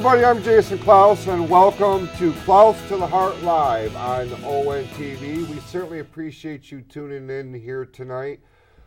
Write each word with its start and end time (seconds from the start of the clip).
Everybody, 0.00 0.24
I'm 0.24 0.42
Jason 0.42 0.78
Klaus, 0.78 1.26
and 1.26 1.46
welcome 1.50 2.08
to 2.16 2.32
Klaus 2.46 2.80
to 2.88 2.96
the 2.96 3.06
Heart 3.06 3.42
Live 3.42 3.94
on 3.96 4.28
ONTV. 4.28 5.46
We 5.46 5.60
certainly 5.60 5.98
appreciate 5.98 6.72
you 6.72 6.80
tuning 6.80 7.28
in 7.28 7.52
here 7.52 7.84
tonight. 7.84 8.40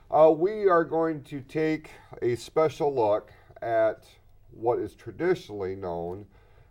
Uh, 0.10 0.34
we 0.36 0.68
are 0.68 0.84
going 0.84 1.22
to 1.26 1.42
take 1.42 1.92
a 2.24 2.34
special 2.34 2.96
look 2.96 3.32
at 3.62 4.08
what 4.50 4.80
is 4.80 4.96
traditionally 4.96 5.76
known 5.76 6.26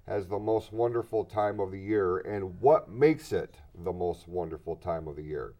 as 0.08 0.26
the 0.26 0.40
most 0.40 0.72
wonderful 0.72 1.24
time 1.24 1.60
of 1.60 1.70
the 1.70 1.78
year 1.78 2.18
and 2.18 2.60
what 2.60 2.90
makes 2.90 3.30
it 3.30 3.58
the 3.84 3.92
most 3.92 4.26
wonderful 4.26 4.74
time 4.74 5.06
of 5.06 5.14
the 5.14 5.22
year. 5.22 5.54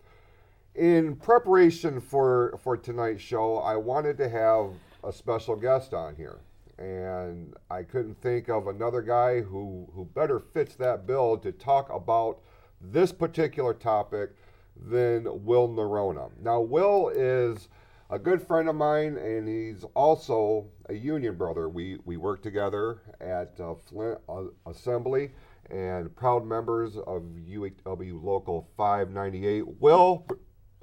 In 0.75 1.14
preparation 1.14 2.01
for, 2.01 2.59
for 2.61 2.77
tonight's 2.77 3.23
show, 3.23 3.59
I 3.59 3.77
wanted 3.77 4.19
to 4.19 4.28
have 4.28 4.70
a 5.05 5.12
special 5.12 5.55
guest 5.55 5.95
on 5.95 6.17
here 6.17 6.41
and 6.79 7.55
I 7.71 7.83
couldn't 7.83 8.21
think 8.21 8.49
of 8.49 8.67
another 8.67 9.03
guy 9.03 9.41
who, 9.41 9.89
who 9.95 10.05
better 10.05 10.41
fits 10.41 10.75
that 10.77 11.07
bill 11.07 11.37
to 11.39 11.53
talk 11.53 11.93
about 11.93 12.41
this 12.81 13.12
particular 13.12 13.75
topic 13.75 14.31
than 14.77 15.45
Will 15.45 15.69
Nerona. 15.69 16.31
Now, 16.41 16.61
Will 16.61 17.11
is 17.14 17.69
a 18.11 18.19
good 18.19 18.47
friend 18.47 18.69
of 18.69 18.75
mine, 18.75 19.17
and 19.17 19.48
he's 19.48 19.84
also 19.95 20.67
a 20.89 20.95
union 20.95 21.37
brother. 21.37 21.69
We, 21.69 21.98
we 22.05 22.17
work 22.17 22.42
together 22.42 23.01
at 23.20 23.59
uh, 23.61 23.75
Flint 23.75 24.19
uh, 24.29 24.45
Assembly 24.67 25.31
and 25.70 26.14
proud 26.14 26.45
members 26.45 26.97
of 26.97 27.23
UAW 27.48 28.23
Local 28.23 28.69
598. 28.77 29.81
Will, 29.81 30.27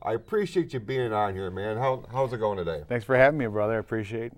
I 0.02 0.14
appreciate 0.14 0.74
you 0.74 0.80
being 0.80 1.14
on 1.14 1.36
here, 1.36 1.52
man. 1.52 1.78
How, 1.78 2.04
how's 2.12 2.34
it 2.34 2.38
going 2.38 2.58
today? 2.58 2.84
Thanks 2.88 3.06
for 3.06 3.16
having 3.16 3.38
me, 3.38 3.48
brother. 3.48 3.74
I 3.74 3.80
appreciate 3.80 4.32
it. 4.32 4.38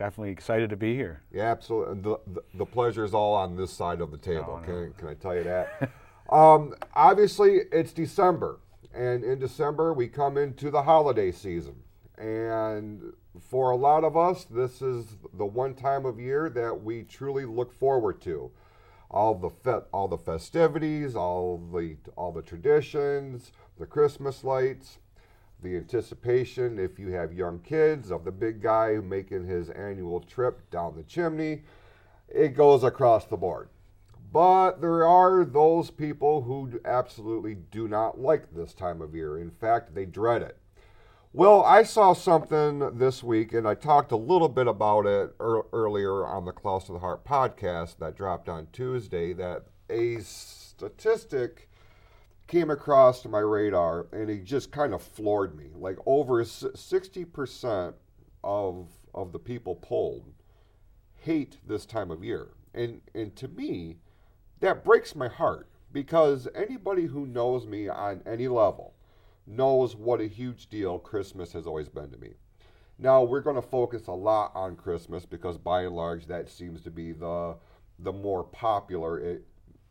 Definitely 0.00 0.30
excited 0.30 0.70
to 0.70 0.78
be 0.78 0.94
here. 0.94 1.20
Yeah, 1.30 1.50
absolutely. 1.50 2.00
The, 2.00 2.18
the, 2.26 2.42
the 2.54 2.64
pleasure 2.64 3.04
is 3.04 3.12
all 3.12 3.34
on 3.34 3.54
this 3.54 3.70
side 3.70 4.00
of 4.00 4.10
the 4.10 4.16
table. 4.16 4.58
Oh, 4.58 4.64
can, 4.64 4.94
can 4.96 5.08
I 5.08 5.12
tell 5.12 5.36
you 5.36 5.44
that? 5.44 5.90
um, 6.30 6.74
obviously, 6.94 7.58
it's 7.70 7.92
December, 7.92 8.60
and 8.94 9.22
in 9.22 9.38
December 9.38 9.92
we 9.92 10.08
come 10.08 10.38
into 10.38 10.70
the 10.70 10.84
holiday 10.84 11.30
season, 11.30 11.74
and 12.16 13.12
for 13.50 13.72
a 13.72 13.76
lot 13.76 14.02
of 14.02 14.16
us, 14.16 14.44
this 14.44 14.80
is 14.80 15.18
the 15.34 15.44
one 15.44 15.74
time 15.74 16.06
of 16.06 16.18
year 16.18 16.48
that 16.48 16.82
we 16.82 17.02
truly 17.02 17.44
look 17.44 17.78
forward 17.78 18.22
to. 18.22 18.50
All 19.10 19.34
the 19.34 19.50
fe- 19.50 19.86
all 19.92 20.08
the 20.08 20.16
festivities, 20.16 21.14
all 21.14 21.58
the 21.58 21.98
all 22.16 22.32
the 22.32 22.40
traditions, 22.40 23.52
the 23.78 23.84
Christmas 23.84 24.44
lights, 24.44 24.98
the 25.62 25.76
anticipation, 25.76 26.78
if 26.78 26.98
you 26.98 27.12
have 27.12 27.32
young 27.32 27.58
kids, 27.60 28.10
of 28.10 28.24
the 28.24 28.32
big 28.32 28.62
guy 28.62 28.98
making 29.02 29.46
his 29.46 29.70
annual 29.70 30.20
trip 30.20 30.70
down 30.70 30.96
the 30.96 31.02
chimney. 31.02 31.62
It 32.28 32.56
goes 32.56 32.84
across 32.84 33.26
the 33.26 33.36
board. 33.36 33.68
But 34.32 34.80
there 34.80 35.06
are 35.06 35.44
those 35.44 35.90
people 35.90 36.42
who 36.42 36.80
absolutely 36.84 37.56
do 37.56 37.88
not 37.88 38.20
like 38.20 38.54
this 38.54 38.74
time 38.74 39.02
of 39.02 39.14
year. 39.14 39.38
In 39.38 39.50
fact, 39.50 39.94
they 39.94 40.06
dread 40.06 40.42
it. 40.42 40.56
Well, 41.32 41.62
I 41.62 41.84
saw 41.84 42.12
something 42.12 42.98
this 42.98 43.22
week, 43.22 43.52
and 43.52 43.66
I 43.66 43.74
talked 43.74 44.10
a 44.10 44.16
little 44.16 44.48
bit 44.48 44.66
about 44.66 45.06
it 45.06 45.34
er- 45.40 45.66
earlier 45.72 46.26
on 46.26 46.44
the 46.44 46.52
Klaus 46.52 46.86
to 46.86 46.92
the 46.92 46.98
Heart 46.98 47.24
podcast 47.24 47.98
that 47.98 48.16
dropped 48.16 48.48
on 48.48 48.66
Tuesday. 48.72 49.32
That 49.32 49.66
a 49.88 50.20
statistic 50.20 51.69
came 52.50 52.68
across 52.68 53.22
to 53.22 53.28
my 53.28 53.38
radar 53.38 54.08
and 54.12 54.28
he 54.28 54.40
just 54.40 54.72
kind 54.72 54.92
of 54.92 55.00
floored 55.00 55.56
me. 55.56 55.66
Like 55.74 55.98
over 56.04 56.44
60% 56.44 57.94
of 58.42 58.88
of 59.14 59.32
the 59.32 59.38
people 59.38 59.74
polled 59.76 60.32
hate 61.16 61.58
this 61.66 61.86
time 61.86 62.10
of 62.10 62.24
year. 62.24 62.48
And 62.74 63.00
and 63.14 63.34
to 63.36 63.48
me, 63.48 63.98
that 64.58 64.84
breaks 64.84 65.14
my 65.14 65.28
heart 65.28 65.68
because 65.92 66.48
anybody 66.54 67.06
who 67.06 67.26
knows 67.26 67.66
me 67.66 67.88
on 67.88 68.20
any 68.26 68.48
level 68.48 68.94
knows 69.46 69.94
what 69.94 70.20
a 70.20 70.26
huge 70.26 70.68
deal 70.68 70.98
Christmas 70.98 71.52
has 71.52 71.66
always 71.66 71.88
been 71.88 72.10
to 72.10 72.18
me. 72.18 72.34
Now, 72.98 73.22
we're 73.22 73.40
going 73.40 73.56
to 73.56 73.62
focus 73.62 74.08
a 74.08 74.12
lot 74.12 74.52
on 74.54 74.76
Christmas 74.76 75.24
because 75.24 75.56
by 75.56 75.82
and 75.82 75.96
large 75.96 76.26
that 76.26 76.50
seems 76.50 76.82
to 76.82 76.90
be 76.90 77.12
the 77.12 77.56
the 78.00 78.12
more 78.12 78.44
popular 78.44 79.20
eh, 79.20 79.36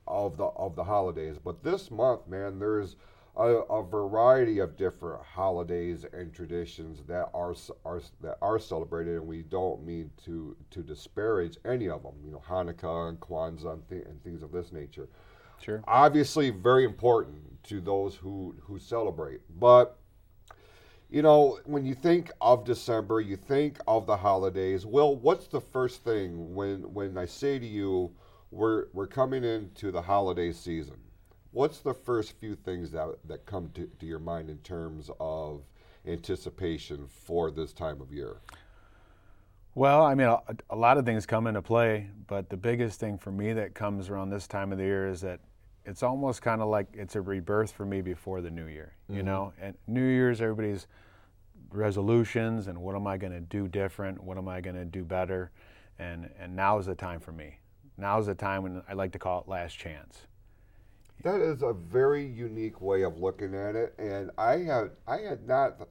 of 0.09 0.38
the 0.38 0.46
of 0.46 0.75
the 0.75 0.84
holidays. 0.84 1.38
But 1.44 1.64
this 1.64 1.92
month, 1.92 2.28
man, 2.28 2.59
there's 2.59 2.96
a, 3.38 3.44
a, 3.44 3.84
variety 3.84 4.59
of 4.59 4.75
different 4.75 5.24
holidays 5.24 6.06
and 6.12 6.34
traditions 6.34 7.02
that 7.08 7.30
are, 7.34 7.56
are 7.86 8.02
that 8.22 8.38
are 8.42 8.59
celebrated, 8.59 9.16
and 9.16 9.28
we 9.28 9.44
don't 9.44 9.86
mean 9.86 10.12
to 10.25 10.58
to 10.72 10.81
disparage 10.81 11.58
any 11.64 11.88
of 11.88 12.03
them. 12.03 12.14
You 12.25 12.31
know, 12.31 12.42
Hanukkah 12.48 13.09
and 13.09 13.19
Kwanzaa 13.19 13.74
and, 13.74 13.88
th- 13.88 14.06
and 14.06 14.22
things 14.24 14.42
of 14.42 14.52
this 14.52 14.72
nature. 14.72 15.08
Sure. 15.62 15.81
Obviously, 15.88 16.50
very 16.50 16.84
important 16.84 17.64
to 17.64 17.80
those 17.80 18.16
who 18.16 18.56
who 18.62 18.80
celebrate, 18.80 19.42
but. 19.59 19.96
You 21.12 21.24
know, 21.24 21.58
when 21.66 21.88
you 21.88 21.96
think 21.96 22.31
of 22.40 22.66
December, 22.66 23.19
you 23.19 23.36
think 23.36 23.80
of 23.88 24.06
the 24.06 24.16
holidays. 24.16 24.86
Well, 24.86 25.16
what's 25.16 25.48
the 25.48 25.59
first 25.59 26.03
thing 26.03 26.53
when 26.53 26.94
when 26.94 27.18
I 27.18 27.25
say 27.25 27.58
to 27.58 27.66
you, 27.66 28.12
we're 28.52 28.86
we're 28.94 29.08
coming 29.08 29.44
into 29.44 29.92
the 29.92 30.02
holiday 30.02 30.52
season. 30.52 30.98
What's 31.52 31.80
the 31.80 31.94
first 31.94 32.34
few 32.40 32.56
things 32.56 32.92
that 32.92 33.16
that 33.28 33.46
come 33.46 33.70
to, 33.76 33.90
to 34.00 34.06
your 34.06 34.20
mind 34.20 34.50
in 34.50 34.58
terms 34.60 35.10
of 35.20 35.64
anticipation 36.06 37.08
for 37.08 37.52
this 37.52 37.74
time 37.74 38.02
of 38.02 38.12
year? 38.12 38.38
Well, 39.76 40.04
I 40.04 40.16
mean, 40.16 40.28
a, 40.28 40.40
a, 40.72 40.76
lot 40.76 40.98
of 40.98 41.06
things 41.06 41.26
come 41.26 41.46
into 41.48 41.62
play, 41.62 42.10
but 42.28 42.50
the 42.50 42.58
biggest 42.58 43.00
thing 43.00 43.18
for 43.18 43.32
me 43.32 43.54
that 43.54 43.76
comes 43.76 44.10
around 44.10 44.30
this 44.30 44.48
time 44.48 44.72
of 44.72 44.78
the 44.78 44.84
year 44.84 45.08
is 45.08 45.22
that 45.22 45.40
it's 45.86 46.04
almost 46.04 46.42
kind 46.42 46.62
of 46.62 46.70
like 46.70 46.88
it's 46.94 47.16
a 47.16 47.22
rebirth 47.22 47.72
for 47.72 47.86
me 47.86 48.02
before 48.02 48.42
the 48.42 48.50
new 48.50 48.66
year, 48.66 48.96
you 49.08 49.18
mm-hmm. 49.18 49.26
know? 49.26 49.54
And 49.62 49.76
New 49.88 50.06
Year's, 50.06 50.42
everybody's 50.42 50.88
resolutions 51.72 52.68
and 52.68 52.80
what 52.80 52.96
am 52.96 53.06
I 53.06 53.18
going 53.18 53.31
to 53.31 53.40
do 53.40 53.68
different? 53.68 54.22
What 54.22 54.38
am 54.38 54.48
I 54.48 54.60
going 54.60 54.76
to 54.76 54.86
do 54.86 55.06
better? 55.06 55.52
And, 56.00 56.30
and 56.40 56.56
now 56.56 56.80
is 56.80 56.88
the 56.88 56.96
time 56.96 57.20
for 57.20 57.31
me 57.31 57.60
now's 58.00 58.26
the 58.28 58.36
time 58.36 58.64
when 58.64 58.82
I 58.88 58.94
like 58.94 59.12
to 59.14 59.20
call 59.20 59.42
it 59.42 59.48
last 59.48 59.78
chance. 59.78 60.22
That 61.24 61.42
is 61.42 61.62
a 61.62 61.74
very 61.74 62.26
unique 62.26 62.80
way 62.80 63.04
of 63.04 63.18
looking 63.18 63.54
at 63.54 63.76
it, 63.76 63.94
and 63.98 64.32
I 64.38 64.60
had 64.60 64.92
I 65.08 65.18
had 65.18 65.48
not. 65.48 65.88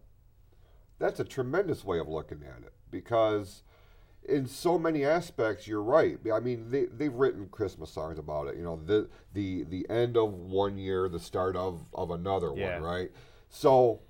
That's 0.98 1.20
a 1.20 1.24
tremendous 1.24 1.84
way 1.84 1.98
of 1.98 2.08
looking 2.08 2.42
at 2.42 2.64
it 2.64 2.72
because, 2.90 3.62
in 4.26 4.46
so 4.46 4.78
many 4.78 5.04
aspects, 5.04 5.68
you're 5.68 5.82
right. 5.82 6.18
I 6.32 6.40
mean, 6.40 6.70
they 6.70 6.86
they've 6.86 7.12
written 7.12 7.48
Christmas 7.50 7.90
songs 7.90 8.18
about 8.18 8.48
it. 8.48 8.56
You 8.56 8.64
know, 8.64 8.80
the 8.82 9.08
the 9.34 9.64
the 9.64 9.86
end 9.90 10.16
of 10.16 10.32
one 10.32 10.78
year, 10.78 11.08
the 11.08 11.20
start 11.20 11.56
of 11.56 11.84
of 11.92 12.10
another 12.10 12.52
yeah. 12.56 12.74
one, 12.74 12.82
right? 12.82 13.10
So 13.50 14.00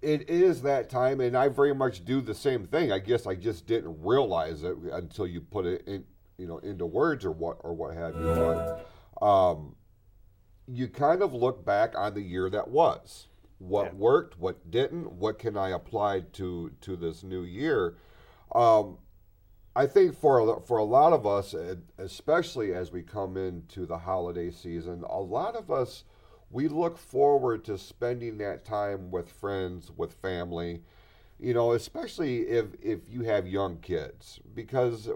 it 0.00 0.28
is 0.30 0.62
that 0.62 0.88
time, 0.88 1.20
and 1.20 1.36
I 1.36 1.48
very 1.48 1.74
much 1.74 2.04
do 2.04 2.20
the 2.20 2.34
same 2.34 2.66
thing. 2.66 2.92
I 2.92 2.98
guess 2.98 3.26
I 3.26 3.34
just 3.34 3.66
didn't 3.66 3.96
realize 4.00 4.62
it 4.62 4.76
until 4.92 5.26
you 5.26 5.40
put 5.40 5.66
it 5.66 5.82
in, 5.86 6.04
you 6.38 6.46
know 6.46 6.58
into 6.58 6.86
words 6.86 7.24
or 7.24 7.32
what 7.32 7.58
or 7.60 7.74
what 7.74 7.94
have 7.94 8.14
you 8.14 8.22
but 8.22 8.86
um, 9.20 9.74
you 10.68 10.86
kind 10.86 11.22
of 11.22 11.34
look 11.34 11.64
back 11.64 11.98
on 11.98 12.14
the 12.14 12.20
year 12.20 12.48
that 12.50 12.68
was. 12.68 13.26
What 13.58 13.86
yeah. 13.86 13.94
worked 13.94 14.38
what 14.38 14.70
didn't 14.70 15.12
what 15.12 15.38
can 15.38 15.56
i 15.56 15.70
apply 15.70 16.20
to 16.34 16.70
to 16.80 16.96
this 16.96 17.24
new 17.24 17.42
year? 17.42 17.96
Um, 18.54 18.98
i 19.74 19.86
think 19.86 20.16
for 20.16 20.60
for 20.62 20.78
a 20.78 20.84
lot 20.84 21.12
of 21.12 21.26
us 21.26 21.54
especially 21.98 22.72
as 22.72 22.92
we 22.92 23.02
come 23.02 23.36
into 23.36 23.84
the 23.84 23.98
holiday 23.98 24.50
season 24.50 25.04
a 25.08 25.20
lot 25.20 25.56
of 25.56 25.70
us 25.70 26.04
we 26.50 26.68
look 26.68 26.96
forward 26.96 27.64
to 27.64 27.76
spending 27.76 28.38
that 28.38 28.64
time 28.64 29.10
with 29.10 29.30
friends 29.30 29.90
with 29.96 30.14
family 30.14 30.82
you 31.38 31.54
know 31.54 31.72
especially 31.72 32.40
if 32.42 32.66
if 32.80 33.00
you 33.08 33.22
have 33.22 33.46
young 33.46 33.78
kids. 33.78 34.40
Because 34.54 35.08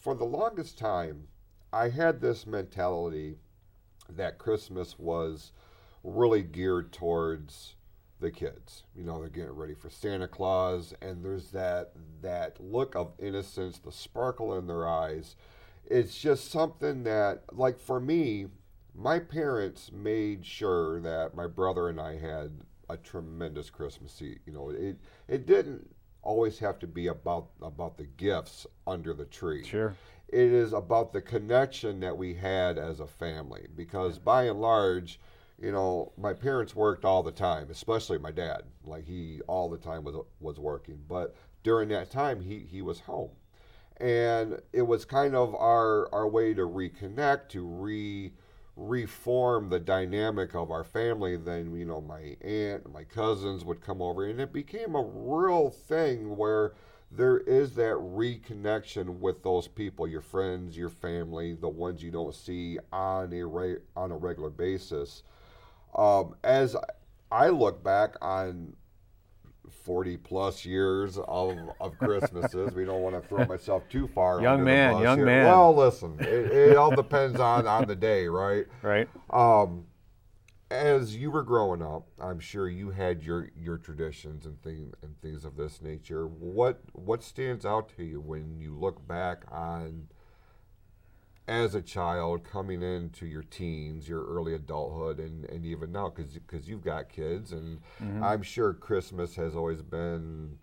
for 0.00 0.14
the 0.14 0.24
longest 0.24 0.78
time, 0.78 1.28
I 1.72 1.90
had 1.90 2.20
this 2.20 2.46
mentality 2.46 3.36
that 4.08 4.38
Christmas 4.38 4.98
was 4.98 5.52
really 6.02 6.42
geared 6.42 6.92
towards 6.92 7.76
the 8.18 8.30
kids. 8.30 8.84
You 8.96 9.04
know, 9.04 9.20
they're 9.20 9.28
getting 9.28 9.50
ready 9.50 9.74
for 9.74 9.90
Santa 9.90 10.26
Claus, 10.26 10.94
and 11.00 11.24
there's 11.24 11.50
that 11.50 11.92
that 12.22 12.60
look 12.60 12.94
of 12.94 13.12
innocence, 13.18 13.78
the 13.78 13.92
sparkle 13.92 14.58
in 14.58 14.66
their 14.66 14.88
eyes. 14.88 15.36
It's 15.84 16.18
just 16.18 16.50
something 16.50 17.04
that, 17.04 17.42
like 17.52 17.78
for 17.78 18.00
me, 18.00 18.46
my 18.94 19.18
parents 19.18 19.90
made 19.92 20.44
sure 20.44 21.00
that 21.00 21.34
my 21.34 21.46
brother 21.46 21.88
and 21.88 22.00
I 22.00 22.18
had 22.18 22.52
a 22.88 22.96
tremendous 22.96 23.70
Christmas. 23.70 24.20
You 24.20 24.38
know, 24.46 24.70
it 24.70 24.96
it 25.28 25.46
didn't 25.46 25.94
always 26.22 26.58
have 26.58 26.78
to 26.80 26.86
be 26.86 27.06
about 27.08 27.48
about 27.62 27.96
the 27.96 28.06
gifts 28.06 28.66
under 28.86 29.12
the 29.14 29.26
tree. 29.26 29.64
Sure. 29.64 29.94
It 30.28 30.52
is 30.52 30.72
about 30.72 31.12
the 31.12 31.22
connection 31.22 32.00
that 32.00 32.16
we 32.16 32.34
had 32.34 32.78
as 32.78 33.00
a 33.00 33.06
family 33.06 33.66
because 33.74 34.18
by 34.18 34.44
and 34.44 34.60
large, 34.60 35.20
you 35.58 35.72
know, 35.72 36.12
my 36.16 36.32
parents 36.34 36.74
worked 36.74 37.04
all 37.04 37.22
the 37.22 37.32
time, 37.32 37.68
especially 37.70 38.18
my 38.18 38.30
dad. 38.30 38.62
Like 38.84 39.04
he 39.06 39.40
all 39.48 39.68
the 39.68 39.78
time 39.78 40.04
was 40.04 40.16
was 40.40 40.58
working, 40.58 41.00
but 41.08 41.34
during 41.62 41.88
that 41.90 42.10
time 42.10 42.40
he 42.40 42.60
he 42.60 42.82
was 42.82 43.00
home. 43.00 43.30
and 43.98 44.60
it 44.72 44.82
was 44.82 45.04
kind 45.04 45.34
of 45.34 45.54
our 45.54 46.12
our 46.14 46.28
way 46.28 46.54
to 46.54 46.62
reconnect, 46.62 47.48
to 47.50 47.62
re 47.66 48.32
reform 48.80 49.68
the 49.68 49.78
dynamic 49.78 50.54
of 50.54 50.70
our 50.70 50.84
family. 50.84 51.36
Then 51.36 51.76
you 51.76 51.84
know 51.84 52.00
my 52.00 52.36
aunt, 52.40 52.92
my 52.92 53.04
cousins 53.04 53.64
would 53.64 53.80
come 53.80 54.00
over, 54.00 54.24
and 54.24 54.40
it 54.40 54.52
became 54.52 54.94
a 54.94 55.02
real 55.02 55.70
thing 55.70 56.36
where 56.36 56.72
there 57.12 57.38
is 57.38 57.74
that 57.74 57.96
reconnection 57.96 59.18
with 59.18 59.42
those 59.42 59.66
people, 59.68 60.06
your 60.06 60.20
friends, 60.20 60.76
your 60.76 60.88
family, 60.88 61.54
the 61.54 61.68
ones 61.68 62.02
you 62.02 62.10
don't 62.10 62.34
see 62.34 62.78
on 62.92 63.32
a 63.32 63.44
re- 63.44 63.78
on 63.96 64.12
a 64.12 64.16
regular 64.16 64.50
basis. 64.50 65.22
Um, 65.94 66.36
as 66.44 66.76
I 67.30 67.48
look 67.48 67.82
back 67.82 68.14
on 68.22 68.74
40 69.70 70.16
plus 70.18 70.64
years 70.64 71.18
of, 71.18 71.58
of 71.80 71.98
Christmases. 71.98 72.72
we 72.74 72.84
don't 72.84 73.02
want 73.02 73.20
to 73.20 73.28
throw 73.28 73.44
myself 73.48 73.88
too 73.88 74.06
far. 74.08 74.40
Young 74.40 74.64
man, 74.64 75.00
young 75.02 75.18
here. 75.18 75.26
man. 75.26 75.46
Well, 75.46 75.74
listen, 75.74 76.16
it, 76.20 76.26
it 76.26 76.76
all 76.76 76.94
depends 76.94 77.40
on, 77.40 77.66
on 77.66 77.86
the 77.86 77.96
day, 77.96 78.26
right? 78.26 78.66
Right. 78.82 79.08
Um, 79.30 79.86
as 80.70 81.16
you 81.16 81.30
were 81.30 81.42
growing 81.42 81.82
up, 81.82 82.06
I'm 82.20 82.38
sure 82.38 82.68
you 82.68 82.90
had 82.90 83.24
your, 83.24 83.50
your 83.56 83.76
traditions 83.76 84.46
and 84.46 84.62
things 84.62 84.94
and 85.02 85.20
things 85.20 85.44
of 85.44 85.56
this 85.56 85.82
nature. 85.82 86.26
What 86.26 86.80
what 86.92 87.22
stands 87.24 87.66
out 87.66 87.90
to 87.96 88.04
you 88.04 88.20
when 88.20 88.60
you 88.60 88.78
look 88.78 89.06
back 89.06 89.42
on 89.50 90.06
as 91.48 91.74
a 91.74 91.82
child 91.82 92.44
coming 92.44 92.82
into 92.82 93.26
your 93.26 93.42
teens, 93.42 94.08
your 94.08 94.24
early 94.24 94.54
adulthood, 94.54 95.18
and, 95.18 95.44
and 95.46 95.64
even 95.64 95.90
now, 95.90 96.12
because 96.14 96.68
you've 96.68 96.84
got 96.84 97.08
kids, 97.08 97.52
and 97.52 97.80
mm-hmm. 98.00 98.22
I'm 98.22 98.42
sure 98.42 98.72
Christmas 98.72 99.34
has 99.34 99.56
always 99.56 99.82
been, 99.82 100.58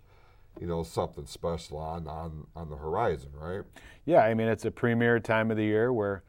you 0.62 0.68
know, 0.68 0.83
something 0.83 1.25
special 1.25 1.77
on, 1.77 2.07
on, 2.07 2.47
on 2.56 2.69
the 2.69 2.77
horizon, 2.77 3.31
right? 3.33 3.63
Yeah, 4.06 4.19
I 4.19 4.33
mean, 4.33 4.47
it's 4.47 4.65
a 4.65 4.71
premier 4.71 5.19
time 5.19 5.51
of 5.51 5.57
the 5.57 5.65
year 5.65 5.91
where, 5.91 6.24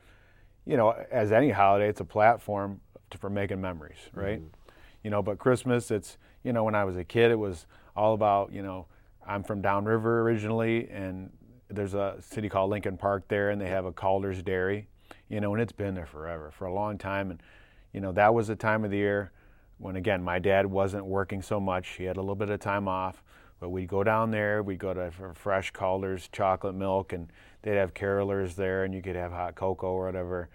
you 0.67 0.77
know, 0.77 0.91
as 1.11 1.31
any 1.31 1.51
holiday, 1.51 1.89
it's 1.89 2.01
a 2.01 2.05
platform 2.05 2.81
to, 3.11 3.19
for 3.19 3.31
making 3.31 3.61
memories, 3.61 3.99
right? 4.13 4.41
Mm-hmm. 4.41 4.71
You 5.05 5.11
know, 5.11 5.23
but 5.23 5.39
Christmas, 5.39 5.91
it's, 5.91 6.19
you 6.43 6.53
know, 6.53 6.65
when 6.65 6.75
I 6.75 6.85
was 6.85 6.97
a 6.97 7.05
kid, 7.05 7.31
it 7.31 7.39
was 7.39 7.67
all 7.95 8.13
about, 8.13 8.53
you 8.53 8.63
know, 8.63 8.87
I'm 9.27 9.45
from 9.45 9.63
downriver 9.63 10.23
originally, 10.23 10.89
and 10.91 11.31
there's 11.71 11.95
a 11.95 12.17
city 12.21 12.49
called 12.49 12.71
Lincoln 12.71 12.97
Park 12.97 13.29
there, 13.29 13.51
and 13.51 13.61
they 13.61 13.69
have 13.69 13.85
a 13.85 13.93
Calder's 13.93 14.43
Dairy, 14.43 14.89
you 15.29 15.41
know, 15.41 15.53
and 15.53 15.63
it's 15.63 15.73
been 15.73 15.95
there 15.95 16.07
forever, 16.07 16.51
for 16.51 16.67
a 16.67 16.73
long 16.73 16.99
time. 16.99 17.31
And, 17.31 17.43
you 17.93 18.01
know, 18.01 18.13
that 18.13 18.33
was 18.35 18.49
the 18.49 18.57
time 18.57 18.85
of 18.85 18.91
the 18.91 18.97
year 18.97 19.33
when, 19.79 19.97
again, 19.97 20.23
my 20.23 20.39
dad 20.39 20.67
wasn't 20.67 21.05
working 21.05 21.43
so 21.43 21.61
much. 21.61 21.89
He 21.91 22.05
had 22.05 22.17
a 22.17 22.21
little 22.21 22.35
bit 22.35 22.51
of 22.51 22.61
time 22.61 22.89
off, 22.89 23.23
but 23.61 23.69
we'd 23.69 23.89
go 23.89 24.03
down 24.03 24.31
there, 24.31 24.63
we'd 24.63 24.79
go 24.79 24.95
to 24.95 25.11
fresh 25.35 25.71
Calder's 25.71 26.29
chocolate 26.33 26.75
milk, 26.75 27.13
and 27.13 27.31
they'd 27.63 27.77
have 27.77 27.95
carolers 27.95 28.55
there, 28.55 28.85
and 28.85 28.95
you 28.95 29.03
could 29.03 29.17
have 29.17 29.33
hot 29.33 29.55
cocoa 29.55 29.89
or 29.89 30.07
whatever. 30.07 30.49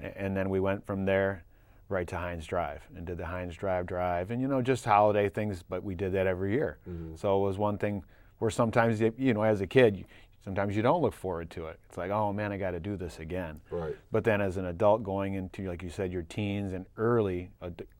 And 0.00 0.36
then 0.36 0.48
we 0.50 0.60
went 0.60 0.86
from 0.86 1.04
there 1.04 1.44
right 1.88 2.06
to 2.08 2.16
Hines 2.16 2.46
Drive 2.46 2.82
and 2.94 3.06
did 3.06 3.16
the 3.16 3.26
Hines 3.26 3.56
Drive 3.56 3.86
drive, 3.86 4.30
and, 4.30 4.42
you 4.42 4.48
know, 4.48 4.60
just 4.60 4.84
holiday 4.84 5.28
things, 5.28 5.62
but 5.62 5.82
we 5.82 5.94
did 5.94 6.12
that 6.12 6.26
every 6.26 6.52
year. 6.52 6.78
Mm-hmm. 6.88 7.16
So 7.16 7.40
it 7.42 7.46
was 7.46 7.56
one 7.56 7.78
thing 7.78 8.04
where 8.38 8.50
sometimes, 8.50 9.00
you 9.00 9.34
know, 9.34 9.42
as 9.42 9.60
a 9.60 9.66
kid, 9.66 10.04
Sometimes 10.44 10.76
you 10.76 10.82
don't 10.82 11.02
look 11.02 11.14
forward 11.14 11.50
to 11.50 11.66
it. 11.66 11.78
It's 11.88 11.98
like, 11.98 12.10
oh 12.10 12.32
man, 12.32 12.52
I 12.52 12.56
got 12.56 12.70
to 12.70 12.80
do 12.80 12.96
this 12.96 13.18
again. 13.18 13.60
Right. 13.70 13.96
But 14.12 14.24
then 14.24 14.40
as 14.40 14.56
an 14.56 14.66
adult 14.66 15.02
going 15.02 15.34
into, 15.34 15.68
like 15.68 15.82
you 15.82 15.90
said, 15.90 16.12
your 16.12 16.22
teens 16.22 16.72
and 16.72 16.86
early, 16.96 17.50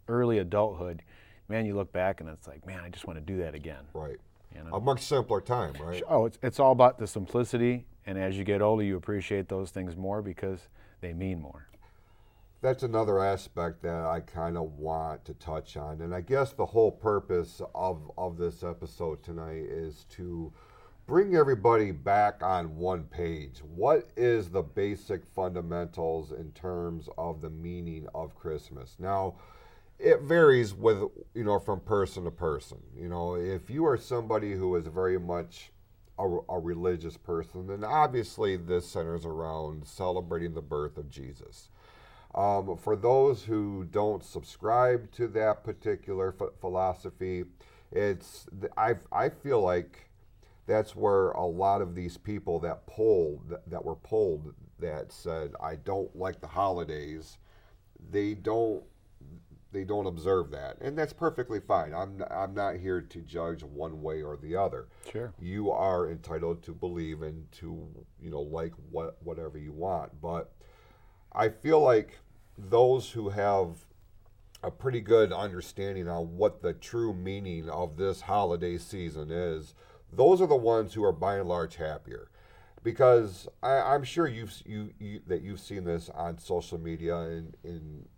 early 0.08 0.38
adulthood, 0.38 1.02
man, 1.48 1.66
you 1.66 1.74
look 1.74 1.92
back 1.92 2.20
and 2.20 2.28
it's 2.28 2.46
like, 2.46 2.66
man, 2.66 2.80
I 2.84 2.88
just 2.88 3.06
want 3.06 3.18
to 3.18 3.24
do 3.24 3.38
that 3.38 3.54
again. 3.54 3.84
Right. 3.92 4.16
You 4.54 4.64
know? 4.64 4.76
A 4.76 4.80
much 4.80 5.02
simpler 5.02 5.40
time, 5.40 5.74
right? 5.80 6.02
Oh, 6.08 6.26
it's, 6.26 6.38
it's 6.42 6.58
all 6.60 6.72
about 6.72 6.98
the 6.98 7.06
simplicity. 7.06 7.86
And 8.06 8.16
as 8.16 8.38
you 8.38 8.44
get 8.44 8.62
older, 8.62 8.82
you 8.82 8.96
appreciate 8.96 9.48
those 9.48 9.70
things 9.70 9.96
more 9.96 10.22
because 10.22 10.68
they 11.00 11.12
mean 11.12 11.40
more. 11.40 11.68
That's 12.60 12.82
another 12.82 13.22
aspect 13.22 13.82
that 13.82 14.06
I 14.06 14.20
kind 14.20 14.56
of 14.56 14.72
want 14.78 15.24
to 15.26 15.34
touch 15.34 15.76
on. 15.76 16.00
And 16.00 16.14
I 16.14 16.22
guess 16.22 16.52
the 16.52 16.66
whole 16.66 16.90
purpose 16.90 17.60
of, 17.74 18.10
of 18.16 18.36
this 18.36 18.64
episode 18.64 19.22
tonight 19.22 19.64
is 19.68 20.06
to 20.10 20.52
bring 21.08 21.34
everybody 21.34 21.90
back 21.90 22.42
on 22.42 22.76
one 22.76 23.02
page. 23.04 23.60
What 23.74 24.10
is 24.14 24.50
the 24.50 24.62
basic 24.62 25.24
fundamentals 25.24 26.32
in 26.32 26.52
terms 26.52 27.08
of 27.16 27.40
the 27.40 27.48
meaning 27.48 28.06
of 28.14 28.36
Christmas? 28.36 28.94
Now, 28.98 29.36
it 29.98 30.20
varies 30.20 30.74
with 30.74 30.98
you 31.34 31.44
know 31.44 31.58
from 31.58 31.80
person 31.80 32.24
to 32.24 32.30
person. 32.30 32.78
You 32.94 33.08
know, 33.08 33.34
if 33.34 33.70
you 33.70 33.86
are 33.86 33.96
somebody 33.96 34.52
who 34.52 34.76
is 34.76 34.86
very 34.86 35.18
much 35.18 35.72
a, 36.18 36.24
a 36.24 36.58
religious 36.60 37.16
person, 37.16 37.66
then 37.66 37.84
obviously 37.84 38.56
this 38.56 38.86
centers 38.86 39.24
around 39.24 39.86
celebrating 39.86 40.52
the 40.52 40.62
birth 40.62 40.98
of 40.98 41.08
Jesus. 41.08 41.70
Um, 42.34 42.76
for 42.76 42.96
those 42.96 43.42
who 43.42 43.88
don't 43.90 44.22
subscribe 44.22 45.10
to 45.12 45.26
that 45.28 45.64
particular 45.64 46.34
philosophy, 46.60 47.44
it's 47.90 48.46
I 48.76 48.96
I 49.10 49.30
feel 49.30 49.62
like 49.62 50.07
that's 50.68 50.94
where 50.94 51.30
a 51.30 51.46
lot 51.46 51.80
of 51.80 51.94
these 51.94 52.18
people 52.18 52.60
that 52.60 52.86
polled 52.86 53.56
that, 53.66 53.84
were 53.84 53.96
polled 53.96 54.54
that 54.78 55.10
said 55.10 55.52
I 55.60 55.76
don't 55.76 56.14
like 56.14 56.40
the 56.40 56.46
holidays, 56.46 57.38
they 58.10 58.34
don't 58.34 58.84
they 59.72 59.84
don't 59.84 60.06
observe 60.06 60.50
that, 60.52 60.78
and 60.80 60.96
that's 60.96 61.12
perfectly 61.12 61.58
fine. 61.58 61.92
I'm 61.94 62.22
I'm 62.30 62.54
not 62.54 62.76
here 62.76 63.00
to 63.00 63.18
judge 63.22 63.62
one 63.62 64.02
way 64.02 64.22
or 64.22 64.36
the 64.36 64.56
other. 64.56 64.88
Sure, 65.10 65.32
you 65.40 65.70
are 65.70 66.10
entitled 66.10 66.62
to 66.64 66.72
believe 66.72 67.22
and 67.22 67.50
to 67.52 67.88
you 68.20 68.30
know 68.30 68.42
like 68.42 68.74
what 68.90 69.16
whatever 69.24 69.58
you 69.58 69.72
want, 69.72 70.20
but 70.20 70.52
I 71.32 71.48
feel 71.48 71.80
like 71.80 72.18
those 72.58 73.10
who 73.10 73.30
have 73.30 73.86
a 74.62 74.70
pretty 74.70 75.00
good 75.00 75.32
understanding 75.32 76.08
on 76.08 76.36
what 76.36 76.60
the 76.60 76.72
true 76.72 77.14
meaning 77.14 77.70
of 77.70 77.96
this 77.96 78.20
holiday 78.22 78.76
season 78.76 79.30
is 79.30 79.72
those 80.12 80.40
are 80.40 80.46
the 80.46 80.56
ones 80.56 80.94
who 80.94 81.04
are 81.04 81.12
by 81.12 81.36
and 81.36 81.48
large 81.48 81.76
happier 81.76 82.30
because 82.82 83.48
I, 83.62 83.94
am 83.94 84.04
sure 84.04 84.26
you've 84.26 84.54
you, 84.64 84.90
you, 84.98 85.20
that 85.26 85.42
you've 85.42 85.60
seen 85.60 85.84
this 85.84 86.08
on 86.10 86.38
social 86.38 86.78
media 86.78 87.16
and 87.16 87.56
in 87.64 88.08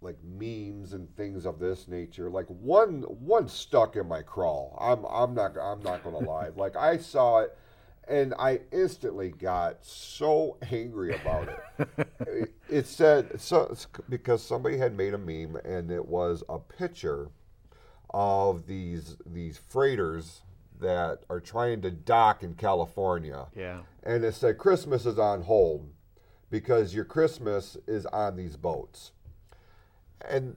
like 0.00 0.18
memes 0.22 0.92
and 0.92 1.14
things 1.16 1.46
of 1.46 1.58
this 1.58 1.88
nature. 1.88 2.30
Like 2.30 2.46
one 2.46 3.02
one 3.02 3.48
stuck 3.48 3.96
in 3.96 4.06
my 4.06 4.22
crawl. 4.22 4.78
I'm 4.80 5.04
I'm 5.06 5.34
not 5.34 5.56
I'm 5.60 5.82
not 5.82 6.04
gonna 6.04 6.18
lie. 6.30 6.50
Like 6.54 6.76
I 6.76 6.98
saw 6.98 7.40
it 7.40 7.56
and 8.06 8.34
I 8.38 8.60
instantly 8.70 9.30
got 9.30 9.84
so 9.84 10.58
angry 10.70 11.14
about 11.14 11.48
it. 11.48 12.08
it, 12.20 12.52
it 12.68 12.86
said 12.86 13.40
so 13.40 13.74
because 14.08 14.42
somebody 14.42 14.76
had 14.76 14.96
made 14.96 15.14
a 15.14 15.18
meme 15.18 15.56
and 15.64 15.90
it 15.90 16.06
was 16.06 16.44
a 16.48 16.58
picture 16.58 17.30
of 18.10 18.66
these 18.66 19.16
these 19.26 19.58
freighters 19.58 20.42
that 20.80 21.20
are 21.30 21.40
trying 21.40 21.82
to 21.82 21.90
dock 21.90 22.42
in 22.42 22.54
California. 22.54 23.46
Yeah. 23.54 23.80
And 24.02 24.24
it 24.24 24.34
said 24.34 24.58
Christmas 24.58 25.06
is 25.06 25.18
on 25.18 25.42
hold 25.42 25.90
because 26.50 26.94
your 26.94 27.04
Christmas 27.04 27.76
is 27.86 28.06
on 28.06 28.36
these 28.36 28.56
boats. 28.56 29.12
And 30.28 30.56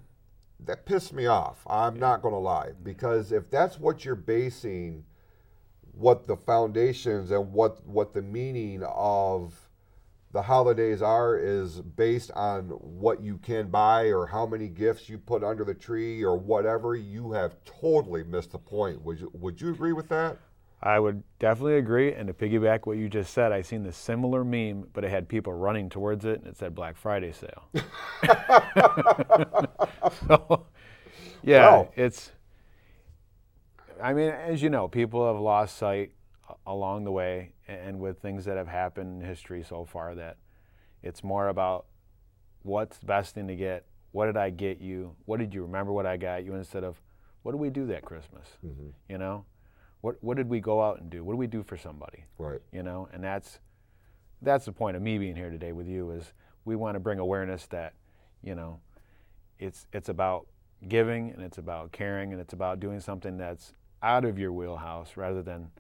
that 0.60 0.86
pissed 0.86 1.14
me 1.14 1.28
off. 1.28 1.62
I'm 1.68 1.96
yeah. 1.96 2.02
not 2.02 2.22
going 2.22 2.34
to 2.34 2.40
lie 2.40 2.72
because 2.84 3.32
if 3.32 3.50
that's 3.50 3.80
what 3.80 4.06
you're 4.06 4.16
basing 4.16 5.06
what 5.92 6.28
the 6.28 6.38
foundations 6.38 7.32
and 7.32 7.52
what 7.52 7.86
what 7.88 8.14
the 8.14 8.22
meaning 8.22 8.84
of 8.84 9.67
the 10.38 10.44
holidays 10.44 11.02
are 11.02 11.36
is 11.36 11.82
based 11.82 12.30
on 12.36 12.66
what 12.66 13.24
you 13.24 13.40
can 13.40 13.70
buy 13.70 14.04
or 14.04 14.28
how 14.28 14.46
many 14.46 14.68
gifts 14.68 15.10
you 15.10 15.18
put 15.18 15.44
under 15.44 15.66
the 15.66 15.74
tree 15.74 16.24
or 16.24 16.38
whatever, 16.38 16.96
you 16.96 17.32
have 17.32 17.56
totally 17.66 18.24
missed 18.24 18.52
the 18.52 18.60
point. 18.60 19.02
Would 19.02 19.20
you, 19.20 19.32
would 19.34 19.60
you 19.60 19.72
agree 19.72 19.94
with 19.94 20.08
that? 20.10 20.38
I 20.84 21.00
would 21.00 21.24
definitely 21.40 21.80
agree. 21.80 22.14
And 22.14 22.28
to 22.28 22.36
piggyback 22.36 22.86
what 22.86 22.98
you 22.98 23.10
just 23.10 23.34
said, 23.34 23.52
I 23.52 23.64
seen 23.64 23.82
the 23.82 23.92
similar 23.92 24.44
meme, 24.44 24.90
but 24.94 25.04
it 25.04 25.10
had 25.10 25.28
people 25.28 25.54
running 25.54 25.90
towards 25.90 26.24
it, 26.24 26.42
and 26.42 26.50
it 26.50 26.56
said 26.56 26.76
Black 26.76 26.98
Friday 26.98 27.32
sale. 27.32 27.68
so, 30.28 30.68
yeah, 31.42 31.86
it's. 31.96 32.32
I 34.00 34.14
mean, 34.14 34.30
as 34.30 34.62
you 34.62 34.70
know, 34.70 34.88
people 34.88 35.26
have 35.26 35.42
lost 35.42 35.78
sight 35.78 36.12
along 36.66 37.04
the 37.04 37.12
way 37.12 37.54
and 37.68 38.00
with 38.00 38.20
things 38.20 38.46
that 38.46 38.58
have 38.58 38.68
happened 38.68 39.22
in 39.22 39.28
history 39.28 39.64
so 39.64 39.86
far 39.86 40.16
that 40.16 40.38
it's 41.04 41.24
more 41.24 41.50
about 41.50 41.86
what's 42.64 42.98
the 42.98 43.06
best 43.06 43.36
thing 43.36 43.48
to 43.48 43.56
get. 43.56 43.86
What 44.12 44.26
did 44.26 44.38
i 44.38 44.50
get 44.50 44.80
you? 44.80 45.16
What 45.26 45.40
did 45.40 45.54
you 45.54 45.62
remember 45.62 45.92
what 45.92 46.06
i 46.06 46.18
got 46.18 46.44
you 46.44 46.56
instead 46.56 46.84
of 46.84 47.02
what 47.44 47.52
do 47.52 47.58
we 47.58 47.70
do 47.70 47.86
that 47.88 48.04
christmas? 48.04 48.48
Mm-hmm. 48.66 48.90
you 49.10 49.18
know? 49.18 49.46
What 50.02 50.16
what 50.22 50.38
did 50.38 50.50
we 50.50 50.60
go 50.60 50.82
out 50.82 51.00
and 51.00 51.10
do? 51.10 51.24
What 51.24 51.34
do 51.34 51.38
we 51.38 51.48
do 51.48 51.64
for 51.64 51.78
somebody? 51.78 52.26
Right. 52.38 52.62
You 52.72 52.84
know? 52.84 53.10
And 53.12 53.24
that's 53.24 53.60
that's 54.42 54.66
the 54.66 54.72
point 54.72 54.96
of 54.96 55.02
me 55.02 55.18
being 55.18 55.36
here 55.36 55.50
today 55.50 55.72
with 55.72 55.88
you 55.88 56.12
is 56.12 56.34
we 56.66 56.76
want 56.76 56.96
to 56.96 57.00
bring 57.00 57.20
awareness 57.20 57.66
that 57.68 57.94
you 58.44 58.54
know 58.54 58.80
it's 59.60 59.88
it's 59.94 60.10
about 60.10 60.48
giving 60.88 61.32
and 61.32 61.42
it's 61.42 61.58
about 61.58 61.92
caring 61.92 62.32
and 62.32 62.42
it's 62.42 62.54
about 62.54 62.80
doing 62.80 63.00
something 63.00 63.38
that's 63.38 63.74
out 64.04 64.26
of 64.26 64.38
your 64.38 64.54
wheelhouse 64.54 65.18
rather 65.18 65.42
than 65.42 65.72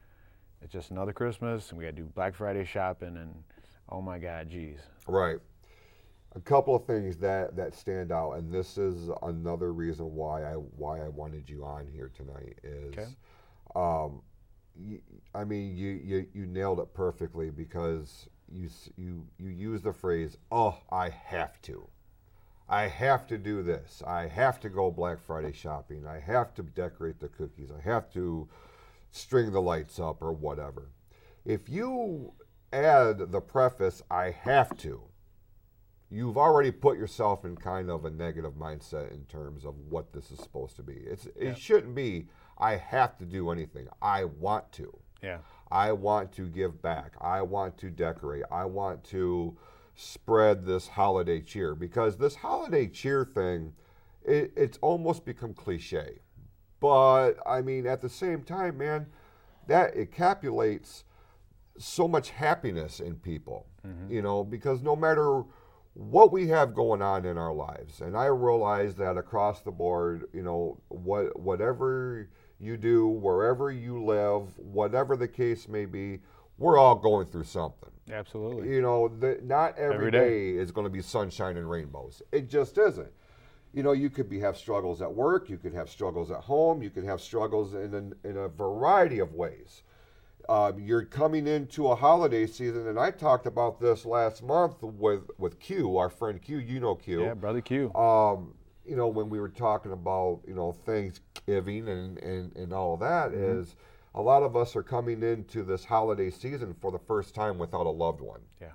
it's 0.61 0.73
just 0.73 0.91
another 0.91 1.13
Christmas, 1.13 1.69
and 1.69 1.77
we 1.77 1.85
got 1.85 1.95
to 1.95 2.01
do 2.01 2.09
Black 2.15 2.35
Friday 2.35 2.65
shopping, 2.65 3.17
and 3.17 3.43
oh 3.89 4.01
my 4.01 4.17
God, 4.17 4.49
geez. 4.49 4.79
Right. 5.07 5.37
A 6.35 6.39
couple 6.41 6.75
of 6.75 6.85
things 6.85 7.17
that, 7.17 7.55
that 7.55 7.73
stand 7.73 8.11
out, 8.11 8.33
and 8.33 8.51
this 8.51 8.77
is 8.77 9.09
another 9.23 9.73
reason 9.73 10.13
why 10.13 10.43
I 10.43 10.53
why 10.53 10.99
I 11.01 11.07
wanted 11.07 11.49
you 11.49 11.65
on 11.65 11.87
here 11.87 12.11
tonight 12.15 12.59
is, 12.63 12.93
Okay. 12.97 13.07
um, 13.75 14.21
y 14.79 14.99
I 15.33 15.43
mean 15.43 15.75
you, 15.75 15.99
you 16.03 16.27
you 16.33 16.45
nailed 16.45 16.79
it 16.79 16.93
perfectly 16.93 17.49
because 17.49 18.27
you 18.51 18.69
you 18.97 19.25
you 19.39 19.49
use 19.49 19.81
the 19.81 19.93
phrase 19.93 20.37
"oh 20.51 20.77
I 20.91 21.09
have 21.09 21.61
to." 21.63 21.87
I 22.69 22.87
have 22.87 23.25
to 23.27 23.37
do 23.37 23.63
this. 23.63 24.03
I 24.05 24.27
have 24.27 24.59
to 24.59 24.69
go 24.69 24.91
Black 24.91 25.21
Friday 25.21 25.53
shopping. 25.53 26.05
I 26.05 26.19
have 26.19 26.53
to 26.55 26.63
decorate 26.63 27.17
the 27.17 27.29
cookies. 27.29 27.69
I 27.71 27.81
have 27.81 28.11
to 28.11 28.49
string 29.11 29.51
the 29.51 29.61
lights 29.61 29.99
up 29.99 30.21
or 30.21 30.31
whatever. 30.31 30.91
If 31.45 31.69
you 31.69 32.33
add 32.73 33.31
the 33.31 33.41
preface, 33.41 34.01
I 34.11 34.31
have 34.31 34.77
to, 34.77 35.01
you've 36.09 36.37
already 36.37 36.71
put 36.71 36.97
yourself 36.97 37.45
in 37.45 37.55
kind 37.55 37.89
of 37.89 38.05
a 38.05 38.09
negative 38.09 38.53
mindset 38.53 39.11
in 39.11 39.23
terms 39.25 39.65
of 39.65 39.75
what 39.89 40.13
this 40.13 40.31
is 40.31 40.39
supposed 40.39 40.75
to 40.77 40.83
be. 40.83 40.95
It's, 41.05 41.27
it 41.35 41.57
shouldn't 41.57 41.95
be, 41.95 42.27
I 42.57 42.75
have 42.75 43.17
to 43.17 43.25
do 43.25 43.49
anything. 43.49 43.87
I 44.01 44.25
want 44.25 44.71
to. 44.73 44.97
Yeah. 45.21 45.39
I 45.71 45.91
want 45.91 46.31
to 46.33 46.47
give 46.47 46.81
back. 46.81 47.13
I 47.19 47.41
want 47.41 47.77
to 47.79 47.89
decorate. 47.89 48.43
I 48.51 48.65
want 48.65 49.03
to 49.05 49.57
spread 49.95 50.65
this 50.65 50.87
holiday 50.87 51.41
cheer 51.41 51.75
because 51.75 52.17
this 52.17 52.35
holiday 52.35 52.87
cheer 52.87 53.25
thing, 53.25 53.73
it, 54.23 54.53
it's 54.55 54.77
almost 54.81 55.25
become 55.25 55.53
cliche. 55.53 56.19
But 56.79 57.33
I 57.45 57.61
mean, 57.61 57.87
at 57.87 58.01
the 58.01 58.09
same 58.09 58.43
time, 58.43 58.77
man, 58.77 59.07
that 59.67 59.95
encapsulates 59.95 61.03
so 61.77 62.07
much 62.07 62.29
happiness 62.29 62.99
in 62.99 63.15
people, 63.15 63.67
mm-hmm. 63.85 64.11
you 64.11 64.21
know, 64.21 64.43
because 64.43 64.81
no 64.81 64.95
matter 64.95 65.43
what 65.93 66.31
we 66.31 66.47
have 66.47 66.73
going 66.75 67.01
on 67.01 67.25
in 67.25 67.37
our 67.37 67.53
lives, 67.53 68.01
and 68.01 68.15
I 68.15 68.25
realize 68.25 68.95
that 68.95 69.17
across 69.17 69.61
the 69.61 69.71
board, 69.71 70.25
you 70.33 70.43
know, 70.43 70.79
what 70.89 71.39
whatever 71.39 72.29
you 72.59 72.77
do, 72.77 73.07
wherever 73.07 73.71
you 73.71 74.03
live, 74.03 74.57
whatever 74.57 75.15
the 75.15 75.27
case 75.27 75.67
may 75.67 75.85
be, 75.85 76.19
we're 76.57 76.77
all 76.77 76.95
going 76.95 77.27
through 77.27 77.43
something. 77.43 77.89
Absolutely. 78.11 78.73
You 78.73 78.81
know, 78.81 79.07
the, 79.07 79.39
not 79.43 79.77
every 79.77 79.95
Every 79.95 80.11
day. 80.11 80.53
day. 80.53 80.57
is 80.57 80.71
going 80.71 80.85
to 80.85 80.91
be 80.91 81.01
sunshine 81.01 81.57
and 81.57 81.69
rainbows. 81.69 82.21
It 82.31 82.49
just 82.49 82.77
isn't. 82.77 83.11
You 83.77 83.83
know, 83.83 83.91
you 83.91 84.09
could 84.09 84.27
be 84.27 84.39
have 84.39 84.57
struggles 84.57 85.03
at 85.03 85.13
work, 85.13 85.51
you 85.51 85.57
could 85.59 85.75
have 85.75 85.87
struggles 85.87 86.31
at 86.31 86.39
home, 86.39 86.81
you 86.81 86.89
could 86.89 87.03
have 87.03 87.21
struggles 87.21 87.75
in 87.75 87.93
an, 87.93 88.15
in 88.23 88.35
a 88.35 88.47
variety 88.47 89.19
of 89.19 89.35
ways. 89.35 89.83
Um, 90.49 90.79
you're 90.79 91.03
coming 91.05 91.45
into 91.45 91.89
a 91.89 91.95
holiday 91.95 92.47
season, 92.47 92.87
and 92.87 92.99
I 92.99 93.11
talked 93.11 93.45
about 93.45 93.79
this 93.79 94.03
last 94.03 94.41
month 94.41 94.81
with 94.81 95.29
with 95.37 95.59
Q, 95.59 95.95
our 95.97 96.09
friend 96.09 96.41
Q. 96.41 96.57
You 96.57 96.79
know 96.79 96.95
Q. 96.95 97.21
Yeah, 97.21 97.35
brother 97.35 97.61
Q. 97.61 97.93
Um, 97.93 98.55
you 98.83 98.95
know, 98.95 99.09
when 99.09 99.29
we 99.29 99.39
were 99.39 99.49
talking 99.49 99.91
about, 99.91 100.39
you 100.47 100.55
know, 100.55 100.71
Thanksgiving 100.71 101.87
and, 101.87 102.17
and, 102.17 102.55
and 102.55 102.73
all 102.73 102.95
of 102.95 103.01
that 103.01 103.31
is 103.31 103.75
a 104.15 104.21
lot 104.21 104.41
of 104.41 104.55
us 104.55 104.75
are 104.75 104.81
coming 104.81 105.21
into 105.21 105.61
this 105.61 105.85
holiday 105.85 106.31
season 106.31 106.73
for 106.81 106.91
the 106.91 106.97
first 106.97 107.35
time 107.35 107.59
without 107.59 107.85
a 107.85 107.91
loved 107.91 108.21
one. 108.21 108.41
Yeah. 108.59 108.71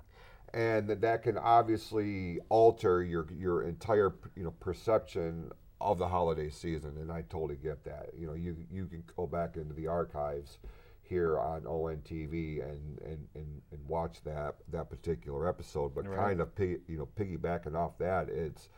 And 0.53 0.87
that, 0.87 1.01
that 1.01 1.23
can 1.23 1.37
obviously 1.37 2.39
alter 2.49 3.03
your 3.03 3.27
your 3.35 3.63
entire 3.63 4.13
you 4.35 4.43
know 4.43 4.51
perception 4.59 5.51
of 5.81 5.97
the 5.97 6.07
holiday 6.07 6.49
season, 6.49 6.95
and 6.97 7.11
I 7.11 7.23
totally 7.23 7.57
get 7.57 7.83
that. 7.85 8.09
You 8.17 8.27
know, 8.27 8.33
you 8.33 8.55
you 8.71 8.85
can 8.85 9.03
go 9.15 9.25
back 9.27 9.57
into 9.57 9.73
the 9.73 9.87
archives 9.87 10.59
here 11.01 11.37
on 11.39 11.61
ONTV 11.63 12.63
and 12.63 12.99
and, 13.01 13.27
and, 13.35 13.61
and 13.71 13.87
watch 13.87 14.23
that 14.23 14.55
that 14.71 14.89
particular 14.89 15.47
episode, 15.49 15.93
but 15.95 16.07
Right. 16.07 16.17
kind 16.17 16.41
of 16.41 16.55
pig, 16.55 16.81
you 16.87 16.97
know 16.97 17.07
piggybacking 17.17 17.75
off 17.75 17.97
that, 17.97 18.29
it's 18.29 18.69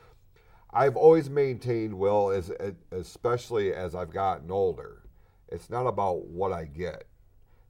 I've 0.71 0.97
always 0.97 1.29
maintained, 1.29 1.93
Will, 1.93 2.31
as 2.31 2.51
especially 2.91 3.73
as 3.73 3.95
I've 3.95 4.11
gotten 4.11 4.51
older, 4.51 5.03
it's 5.49 5.69
not 5.69 5.87
about 5.87 6.25
what 6.25 6.51
I 6.51 6.65
get; 6.65 7.05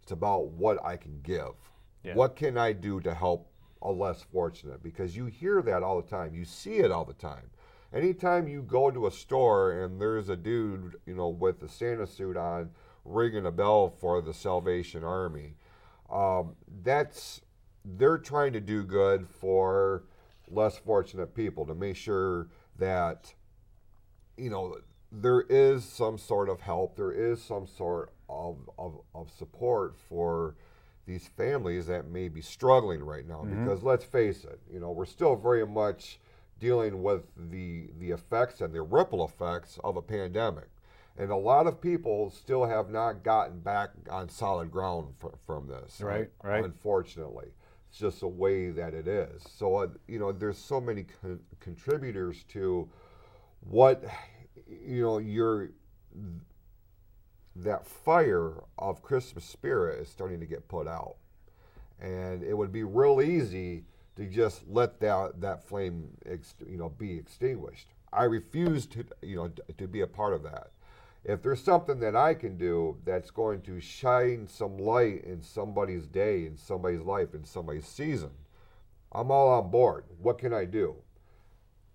it's 0.02 0.12
about 0.12 0.48
what 0.48 0.84
I 0.86 0.96
can 0.98 1.20
give. 1.22 1.56
Yeah. 2.04 2.14
What 2.16 2.36
can 2.36 2.58
I 2.58 2.72
do 2.72 3.00
to 3.02 3.14
help 3.14 3.52
less 3.92 4.22
fortunate? 4.22 4.84
Because 4.84 5.16
you 5.16 5.26
hear 5.26 5.62
that 5.62 5.84
all 5.84 6.02
the 6.02 6.08
time, 6.08 6.34
you 6.34 6.46
see 6.46 6.78
it 6.78 6.92
all 6.92 7.06
the 7.06 7.14
time. 7.14 7.50
Anytime 7.94 8.48
you 8.48 8.62
go 8.62 8.92
to 8.92 9.08
a 9.08 9.12
store 9.12 9.84
and 9.84 10.02
there's 10.02 10.30
a 10.30 10.36
dude, 10.36 10.96
you 11.06 11.16
know, 11.16 11.30
with 11.30 11.64
a 11.64 11.70
Santa 11.70 12.06
suit 12.06 12.36
on, 12.36 12.70
ringing 13.06 13.46
a 13.46 13.52
bell 13.52 13.90
for 14.00 14.22
the 14.22 14.34
Salvation 14.34 15.04
Army, 15.04 15.54
um, 16.12 16.56
that's 16.84 17.42
they're 17.98 18.18
trying 18.18 18.54
to 18.54 18.60
do 18.60 18.84
good 18.84 19.28
for 19.28 20.04
less 20.50 20.78
fortunate 20.78 21.36
people 21.36 21.66
to 21.66 21.76
make 21.76 21.96
sure 21.96 22.48
that 22.78 23.34
you 24.38 24.50
know 24.50 24.78
there 25.12 25.42
is 25.50 25.84
some 25.86 26.18
sort 26.18 26.50
of 26.50 26.62
help 26.62 26.96
there 26.96 27.12
is 27.12 27.42
some 27.42 27.66
sort 27.66 28.12
of, 28.28 28.58
of, 28.78 29.00
of 29.14 29.32
support 29.32 29.96
for 30.10 30.56
these 31.06 31.28
families 31.38 31.88
that 31.88 32.08
may 32.08 32.28
be 32.30 32.42
struggling 32.42 33.04
right 33.04 33.28
now. 33.28 33.44
Because 33.44 33.84
let's 33.84 34.04
face 34.06 34.44
it 34.44 34.60
you 34.72 34.80
know 34.80 34.92
we're 34.92 35.06
still 35.06 35.36
very 35.36 35.66
much 35.66 36.20
dealing 36.60 37.04
with 37.04 37.24
the 37.52 37.90
the 38.00 38.12
effects 38.12 38.62
and 38.62 38.74
the 38.74 38.82
ripple 38.82 39.24
effects 39.26 39.80
of 39.84 39.98
a 39.98 40.02
pandemic. 40.02 40.70
And 41.18 41.32
a 41.32 41.36
lot 41.36 41.66
of 41.66 41.80
people 41.80 42.30
still 42.30 42.66
have 42.66 42.90
not 42.90 43.24
gotten 43.24 43.60
back 43.60 43.92
on 44.10 44.28
solid 44.28 44.70
ground 44.70 45.14
fr- 45.18 45.28
from 45.46 45.68
this 45.68 46.02
Right, 46.02 46.30
right. 46.44 46.64
unfortunately. 46.66 47.48
It's 47.90 48.00
just 48.00 48.20
the 48.20 48.28
way 48.28 48.72
that 48.72 48.94
it 48.94 49.08
is. 49.08 49.42
So 49.58 49.76
uh, 49.78 49.88
you 50.08 50.20
know 50.20 50.32
there's 50.32 50.58
so 50.58 50.82
many 50.82 51.06
con- 51.22 51.40
contributors 51.60 52.44
to 52.50 52.90
what 53.62 54.04
you 54.68 55.04
know 55.04 55.18
your 55.20 55.70
that 57.56 57.88
fire 57.88 58.64
of 58.78 59.02
christmas 59.02 59.46
spirit 59.46 60.02
is 60.02 60.10
starting 60.10 60.40
to 60.40 60.46
get 60.46 60.68
put 60.68 60.88
out. 60.88 61.16
And 62.00 62.44
it 62.44 62.54
would 62.58 62.72
be 62.72 62.84
real 62.84 63.22
easy 63.22 63.86
to 64.16 64.26
just 64.26 64.68
let 64.68 65.00
that 65.00 65.42
that 65.42 65.64
flame 65.64 66.10
ex, 66.26 66.56
you 66.68 66.78
know 66.78 66.90
be 66.90 67.18
extinguished. 67.18 67.88
I 68.12 68.24
refuse 68.26 68.86
to 68.88 69.06
you 69.22 69.36
know 69.38 69.52
to 69.78 69.88
be 69.88 70.02
a 70.02 70.08
part 70.08 70.34
of 70.34 70.44
that. 70.44 70.72
If 71.24 71.42
there's 71.42 71.64
something 71.64 72.00
that 72.02 72.16
i 72.16 72.34
can 72.34 72.58
do 72.58 72.98
that's 73.04 73.32
going 73.32 73.62
to 73.64 73.80
shine 73.80 74.48
some 74.48 74.78
light 74.78 75.24
in 75.24 75.42
somebody's 75.42 76.08
day 76.08 76.46
in 76.46 76.56
somebody's 76.58 77.02
life 77.02 77.34
in 77.34 77.44
somebody's 77.44 77.88
season 77.88 78.32
i'm 79.12 79.32
all 79.32 79.50
on 79.50 79.72
board. 79.72 80.06
What 80.22 80.38
can 80.38 80.54
i 80.54 80.66
do? 80.66 80.96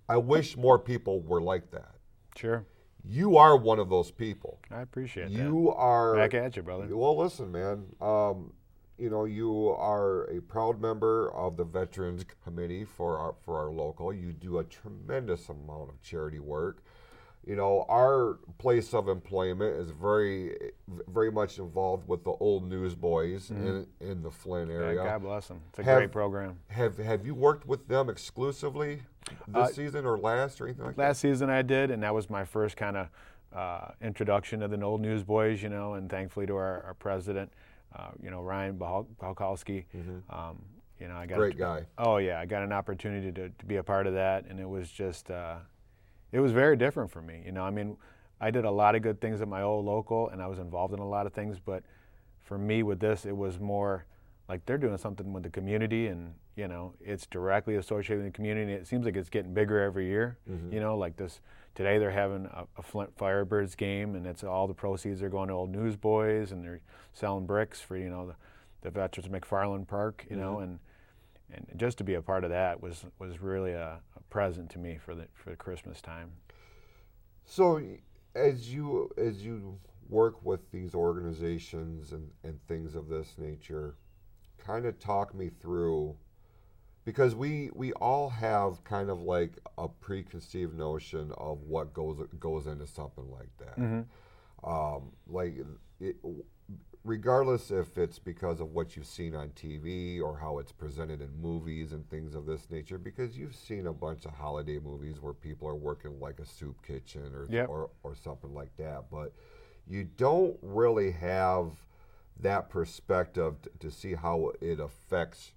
I 0.08 0.16
wish 0.16 0.56
more 0.56 0.78
people 0.78 1.20
were 1.20 1.40
like 1.40 1.70
that. 1.70 1.94
Sure. 2.34 2.64
You 3.04 3.36
are 3.36 3.56
one 3.56 3.78
of 3.78 3.88
those 3.88 4.10
people 4.10 4.58
I 4.70 4.80
appreciate 4.82 5.24
that. 5.32 5.42
you 5.42 5.70
are. 5.76 6.16
Back 6.16 6.34
at 6.34 6.56
you, 6.56 6.62
brother. 6.62 6.86
well, 6.96 7.16
listen, 7.16 7.50
man. 7.52 7.86
Um, 8.00 8.52
you 8.98 9.08
know, 9.08 9.24
you 9.24 9.68
are 9.78 10.24
a 10.24 10.40
proud 10.42 10.80
member 10.80 11.30
of 11.32 11.56
the 11.56 11.64
Veterans 11.64 12.24
Committee 12.44 12.84
for 12.84 13.16
our 13.18 13.34
for 13.44 13.58
our 13.58 13.70
local. 13.70 14.12
You 14.12 14.32
do 14.32 14.58
a 14.58 14.64
tremendous 14.64 15.48
amount 15.48 15.88
of 15.88 16.00
charity 16.02 16.38
work. 16.38 16.82
You 17.46 17.56
know, 17.56 17.86
our 17.88 18.38
place 18.58 18.92
of 18.92 19.08
employment 19.08 19.74
is 19.80 19.90
very, 19.92 20.54
very 21.08 21.32
much 21.32 21.58
involved 21.58 22.06
with 22.06 22.22
the 22.24 22.32
old 22.32 22.68
newsboys 22.68 23.50
in 23.50 23.86
in 24.00 24.22
the 24.22 24.30
Flint 24.30 24.68
Mm-hmm. 24.68 24.80
Yeah, 24.80 24.86
area. 24.86 25.02
God 25.04 25.22
bless 25.22 25.48
them. 25.48 25.62
It's 25.70 25.78
a 25.78 25.82
Have- 25.84 25.96
great 26.00 26.12
program. 26.12 26.58
Have 26.68 26.98
Have 26.98 27.24
you 27.24 27.34
worked 27.34 27.66
with 27.66 27.88
them 27.88 28.10
exclusively 28.10 29.00
this 29.48 29.56
Uh, 29.56 29.66
season 29.72 30.06
or 30.06 30.18
last 30.18 30.60
or 30.60 30.66
anything 30.66 30.86
like 30.86 30.96
that? 30.96 31.02
Last 31.02 31.20
season 31.20 31.50
I 31.50 31.62
did, 31.62 31.90
and 31.90 32.02
that 32.02 32.14
was 32.14 32.28
my 32.30 32.44
first 32.44 32.76
kind 32.76 32.96
of 32.96 33.08
uh, 33.52 33.88
introduction 34.00 34.60
to 34.60 34.68
the 34.68 34.80
old 34.82 35.00
newsboys, 35.00 35.62
you 35.62 35.68
know, 35.68 35.94
and 35.94 36.08
thankfully 36.08 36.46
to 36.46 36.54
our, 36.54 36.82
our 36.84 36.94
president, 36.94 37.50
uh, 37.96 38.10
you 38.22 38.30
know, 38.30 38.42
Ryan 38.42 38.78
Balkowski. 38.78 39.84
Um, 40.30 40.62
you 41.00 41.08
know, 41.08 41.16
I 41.16 41.26
got 41.26 41.34
Mm-hmm. 41.34 41.40
Great 41.40 41.58
guy. 41.58 41.86
Oh 41.98 42.18
yeah, 42.18 42.38
I 42.38 42.46
got 42.46 42.62
an 42.62 42.72
opportunity 42.72 43.32
to, 43.32 43.48
to 43.48 43.66
be 43.66 43.76
a 43.76 43.82
part 43.82 44.06
of 44.06 44.14
that, 44.14 44.46
and 44.46 44.60
it 44.60 44.68
was 44.68 44.90
just, 44.90 45.30
uh, 45.30 45.56
it 46.30 46.40
was 46.40 46.52
very 46.52 46.76
different 46.76 47.10
for 47.10 47.22
me. 47.22 47.42
You 47.44 47.52
know, 47.52 47.62
I 47.64 47.70
mean, 47.70 47.96
I 48.40 48.50
did 48.50 48.64
a 48.64 48.70
lot 48.70 48.94
of 48.94 49.02
good 49.02 49.20
things 49.20 49.40
at 49.40 49.48
my 49.48 49.62
old 49.62 49.84
local, 49.84 50.28
and 50.28 50.40
I 50.40 50.46
was 50.46 50.58
involved 50.58 50.94
in 50.94 51.00
a 51.00 51.08
lot 51.08 51.26
of 51.26 51.32
things, 51.32 51.58
but 51.58 51.82
for 52.42 52.56
me 52.56 52.82
with 52.82 53.00
this, 53.00 53.26
it 53.26 53.36
was 53.36 53.58
more 53.58 54.04
like 54.50 54.66
they're 54.66 54.78
doing 54.78 54.98
something 54.98 55.32
with 55.32 55.44
the 55.44 55.48
community, 55.48 56.08
and 56.08 56.34
you 56.56 56.66
know, 56.66 56.92
it's 57.00 57.24
directly 57.24 57.76
associated 57.76 58.24
with 58.24 58.32
the 58.32 58.36
community. 58.36 58.72
It 58.72 58.84
seems 58.84 59.04
like 59.06 59.14
it's 59.14 59.28
getting 59.28 59.54
bigger 59.54 59.80
every 59.80 60.08
year. 60.08 60.38
Mm-hmm. 60.50 60.72
You 60.74 60.80
know, 60.80 60.98
like 60.98 61.16
this 61.16 61.40
today 61.76 61.98
they're 61.98 62.10
having 62.10 62.46
a, 62.46 62.64
a 62.76 62.82
Flint 62.82 63.16
Firebirds 63.16 63.76
game, 63.76 64.16
and 64.16 64.26
it's 64.26 64.42
all 64.42 64.66
the 64.66 64.74
proceeds 64.74 65.22
are 65.22 65.28
going 65.28 65.48
to 65.48 65.54
old 65.54 65.70
newsboys, 65.70 66.50
and 66.50 66.64
they're 66.64 66.80
selling 67.12 67.46
bricks 67.46 67.80
for 67.80 67.96
you 67.96 68.10
know 68.10 68.26
the, 68.26 68.34
the 68.82 68.90
veterans 68.90 69.26
of 69.26 69.32
McFarland 69.32 69.86
Park. 69.86 70.26
You 70.28 70.34
know, 70.34 70.54
mm-hmm. 70.54 70.62
and 70.62 70.78
and 71.52 71.66
just 71.76 71.98
to 71.98 72.04
be 72.04 72.14
a 72.14 72.22
part 72.22 72.42
of 72.42 72.50
that 72.50 72.82
was 72.82 73.04
was 73.20 73.40
really 73.40 73.70
a, 73.70 74.00
a 74.16 74.20
present 74.30 74.68
to 74.70 74.80
me 74.80 74.98
for 74.98 75.14
the 75.14 75.28
for 75.32 75.50
the 75.50 75.56
Christmas 75.56 76.02
time. 76.02 76.32
So, 77.44 77.80
as 78.34 78.74
you 78.74 79.10
as 79.16 79.44
you 79.44 79.78
work 80.08 80.44
with 80.44 80.72
these 80.72 80.92
organizations 80.96 82.10
and, 82.10 82.28
and 82.42 82.58
things 82.66 82.96
of 82.96 83.08
this 83.08 83.34
nature, 83.38 83.94
kind 84.64 84.86
of 84.86 84.98
talk 84.98 85.34
me 85.34 85.50
through 85.60 86.16
because 87.04 87.34
we 87.34 87.70
we 87.74 87.92
all 87.94 88.28
have 88.28 88.84
kind 88.84 89.10
of 89.10 89.20
like 89.22 89.52
a 89.78 89.88
preconceived 89.88 90.76
notion 90.76 91.32
of 91.38 91.62
what 91.62 91.92
goes 91.92 92.18
goes 92.38 92.66
into 92.66 92.86
something 92.86 93.30
like 93.30 93.50
that. 93.58 93.78
Mm-hmm. 93.78 94.70
Um, 94.70 95.12
like 95.26 95.54
it, 96.00 96.16
regardless 97.04 97.70
if 97.70 97.96
it's 97.96 98.18
because 98.18 98.60
of 98.60 98.72
what 98.72 98.94
you've 98.94 99.06
seen 99.06 99.34
on 99.34 99.48
TV 99.50 100.20
or 100.20 100.38
how 100.38 100.58
it's 100.58 100.72
presented 100.72 101.22
in 101.22 101.30
movies 101.40 101.92
and 101.92 102.08
things 102.10 102.34
of 102.34 102.44
this 102.44 102.70
nature, 102.70 102.98
because 102.98 103.38
you've 103.38 103.54
seen 103.54 103.86
a 103.86 103.92
bunch 103.92 104.26
of 104.26 104.32
holiday 104.32 104.78
movies 104.78 105.20
where 105.20 105.32
people 105.32 105.66
are 105.66 105.74
working 105.74 106.20
like 106.20 106.38
a 106.40 106.46
soup 106.46 106.76
kitchen 106.86 107.32
or 107.34 107.46
yep. 107.50 107.68
or, 107.68 107.90
or 108.02 108.14
something 108.14 108.52
like 108.52 108.76
that, 108.76 109.04
but 109.10 109.32
you 109.88 110.04
don't 110.04 110.56
really 110.62 111.10
have 111.10 111.72
that 112.38 112.68
perspective 112.70 113.56
t- 113.62 113.70
to 113.80 113.90
see 113.90 114.14
how 114.14 114.52
it 114.60 114.80
affects 114.80 115.52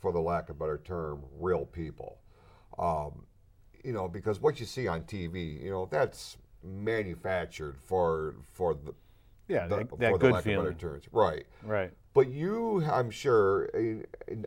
for 0.00 0.12
the 0.12 0.20
lack 0.20 0.48
of 0.48 0.56
a 0.56 0.58
better 0.58 0.80
term, 0.84 1.22
real 1.38 1.66
people. 1.66 2.18
Um, 2.78 3.24
you 3.82 3.92
know, 3.92 4.08
because 4.08 4.40
what 4.40 4.60
you 4.60 4.66
see 4.66 4.88
on 4.88 5.02
TV, 5.02 5.62
you 5.62 5.70
know, 5.70 5.88
that's 5.90 6.36
manufactured 6.62 7.76
for 7.78 8.34
for 8.52 8.74
the 8.74 8.92
yeah 9.46 9.68
the, 9.68 9.76
that, 9.76 9.98
that 9.98 10.10
for 10.12 10.18
good 10.18 10.34
the 10.34 10.42
feeling, 10.42 10.74
terms. 10.74 11.04
right? 11.12 11.46
Right. 11.62 11.92
But 12.12 12.30
you, 12.30 12.82
I'm 12.90 13.10
sure, 13.10 13.68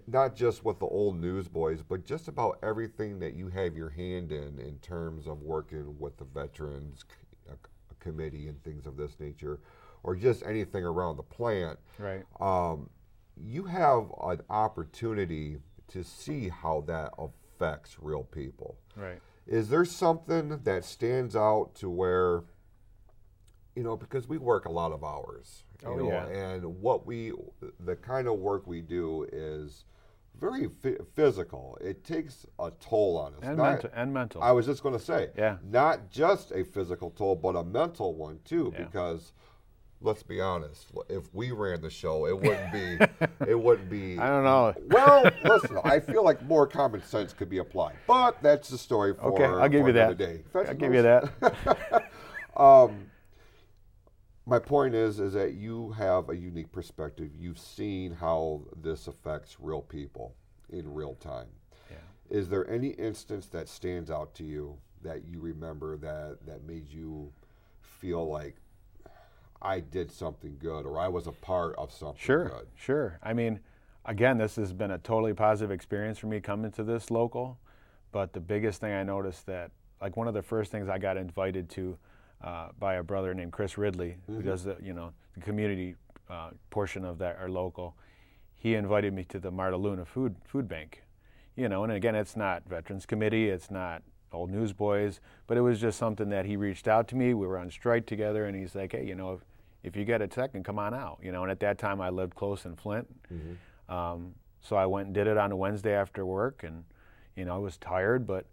not 0.08 0.36
just 0.36 0.66
with 0.66 0.80
the 0.80 0.88
old 0.88 1.22
newsboys, 1.22 1.84
but 1.88 2.04
just 2.04 2.28
about 2.28 2.58
everything 2.64 3.20
that 3.20 3.36
you 3.36 3.48
have 3.50 3.78
your 3.78 3.90
hand 3.90 4.32
in, 4.32 4.58
in 4.58 4.80
terms 4.82 5.28
of 5.28 5.44
working 5.44 6.00
with 6.00 6.18
the 6.18 6.24
veterans 6.24 7.06
committee 8.00 8.48
and 8.48 8.62
things 8.64 8.86
of 8.86 8.98
this 8.98 9.20
nature, 9.20 9.60
or 10.04 10.16
just 10.16 10.44
anything 10.46 10.84
around 10.84 11.18
the 11.18 11.24
plant. 11.24 11.80
Right. 11.98 12.24
Um, 12.40 12.90
you 13.36 13.64
have 13.64 14.12
an 14.24 14.42
opportunity 14.50 15.58
to 15.90 16.04
see 16.04 16.50
how 16.50 16.84
that 16.88 17.12
affects 17.18 17.98
real 18.00 18.24
people. 18.24 18.78
Right. 18.96 19.20
Is 19.48 19.70
there 19.70 19.86
something 19.86 20.60
that 20.64 20.86
stands 20.86 21.36
out 21.36 21.72
to 21.76 21.90
where, 21.90 22.44
you 23.76 23.84
know, 23.84 23.98
because 23.98 24.28
we 24.28 24.38
work 24.38 24.66
a 24.66 24.72
lot 24.72 24.92
of 24.92 25.04
hours, 25.04 25.64
oh, 25.86 25.96
know, 25.96 26.08
yeah. 26.08 26.28
and 26.28 26.64
what 26.82 27.06
we, 27.06 27.34
the 27.80 27.96
kind 27.96 28.28
of 28.28 28.38
work 28.38 28.68
we 28.68 28.82
do 28.82 29.28
is 29.32 29.86
very 30.40 30.70
physical. 31.16 31.78
It 31.82 32.04
takes 32.04 32.46
a 32.60 32.72
toll 32.80 33.18
on 33.18 33.34
us. 33.34 33.40
And 33.42 33.58
not, 33.58 33.72
mental. 33.72 33.90
And 33.94 34.14
mental. 34.14 34.42
I 34.44 34.52
was 34.52 34.66
just 34.66 34.84
going 34.84 34.98
to 34.98 35.04
say, 35.04 35.30
yeah. 35.38 35.58
not 35.64 36.10
just 36.10 36.52
a 36.52 36.64
physical 36.64 37.10
toll, 37.12 37.36
but 37.36 37.56
a 37.56 37.64
mental 37.64 38.16
one 38.16 38.40
too, 38.46 38.72
yeah. 38.74 38.84
because 38.84 39.34
let's 40.02 40.24
be 40.24 40.42
honest. 40.42 40.92
If 41.10 41.34
we 41.34 41.52
ran 41.52 41.82
the 41.82 41.90
show, 41.90 42.26
it 42.26 42.40
wouldn't 42.40 42.72
be. 42.72 43.28
it 43.48 43.60
wouldn't 43.60 43.90
be. 43.90 44.18
I 44.18 44.28
don't 44.28 44.44
know. 44.44 44.74
Well, 44.88 45.30
listen. 45.44 45.78
I 45.84 46.00
feel 46.00 46.24
like 46.24 46.42
more 46.44 46.68
common 46.68 47.04
sense 47.04 47.34
could 47.34 47.50
be 47.50 47.60
applied, 47.60 47.96
but 48.08 48.42
that's 48.42 48.70
the 48.70 48.78
story 48.78 49.14
for. 49.14 49.34
Okay, 49.34 49.46
I'll 49.46 49.70
give 49.70 49.88
you 49.88 49.94
that. 49.94 50.18
Day. 50.18 50.44
I'll 50.56 50.74
give 50.74 50.94
you 50.94 51.02
that. 51.02 52.06
um, 52.58 53.10
my 54.46 54.60
point 54.60 54.96
is, 54.96 55.20
is 55.20 55.34
that 55.34 55.54
you 55.54 55.92
have 55.92 56.30
a 56.30 56.36
unique 56.36 56.72
perspective. 56.72 57.30
You've 57.38 57.60
seen 57.60 58.14
how 58.14 58.64
this 58.82 59.08
affects 59.08 59.58
real 59.60 59.82
people 59.82 60.36
in 60.70 60.92
real 60.92 61.16
time. 61.16 61.48
Yeah. 61.90 61.98
Is 62.30 62.50
there 62.50 62.70
any 62.70 62.90
instance 62.90 63.48
that 63.48 63.68
stands 63.68 64.10
out 64.10 64.34
to 64.36 64.44
you 64.44 64.78
that 65.04 65.24
you 65.26 65.40
remember 65.40 65.98
that 65.98 66.40
that 66.46 66.66
made 66.66 66.90
you 66.90 67.32
feel 67.82 68.30
like 68.30 68.56
I 69.62 69.80
did 69.80 70.12
something 70.12 70.58
good 70.60 70.86
or 70.86 71.00
I 71.00 71.08
was 71.08 71.28
a 71.28 71.32
part 71.32 71.76
of 71.78 71.92
something 71.92 72.20
sure, 72.20 72.50
good. 72.50 72.68
Sure. 72.76 73.20
I 73.22 73.34
mean, 73.34 73.60
again, 74.06 74.38
this 74.38 74.56
has 74.56 74.74
been 74.74 74.92
a 74.92 74.98
totally 74.98 75.34
positive 75.34 75.72
experience 75.72 76.18
for 76.18 76.28
me 76.28 76.40
coming 76.40 76.72
to 76.72 76.84
this 76.84 77.12
local. 77.12 77.58
But 78.12 78.34
the 78.34 78.40
biggest 78.40 78.82
thing 78.82 78.94
I 78.94 79.04
noticed 79.04 79.46
that, 79.46 79.72
like 80.02 80.18
one 80.18 80.28
of 80.28 80.34
the 80.34 80.42
first 80.42 80.72
things 80.72 80.90
I 80.90 80.98
got 80.98 81.18
invited 81.18 81.70
to 81.72 81.98
uh, 82.44 82.70
by 82.80 82.96
a 82.96 83.04
brother 83.04 83.34
named 83.34 83.52
Chris 83.52 83.78
Ridley, 83.78 84.18
mm-hmm. 84.24 84.36
who 84.36 84.42
does 84.42 84.64
the 84.64 84.78
you 84.82 84.94
know 84.94 85.12
the 85.36 85.42
community 85.42 85.96
uh, 86.30 86.52
portion 86.70 87.06
of 87.06 87.18
that 87.20 87.38
our 87.40 87.50
local. 87.50 87.96
He 88.56 88.76
invited 88.76 89.14
me 89.14 89.24
to 89.26 89.40
the 89.40 89.52
Marta 89.52 89.78
Luna 89.78 90.06
Food 90.06 90.36
Food 90.46 90.68
Bank, 90.68 91.04
you 91.56 91.70
know, 91.70 91.84
and 91.84 91.94
again, 91.94 92.16
it's 92.16 92.36
not 92.36 92.64
Veterans 92.68 93.06
Committee, 93.06 93.50
it's 93.50 93.70
not 93.70 94.02
old 94.32 94.50
newsboys, 94.50 95.20
but 95.48 95.58
it 95.58 95.62
was 95.62 95.80
just 95.80 95.98
something 95.98 96.30
that 96.30 96.46
he 96.46 96.56
reached 96.56 96.88
out 96.88 97.08
to 97.10 97.16
me. 97.16 97.34
We 97.34 97.48
were 97.48 97.58
on 97.58 97.72
strike 97.72 98.06
together, 98.06 98.46
and 98.46 98.56
he's 98.56 98.76
like, 98.76 98.92
hey, 98.94 99.06
you 99.06 99.16
know, 99.16 99.42
if, 99.84 99.96
you 99.96 100.06
get 100.06 100.22
a 100.22 100.32
second, 100.32 100.64
come 100.64 100.80
on 100.80 100.94
out. 100.94 101.20
You 101.22 101.32
know, 101.32 101.44
and 101.44 101.52
at 101.52 101.60
that 101.62 101.78
time 101.78 102.02
I 102.02 102.10
lived 102.10 102.36
close 102.36 102.66
in 102.66 102.76
Flint, 102.76 103.08
mm-hmm. 103.32 103.94
um, 103.94 104.34
so 104.62 104.76
I 104.76 104.86
went 104.86 105.08
and 105.08 105.16
did 105.16 105.28
it 105.28 105.38
on 105.38 105.52
a 105.52 105.56
Wednesday 105.56 105.94
after 105.94 106.26
work, 106.26 106.64
and 106.64 106.84
you 107.36 107.46
know 107.46 107.56
I 107.56 107.60
was 107.60 107.78
tired, 107.78 108.28
but 108.28 108.46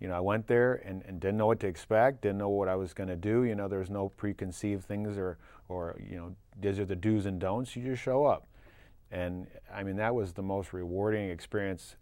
you 0.00 0.08
know 0.08 0.14
I 0.14 0.20
went 0.20 0.46
there 0.46 0.74
and, 0.84 1.02
and 1.06 1.20
didn't 1.20 1.36
know 1.36 1.46
what 1.46 1.60
to 1.60 1.66
expect, 1.66 2.22
didn't 2.22 2.38
know 2.38 2.48
what 2.48 2.68
I 2.68 2.76
was 2.76 2.94
going 2.94 3.08
to 3.08 3.16
do. 3.16 3.44
You 3.44 3.54
know, 3.54 3.68
there's 3.68 3.90
no 3.90 4.08
preconceived 4.10 4.84
things 4.84 5.18
or 5.18 5.38
or 5.68 6.00
you 6.08 6.16
know 6.16 6.34
these 6.60 6.78
are 6.78 6.84
the 6.84 6.96
do's 6.96 7.26
and 7.26 7.40
don'ts. 7.40 7.74
You 7.74 7.82
just 7.82 8.02
show 8.02 8.24
up, 8.24 8.46
and 9.10 9.46
I 9.72 9.82
mean 9.82 9.96
that 9.96 10.14
was 10.14 10.32
the 10.32 10.42
most 10.42 10.72
rewarding 10.72 11.30
experience 11.30 11.96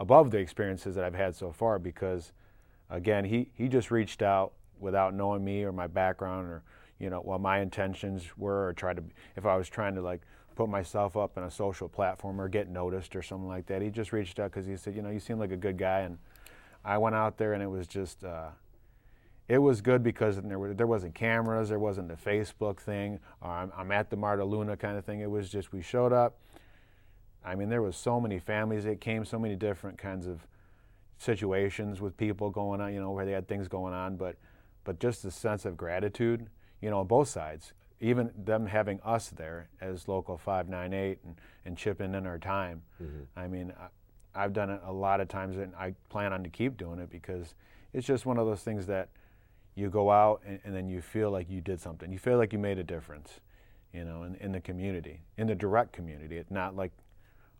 above 0.00 0.30
the 0.30 0.38
experiences 0.38 0.94
that 0.94 1.04
I've 1.04 1.14
had 1.14 1.36
so 1.36 1.52
far 1.52 1.78
because, 1.78 2.32
again, 2.88 3.24
he, 3.24 3.50
he 3.52 3.68
just 3.68 3.90
reached 3.90 4.22
out 4.22 4.54
without 4.80 5.14
knowing 5.14 5.44
me 5.44 5.62
or 5.62 5.72
my 5.72 5.86
background 5.86 6.46
or, 6.48 6.62
you 7.00 7.10
know, 7.10 7.20
what 7.20 7.40
my 7.40 7.60
intentions 7.60 8.24
were 8.36 8.68
or 8.68 8.72
tried 8.72 8.98
to, 8.98 9.02
if 9.36 9.46
I 9.46 9.56
was 9.56 9.68
trying 9.68 9.94
to 9.96 10.02
like 10.02 10.20
put 10.54 10.68
myself 10.68 11.16
up 11.16 11.38
in 11.38 11.44
a 11.44 11.50
social 11.50 11.88
platform 11.88 12.40
or 12.40 12.48
get 12.48 12.68
noticed 12.68 13.16
or 13.16 13.22
something 13.22 13.48
like 13.48 13.66
that. 13.66 13.80
He 13.80 13.88
just 13.88 14.12
reached 14.12 14.38
out 14.38 14.50
because 14.50 14.66
he 14.66 14.76
said, 14.76 14.94
you 14.94 15.02
know, 15.02 15.10
you 15.10 15.18
seem 15.18 15.38
like 15.38 15.52
a 15.52 15.56
good 15.56 15.78
guy. 15.78 16.00
And 16.00 16.18
I 16.84 16.98
went 16.98 17.16
out 17.16 17.38
there 17.38 17.54
and 17.54 17.62
it 17.62 17.68
was 17.68 17.86
just, 17.86 18.22
uh, 18.24 18.48
it 19.48 19.58
was 19.58 19.80
good 19.80 20.02
because 20.02 20.40
there, 20.40 20.58
were, 20.58 20.74
there 20.74 20.86
wasn't 20.86 21.14
cameras, 21.14 21.70
there 21.70 21.78
wasn't 21.78 22.08
the 22.08 22.14
Facebook 22.14 22.78
thing, 22.78 23.18
I'm, 23.42 23.72
I'm 23.76 23.90
at 23.90 24.10
the 24.10 24.16
Marta 24.16 24.44
Luna 24.44 24.76
kind 24.76 24.96
of 24.98 25.04
thing. 25.04 25.20
It 25.20 25.30
was 25.30 25.48
just 25.48 25.72
we 25.72 25.82
showed 25.82 26.12
up, 26.12 26.38
I 27.44 27.54
mean, 27.54 27.70
there 27.70 27.82
was 27.82 27.96
so 27.96 28.20
many 28.20 28.38
families 28.38 28.84
that 28.84 29.00
came, 29.00 29.24
so 29.24 29.38
many 29.38 29.56
different 29.56 29.96
kinds 29.96 30.26
of 30.26 30.46
situations 31.16 32.00
with 32.00 32.16
people 32.16 32.50
going 32.50 32.80
on, 32.80 32.92
you 32.92 33.00
know, 33.00 33.10
where 33.12 33.24
they 33.24 33.32
had 33.32 33.48
things 33.48 33.66
going 33.66 33.94
on, 33.94 34.16
but 34.16 34.36
but 34.84 34.98
just 34.98 35.22
the 35.22 35.30
sense 35.30 35.64
of 35.64 35.76
gratitude, 35.76 36.48
you 36.80 36.90
know, 36.90 37.04
both 37.04 37.28
sides. 37.28 37.72
Even 38.00 38.30
them 38.34 38.66
having 38.66 38.98
us 39.04 39.28
there 39.28 39.68
as 39.80 40.08
local 40.08 40.38
598 40.38 41.18
and, 41.24 41.36
and 41.66 41.76
chipping 41.76 42.14
in 42.14 42.26
our 42.26 42.38
time. 42.38 42.82
Mm-hmm. 43.02 43.38
I 43.38 43.46
mean, 43.46 43.72
I, 43.78 44.44
I've 44.44 44.54
done 44.54 44.70
it 44.70 44.80
a 44.86 44.92
lot 44.92 45.20
of 45.20 45.28
times 45.28 45.58
and 45.58 45.74
I 45.74 45.94
plan 46.08 46.32
on 46.32 46.42
to 46.44 46.48
keep 46.48 46.78
doing 46.78 46.98
it 46.98 47.10
because 47.10 47.54
it's 47.92 48.06
just 48.06 48.24
one 48.24 48.38
of 48.38 48.46
those 48.46 48.62
things 48.62 48.86
that 48.86 49.10
you 49.74 49.90
go 49.90 50.10
out 50.10 50.40
and, 50.46 50.60
and 50.64 50.74
then 50.74 50.88
you 50.88 51.02
feel 51.02 51.30
like 51.30 51.50
you 51.50 51.60
did 51.60 51.80
something. 51.80 52.10
You 52.10 52.18
feel 52.18 52.38
like 52.38 52.54
you 52.54 52.58
made 52.58 52.78
a 52.78 52.84
difference, 52.84 53.40
you 53.92 54.04
know, 54.04 54.22
in, 54.22 54.34
in 54.36 54.52
the 54.52 54.60
community, 54.60 55.20
in 55.36 55.46
the 55.46 55.54
direct 55.54 55.92
community. 55.92 56.38
It's 56.38 56.50
not 56.50 56.74
like 56.74 56.92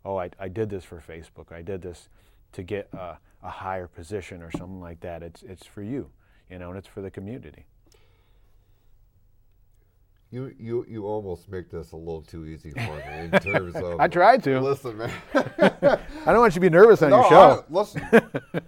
oh, 0.04 0.18
I, 0.18 0.30
I 0.38 0.48
did 0.48 0.70
this 0.70 0.84
for 0.84 1.00
Facebook. 1.00 1.52
I 1.52 1.62
did 1.62 1.82
this 1.82 2.08
to 2.52 2.62
get 2.62 2.88
a, 2.92 3.18
a 3.42 3.50
higher 3.50 3.86
position 3.86 4.42
or 4.42 4.50
something 4.50 4.80
like 4.80 5.00
that. 5.00 5.22
It's, 5.22 5.42
it's 5.42 5.66
for 5.66 5.82
you, 5.82 6.10
you 6.50 6.58
know, 6.58 6.70
and 6.70 6.78
it's 6.78 6.88
for 6.88 7.02
the 7.02 7.10
community. 7.10 7.66
You, 10.32 10.54
you 10.60 10.86
you 10.88 11.06
almost 11.06 11.50
make 11.50 11.70
this 11.70 11.90
a 11.90 11.96
little 11.96 12.22
too 12.22 12.46
easy 12.46 12.70
for 12.70 12.78
me 12.78 13.18
in 13.18 13.30
terms 13.32 13.74
of. 13.74 13.98
I 13.98 14.06
tried 14.06 14.44
to. 14.44 14.60
Listen, 14.60 14.98
man. 14.98 15.12
I 15.34 15.98
don't 16.26 16.38
want 16.38 16.54
you 16.54 16.60
to 16.60 16.60
be 16.60 16.70
nervous 16.70 17.02
on 17.02 17.10
no, 17.10 17.20
your 17.20 17.28
show. 17.28 17.64
I, 17.68 17.72
listen, 17.72 18.02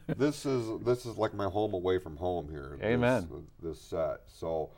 this 0.17 0.45
is 0.45 0.81
this 0.85 1.07
is 1.07 1.17
like 1.17 1.35
my 1.35 1.45
home 1.45 1.75
away 1.75 1.99
from 1.99 2.17
home 2.17 2.49
here. 2.51 2.79
Amen. 2.83 3.29
This, 3.61 3.77
this 3.77 3.81
set. 3.81 4.23
So, 4.27 4.71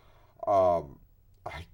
um, 0.47 0.99
I, 1.47 1.65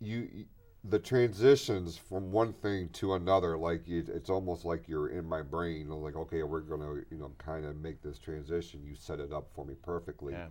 you 0.00 0.46
the 0.84 0.98
transitions 0.98 1.98
from 1.98 2.32
one 2.32 2.54
thing 2.54 2.88
to 2.94 3.14
another, 3.14 3.58
like 3.58 3.86
it, 3.86 4.08
it's 4.08 4.30
almost 4.30 4.64
like 4.64 4.88
you're 4.88 5.08
in 5.08 5.26
my 5.26 5.42
brain. 5.42 5.88
Like, 5.90 6.16
okay, 6.16 6.42
we're 6.42 6.60
gonna, 6.60 7.02
you 7.10 7.18
know, 7.18 7.30
kind 7.36 7.66
of 7.66 7.76
make 7.76 8.00
this 8.02 8.18
transition. 8.18 8.80
You 8.86 8.94
set 8.94 9.20
it 9.20 9.32
up 9.32 9.50
for 9.54 9.66
me 9.66 9.74
perfectly. 9.82 10.32
Yeah. 10.32 10.46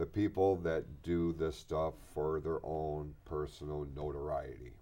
The 0.00 0.06
people 0.06 0.56
that 0.62 1.02
do 1.02 1.34
this 1.34 1.54
stuff 1.58 1.92
for 2.14 2.40
their 2.40 2.64
own 2.64 3.12
personal 3.26 3.86
notoriety 3.94 4.72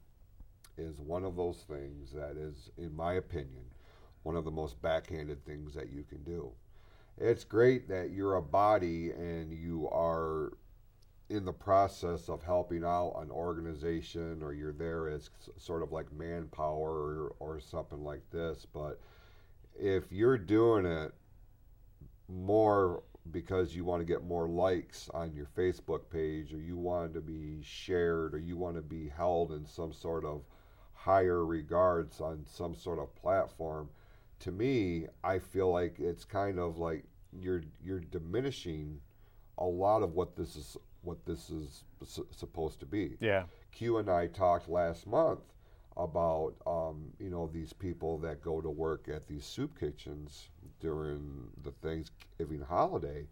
is 0.77 1.01
one 1.01 1.25
of 1.25 1.35
those 1.35 1.65
things 1.69 2.13
that 2.13 2.37
is, 2.37 2.71
in 2.79 2.95
my 2.95 3.15
opinion, 3.15 3.65
one 4.23 4.37
of 4.37 4.45
the 4.45 4.53
most 4.53 4.81
backhanded 4.81 5.45
things 5.45 5.75
that 5.75 5.91
you 5.91 6.05
can 6.05 6.23
do. 6.23 6.53
It's 7.17 7.43
great 7.43 7.89
that 7.89 8.11
you're 8.11 8.37
a 8.37 8.43
body 8.43 9.11
and 9.11 9.53
you 9.53 9.89
are 9.91 10.53
in 11.31 11.45
the 11.45 11.53
process 11.53 12.29
of 12.29 12.45
helping 12.45 12.85
out 12.85 13.17
an 13.21 13.33
organization 13.33 14.41
or 14.41 14.53
you're 14.53 14.73
there 14.73 15.09
as 15.09 15.31
sort 15.57 15.83
of 15.83 15.91
like 15.91 16.13
manpower 16.13 16.93
or, 16.93 17.35
or 17.41 17.59
something 17.61 18.03
like 18.03 18.23
this 18.31 18.67
but 18.73 18.99
if 19.79 20.11
you're 20.11 20.39
doing 20.39 20.87
it 20.87 21.13
more 22.29 23.03
because 23.33 23.75
you 23.75 23.85
want 23.85 24.01
to 24.01 24.05
get 24.07 24.25
more 24.25 24.49
likes 24.49 25.09
on 25.15 25.33
your 25.35 25.47
Facebook 25.57 26.11
page, 26.11 26.53
or 26.53 26.59
you 26.59 26.77
want 26.77 27.15
to 27.15 27.21
be 27.21 27.61
shared, 27.63 28.35
or 28.35 28.39
you 28.39 28.57
want 28.57 28.77
to 28.77 28.83
be 28.83 29.09
held 29.09 29.53
in 29.53 29.67
some 29.67 29.93
sort 29.93 30.25
of 30.25 30.43
higher 30.95 31.45
regards 31.45 32.21
on 32.21 32.45
some 32.47 32.75
sort 32.75 32.99
of 32.99 33.15
platform. 33.15 33.89
To 34.41 34.53
me, 34.53 35.07
I 35.25 35.39
feel 35.39 35.73
like 35.73 35.99
it's 35.99 36.25
kind 36.25 36.59
of 36.59 36.79
like 36.79 37.05
you're 37.33 37.63
you're 37.85 38.01
diminishing 38.01 39.01
a 39.59 39.65
lot 39.65 40.03
of 40.03 40.15
what 40.15 40.37
this 40.37 40.57
is 40.57 40.77
what 41.03 41.25
this 41.27 41.51
is 41.51 41.85
s- 42.03 42.21
supposed 42.31 42.81
to 42.81 42.87
be. 42.87 43.17
Yeah. 43.21 43.45
Q 43.73 43.99
and 43.99 44.11
I 44.11 44.27
talked 44.27 44.69
last 44.69 45.07
month 45.07 45.41
about 45.99 46.55
um, 46.67 47.13
you 47.19 47.29
know 47.31 47.51
these 47.53 47.73
people 47.73 48.19
that 48.19 48.41
go 48.43 48.61
to 48.61 48.71
work 48.71 49.09
at 49.13 49.27
these 49.27 49.45
soup 49.45 49.79
kitchens 49.79 50.49
during 50.81 51.49
the 51.65 51.73
Thanksgiving 51.83 52.61
holiday, 52.61 53.27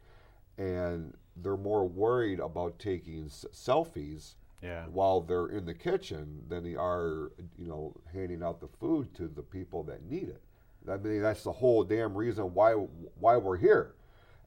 and 0.58 1.14
they're 1.36 1.56
more 1.56 1.86
worried 1.88 2.40
about 2.40 2.78
taking 2.78 3.26
s- 3.26 3.44
selfies 3.52 4.34
Yeah. 4.62 4.86
while 4.86 5.20
they're 5.20 5.48
in 5.48 5.64
the 5.66 5.74
kitchen 5.74 6.42
than 6.48 6.64
they 6.64 6.74
are 6.74 7.32
you 7.58 7.66
know 7.68 7.94
handing 8.12 8.42
out 8.42 8.60
the 8.60 8.68
food 8.68 9.14
to 9.14 9.28
the 9.28 9.42
people 9.42 9.82
that 9.84 10.02
need 10.04 10.28
it. 10.28 10.42
I 10.90 10.96
mean 10.96 11.22
that's 11.22 11.44
the 11.44 11.52
whole 11.52 11.84
damn 11.84 12.14
reason 12.16 12.52
why 12.54 12.72
why 12.72 13.36
we're 13.36 13.56
here, 13.58 13.94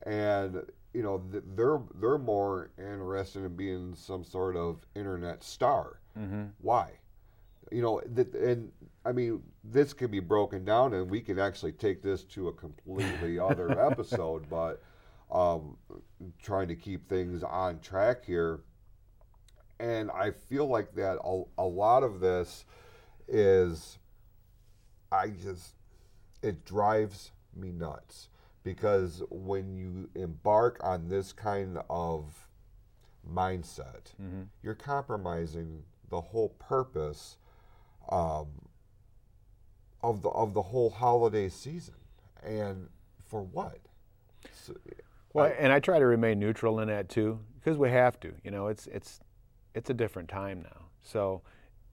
and 0.03 0.63
you 0.93 1.03
know 1.03 1.19
th- 1.31 1.43
they're 1.55 1.79
they're 2.01 2.17
more 2.17 2.71
interested 2.77 3.43
in 3.45 3.55
being 3.55 3.95
some 3.95 4.23
sort 4.23 4.55
of 4.57 4.85
internet 4.95 5.43
star. 5.43 5.99
Mm-hmm. 6.17 6.45
Why? 6.59 6.98
You 7.71 7.81
know, 7.81 7.99
th- 8.15 8.33
and 8.33 8.71
I 9.05 9.11
mean, 9.11 9.41
this 9.63 9.93
can 9.93 10.09
be 10.11 10.19
broken 10.19 10.65
down, 10.65 10.93
and 10.93 11.09
we 11.09 11.21
can 11.21 11.39
actually 11.39 11.71
take 11.73 12.01
this 12.01 12.23
to 12.25 12.47
a 12.47 12.53
completely 12.53 13.37
other 13.49 13.79
episode. 13.79 14.49
But 14.49 14.81
um, 15.31 15.77
trying 16.41 16.67
to 16.69 16.75
keep 16.75 17.07
things 17.07 17.43
on 17.43 17.79
track 17.79 18.25
here, 18.25 18.61
and 19.79 20.09
I 20.11 20.31
feel 20.31 20.67
like 20.67 20.93
that 20.95 21.17
a, 21.23 21.43
a 21.57 21.63
lot 21.65 22.03
of 22.03 22.19
this 22.19 22.65
is, 23.27 23.99
I 25.11 25.29
just, 25.29 25.75
it 26.41 26.65
drives 26.65 27.31
me 27.55 27.71
nuts 27.71 28.29
because 28.63 29.23
when 29.29 29.71
you 29.75 30.09
embark 30.15 30.79
on 30.83 31.07
this 31.07 31.31
kind 31.31 31.77
of 31.89 32.47
mindset, 33.31 34.13
Mm-hmm. 34.21 34.43
you're 34.63 34.75
compromising 34.75 35.83
the 36.09 36.19
whole 36.21 36.49
purpose 36.59 37.37
um, 38.09 38.47
of 40.01 40.21
the 40.21 40.29
of 40.29 40.53
the 40.53 40.61
whole 40.61 40.89
holiday 40.89 41.49
season, 41.49 41.95
and 42.43 42.87
for 43.27 43.43
what? 43.43 43.79
So, 44.53 44.73
Well, 45.33 45.45
I- 45.45 45.49
and 45.49 45.71
I 45.73 45.79
try 45.79 45.99
to 45.99 46.05
remain 46.05 46.39
neutral 46.39 46.79
in 46.79 46.87
that 46.87 47.09
too, 47.09 47.39
because 47.55 47.77
we 47.77 47.89
have 47.91 48.19
to. 48.21 48.33
You 48.43 48.51
know, 48.51 48.67
it's 48.67 48.87
it's 48.87 49.19
it's 49.75 49.89
a 49.89 49.93
different 49.93 50.29
time 50.29 50.61
now. 50.63 50.85
So 51.01 51.41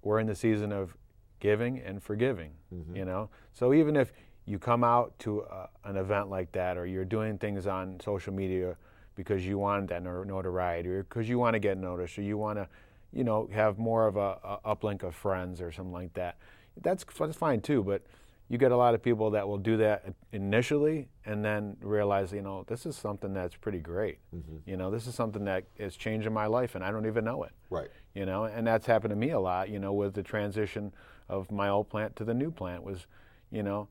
we're 0.02 0.20
in 0.20 0.26
the 0.26 0.34
season 0.34 0.72
of 0.72 0.96
giving 1.40 1.80
and 1.80 2.02
forgiving. 2.02 2.52
Mm-hmm. 2.72 2.96
You 2.96 3.04
know, 3.04 3.30
so 3.52 3.74
even 3.74 3.96
if 3.96 4.12
you 4.46 4.58
come 4.58 4.84
out 4.84 5.18
to 5.18 5.40
a, 5.40 5.68
an 5.84 5.96
event 5.96 6.30
like 6.30 6.52
that, 6.52 6.78
or 6.78 6.86
you're 6.86 7.04
doing 7.04 7.36
things 7.36 7.66
on 7.66 7.98
social 8.00 8.32
media 8.32 8.76
because 9.16 9.44
you 9.44 9.58
want 9.58 9.88
that 9.88 10.02
notoriety, 10.02 10.88
or 10.88 11.02
because 11.02 11.28
you 11.28 11.38
want 11.38 11.54
to 11.54 11.58
get 11.58 11.76
noticed, 11.78 12.18
or 12.18 12.22
you 12.22 12.38
want 12.38 12.58
to, 12.58 12.68
you 13.16 13.24
know, 13.24 13.48
have 13.52 13.78
more 13.78 14.06
of 14.06 14.16
a, 14.16 14.38
a 14.44 14.76
uplink 14.76 15.02
of 15.02 15.14
friends 15.14 15.62
or 15.62 15.72
something 15.72 15.92
like 15.92 16.12
that. 16.14 16.36
That's 16.82 17.04
that's 17.18 17.36
fine 17.36 17.62
too, 17.62 17.82
but 17.82 18.02
you 18.48 18.58
get 18.58 18.72
a 18.72 18.76
lot 18.76 18.94
of 18.94 19.02
people 19.02 19.30
that 19.30 19.48
will 19.48 19.58
do 19.58 19.78
that 19.78 20.04
initially 20.32 21.08
and 21.24 21.44
then 21.44 21.78
realize, 21.80 22.30
you 22.30 22.42
know, 22.42 22.64
this 22.68 22.84
is 22.84 22.94
something 22.94 23.32
that's 23.32 23.56
pretty 23.56 23.80
great. 23.80 24.18
Mm-hmm. 24.34 24.58
You 24.66 24.76
know, 24.76 24.90
this 24.90 25.06
is 25.06 25.14
something 25.14 25.44
that 25.46 25.64
is 25.78 25.96
changing 25.96 26.32
my 26.32 26.46
life 26.46 26.74
and 26.74 26.84
I 26.84 26.92
don't 26.92 27.06
even 27.06 27.24
know 27.24 27.42
it. 27.42 27.52
right. 27.70 27.88
You 28.14 28.26
know, 28.26 28.44
and 28.44 28.66
that's 28.66 28.86
happened 28.86 29.10
to 29.10 29.16
me 29.16 29.30
a 29.30 29.40
lot, 29.40 29.68
you 29.70 29.78
know, 29.78 29.94
with 29.94 30.14
the 30.14 30.22
transition 30.22 30.92
of 31.28 31.50
my 31.50 31.68
old 31.68 31.88
plant 31.88 32.14
to 32.16 32.24
the 32.24 32.34
new 32.34 32.50
plant 32.50 32.82
was, 32.82 33.06
you 33.50 33.62
know, 33.62 33.88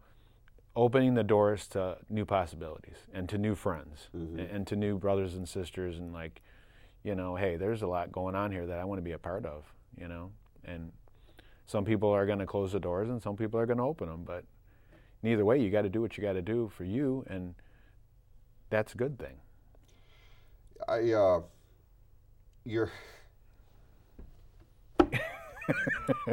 opening 0.75 1.15
the 1.15 1.23
doors 1.23 1.67
to 1.69 1.97
new 2.09 2.25
possibilities 2.25 2.97
and 3.13 3.27
to 3.29 3.37
new 3.37 3.55
friends 3.55 4.09
mm-hmm. 4.15 4.39
and, 4.39 4.49
and 4.51 4.67
to 4.67 4.75
new 4.75 4.97
brothers 4.97 5.33
and 5.33 5.49
sisters 5.49 5.97
and 5.97 6.13
like, 6.13 6.41
you 7.05 7.13
know, 7.15 7.35
hey, 7.35 7.55
there's 7.55 7.83
a 7.83 7.87
lot 7.87 8.11
going 8.11 8.35
on 8.35 8.51
here 8.51 8.65
that 8.65 8.79
I 8.79 8.83
want 8.83 8.97
to 8.97 9.03
be 9.03 9.11
a 9.11 9.19
part 9.19 9.45
of, 9.45 9.63
you 9.95 10.07
know, 10.07 10.31
and 10.65 10.91
some 11.67 11.85
people 11.85 12.09
are 12.09 12.25
going 12.25 12.39
to 12.39 12.47
close 12.47 12.71
the 12.71 12.79
doors 12.79 13.09
and 13.09 13.21
some 13.21 13.37
people 13.37 13.59
are 13.59 13.67
going 13.67 13.77
to 13.77 13.83
open 13.83 14.09
them, 14.09 14.23
but 14.25 14.43
neither 15.21 15.45
way, 15.45 15.61
you 15.61 15.69
got 15.69 15.83
to 15.83 15.89
do 15.89 16.01
what 16.01 16.17
you 16.17 16.23
got 16.23 16.33
to 16.33 16.41
do 16.41 16.71
for 16.75 16.83
you, 16.83 17.23
and 17.29 17.53
that's 18.71 18.93
a 18.93 18.97
good 18.97 19.19
thing. 19.19 19.35
I 20.87 21.11
uh, 21.13 21.41
you're 22.65 22.91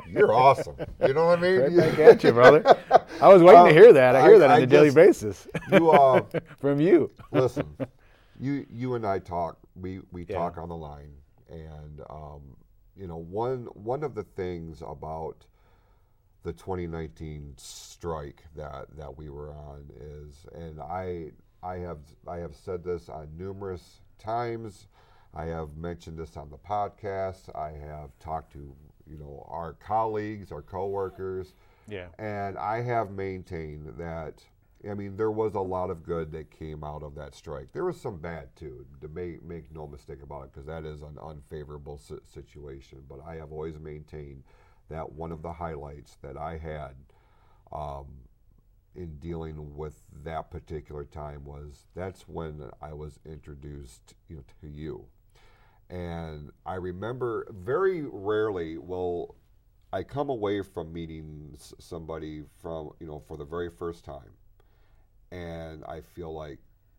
you're 0.07 0.33
awesome. 0.35 0.77
You 1.07 1.15
know 1.15 1.27
what 1.27 1.39
I 1.39 1.43
mean? 1.43 1.61
Right 1.61 1.77
back 1.77 1.99
at 1.99 2.25
you, 2.25 2.33
brother. 2.33 2.63
I 3.21 3.29
was 3.29 3.43
waiting 3.43 3.65
to 3.67 3.73
hear 3.73 3.93
that. 3.93 4.17
I 4.17 4.23
hear 4.23 4.35
I- 4.37 4.39
that 4.39 4.51
on 4.51 4.57
I 4.57 4.59
a 4.61 4.67
daily 4.67 4.91
basis 4.91 5.47
you 5.71 5.91
uh, 5.91 6.25
from 6.61 6.81
you. 6.81 7.11
listen. 7.31 7.67
You 8.41 8.67
you 8.71 8.95
and 8.95 9.07
I 9.07 9.19
talk. 9.21 9.59
We 9.75 10.01
we 10.11 10.25
Yeah. 10.29 10.37
talk 10.39 10.59
on 10.59 10.69
the 10.69 10.77
line, 10.77 11.15
and 11.49 12.01
um, 12.11 12.57
you 12.97 13.07
know 13.07 13.17
one 13.19 13.67
one 13.75 14.03
of 14.03 14.15
the 14.15 14.25
things 14.25 14.83
about 14.87 15.47
the 16.43 16.53
2019 16.53 17.55
strike 17.57 18.45
that 18.57 18.87
that 18.97 19.17
we 19.17 19.31
were 19.31 19.53
on 19.53 19.91
is, 19.99 20.47
and 20.55 20.81
I 20.81 21.33
I 21.63 21.77
have 21.77 21.99
I 22.27 22.39
have 22.39 22.55
said 22.57 22.85
this 22.85 23.09
on 23.09 23.29
numerous 23.37 24.01
times. 24.19 24.89
I 25.35 25.47
have 25.47 25.77
mentioned 25.77 26.19
this 26.19 26.37
on 26.37 26.51
the 26.51 26.59
podcast. 26.59 27.55
I 27.57 27.71
have 27.71 28.11
talked 28.19 28.53
to 28.53 28.75
you 29.07 29.17
know 29.19 29.47
our 29.49 29.73
colleagues, 29.75 30.53
our 30.53 30.63
coworkers, 30.63 31.55
Yeah. 31.89 32.09
and 32.19 32.59
I 32.59 32.83
have 32.83 33.11
maintained 33.13 33.95
that. 33.99 34.43
I 34.89 34.95
mean, 34.95 35.17
there 35.17 35.31
was 35.31 35.55
a 35.55 35.61
lot 35.61 35.91
of 35.91 36.03
good 36.03 36.33
that 36.33 36.51
came 36.51 36.83
out 36.83 37.03
of 37.03 37.15
that 37.15 37.35
strike. 37.35 37.73
There 37.73 37.85
was 37.85 38.01
some 38.01 38.19
bad 38.19 38.55
too. 38.57 38.85
To 39.01 39.09
make 39.09 39.43
make 39.45 39.73
no 39.73 39.87
mistake 39.87 40.23
about 40.23 40.45
it, 40.45 40.53
because 40.53 40.67
that 40.67 40.85
is 40.85 41.03
an 41.03 41.19
unfavorable 41.23 41.99
situation. 41.99 43.03
But 43.09 43.21
I 43.25 43.37
have 43.37 43.53
always 43.53 43.79
maintained 43.79 44.43
that 44.89 45.13
one 45.13 45.31
of 45.33 45.43
the 45.43 45.53
highlights 45.53 46.17
that 46.23 46.37
I 46.37 46.59
had 46.59 46.95
um, 47.73 48.07
in 48.95 49.19
dealing 49.19 49.77
with 49.77 50.03
that 50.25 50.51
particular 50.51 51.05
time 51.05 51.45
was 51.45 51.87
that's 51.95 52.29
when 52.29 52.69
I 52.81 52.93
was 52.93 53.21
introduced, 53.25 54.15
you 54.29 54.37
know, 54.37 54.45
to 54.61 54.69
you. 54.69 55.07
And 55.89 56.51
I 56.67 56.75
remember 56.75 57.47
very 57.51 58.03
rarely 58.03 58.79
will 58.79 59.37
I 59.93 60.03
come 60.03 60.31
away 60.31 60.63
from 60.63 60.93
meeting 60.93 61.55
somebody 61.79 62.45
from, 62.61 62.93
you 62.99 63.07
know, 63.07 63.21
for 63.21 63.37
the 63.37 63.45
very 63.45 63.71
first 63.71 64.05
time. 64.05 64.31
And 65.33 65.83
I 65.85 66.03
feel 66.03 66.33
like, 66.35 66.59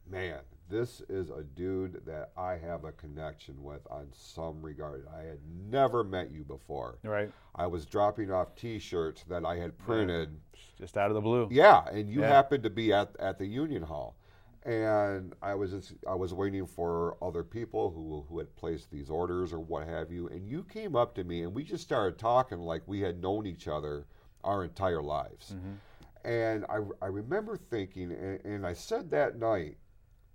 man, 0.10 0.40
this 0.70 1.02
is 1.08 1.30
a 1.30 1.44
dude 1.44 2.04
that 2.06 2.32
I 2.36 2.58
have 2.58 2.84
a 2.84 2.92
connection 2.94 3.62
with 3.64 3.82
on 3.92 4.08
some 4.12 4.62
regard. 4.62 5.06
I 5.16 5.24
had 5.24 5.40
never 5.70 6.04
met 6.04 6.32
you 6.32 6.44
before. 6.44 6.98
Right. 7.04 7.32
I 7.56 7.68
was 7.68 7.86
dropping 7.86 8.32
off 8.32 8.56
T-shirts 8.56 9.24
that 9.26 9.46
I 9.46 9.58
had 9.58 9.78
printed. 9.78 10.40
Just 10.78 10.98
out 10.98 11.12
of 11.12 11.16
the 11.16 11.22
blue. 11.22 11.48
Yeah, 11.52 11.86
and 11.92 12.10
you 12.10 12.22
Yeah. 12.22 12.30
happened 12.30 12.64
to 12.64 12.72
be 12.72 12.92
at, 12.92 13.16
at 13.20 13.38
the 13.38 13.46
Union 13.46 13.84
Hall, 13.84 14.16
and 14.64 15.36
I 15.42 15.54
was 15.54 15.72
just, 15.72 15.94
I 16.08 16.16
was 16.16 16.34
waiting 16.34 16.66
for 16.66 17.18
other 17.22 17.44
people 17.44 17.92
who 17.92 18.26
who 18.28 18.40
had 18.40 18.56
placed 18.56 18.90
these 18.90 19.10
orders 19.12 19.54
or 19.54 19.60
what 19.60 19.86
have 19.86 20.12
you, 20.12 20.28
and 20.30 20.48
you 20.48 20.64
came 20.64 20.96
up 20.96 21.14
to 21.16 21.24
me 21.24 21.44
and 21.44 21.54
we 21.54 21.64
just 21.64 21.84
started 21.84 22.18
talking 22.18 22.60
like 22.60 22.82
we 22.88 23.02
had 23.02 23.22
known 23.22 23.46
each 23.46 23.68
other 23.68 24.08
our 24.44 24.64
entire 24.64 25.02
lives, 25.04 25.54
mm-hmm. 25.54 25.74
And 26.24 26.66
I 26.70 26.80
I 27.02 27.08
remember 27.08 27.58
thinking, 27.58 28.12
and, 28.12 28.44
and 28.46 28.66
I 28.66 28.74
said 28.74 29.12
that 29.12 29.38
night, 29.40 29.78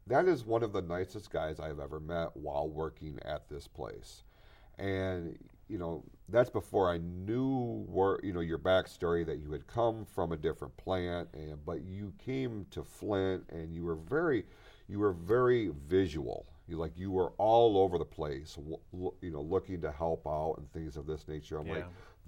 that 0.07 0.27
is 0.27 0.45
one 0.45 0.63
of 0.63 0.73
the 0.73 0.83
nicest 0.83 1.31
guys 1.31 1.61
I've 1.61 1.81
ever 1.81 2.01
met 2.01 2.37
while 2.37 2.69
working 2.69 3.19
at 3.25 3.49
this 3.49 3.67
place, 3.67 4.25
and 4.79 5.39
you 5.69 5.79
know 5.79 6.05
that's 6.29 6.51
before 6.51 6.91
I 6.91 6.99
knew 6.99 7.85
where 7.89 8.19
you 8.23 8.33
know 8.33 8.41
your 8.41 8.59
backstory 8.59 9.25
that 9.27 9.39
you 9.39 9.53
had 9.53 9.67
come 9.67 10.05
from 10.05 10.33
a 10.33 10.37
different 10.37 10.77
plant 10.77 11.29
and 11.35 11.65
but 11.65 11.83
you 11.83 12.13
came 12.19 12.67
to 12.71 12.83
Flint 12.83 13.45
and 13.51 13.75
you 13.75 13.85
were 13.85 13.97
very 13.97 14.45
you 14.89 14.99
were 14.99 15.13
very 15.13 15.71
visual. 15.87 16.47
You 16.67 16.77
like 16.79 16.93
you 16.97 17.11
were 17.11 17.33
all 17.39 17.79
over 17.79 17.99
the 17.99 18.05
place 18.05 18.55
w- 18.57 19.13
you 19.21 19.31
know 19.31 19.43
looking 19.43 19.81
to 19.83 19.93
help 19.93 20.27
out 20.27 20.55
and 20.59 20.71
things 20.73 20.97
of 20.97 21.07
this 21.07 21.29
nature. 21.29 21.59
I'm 21.59 21.69
like 21.69 21.85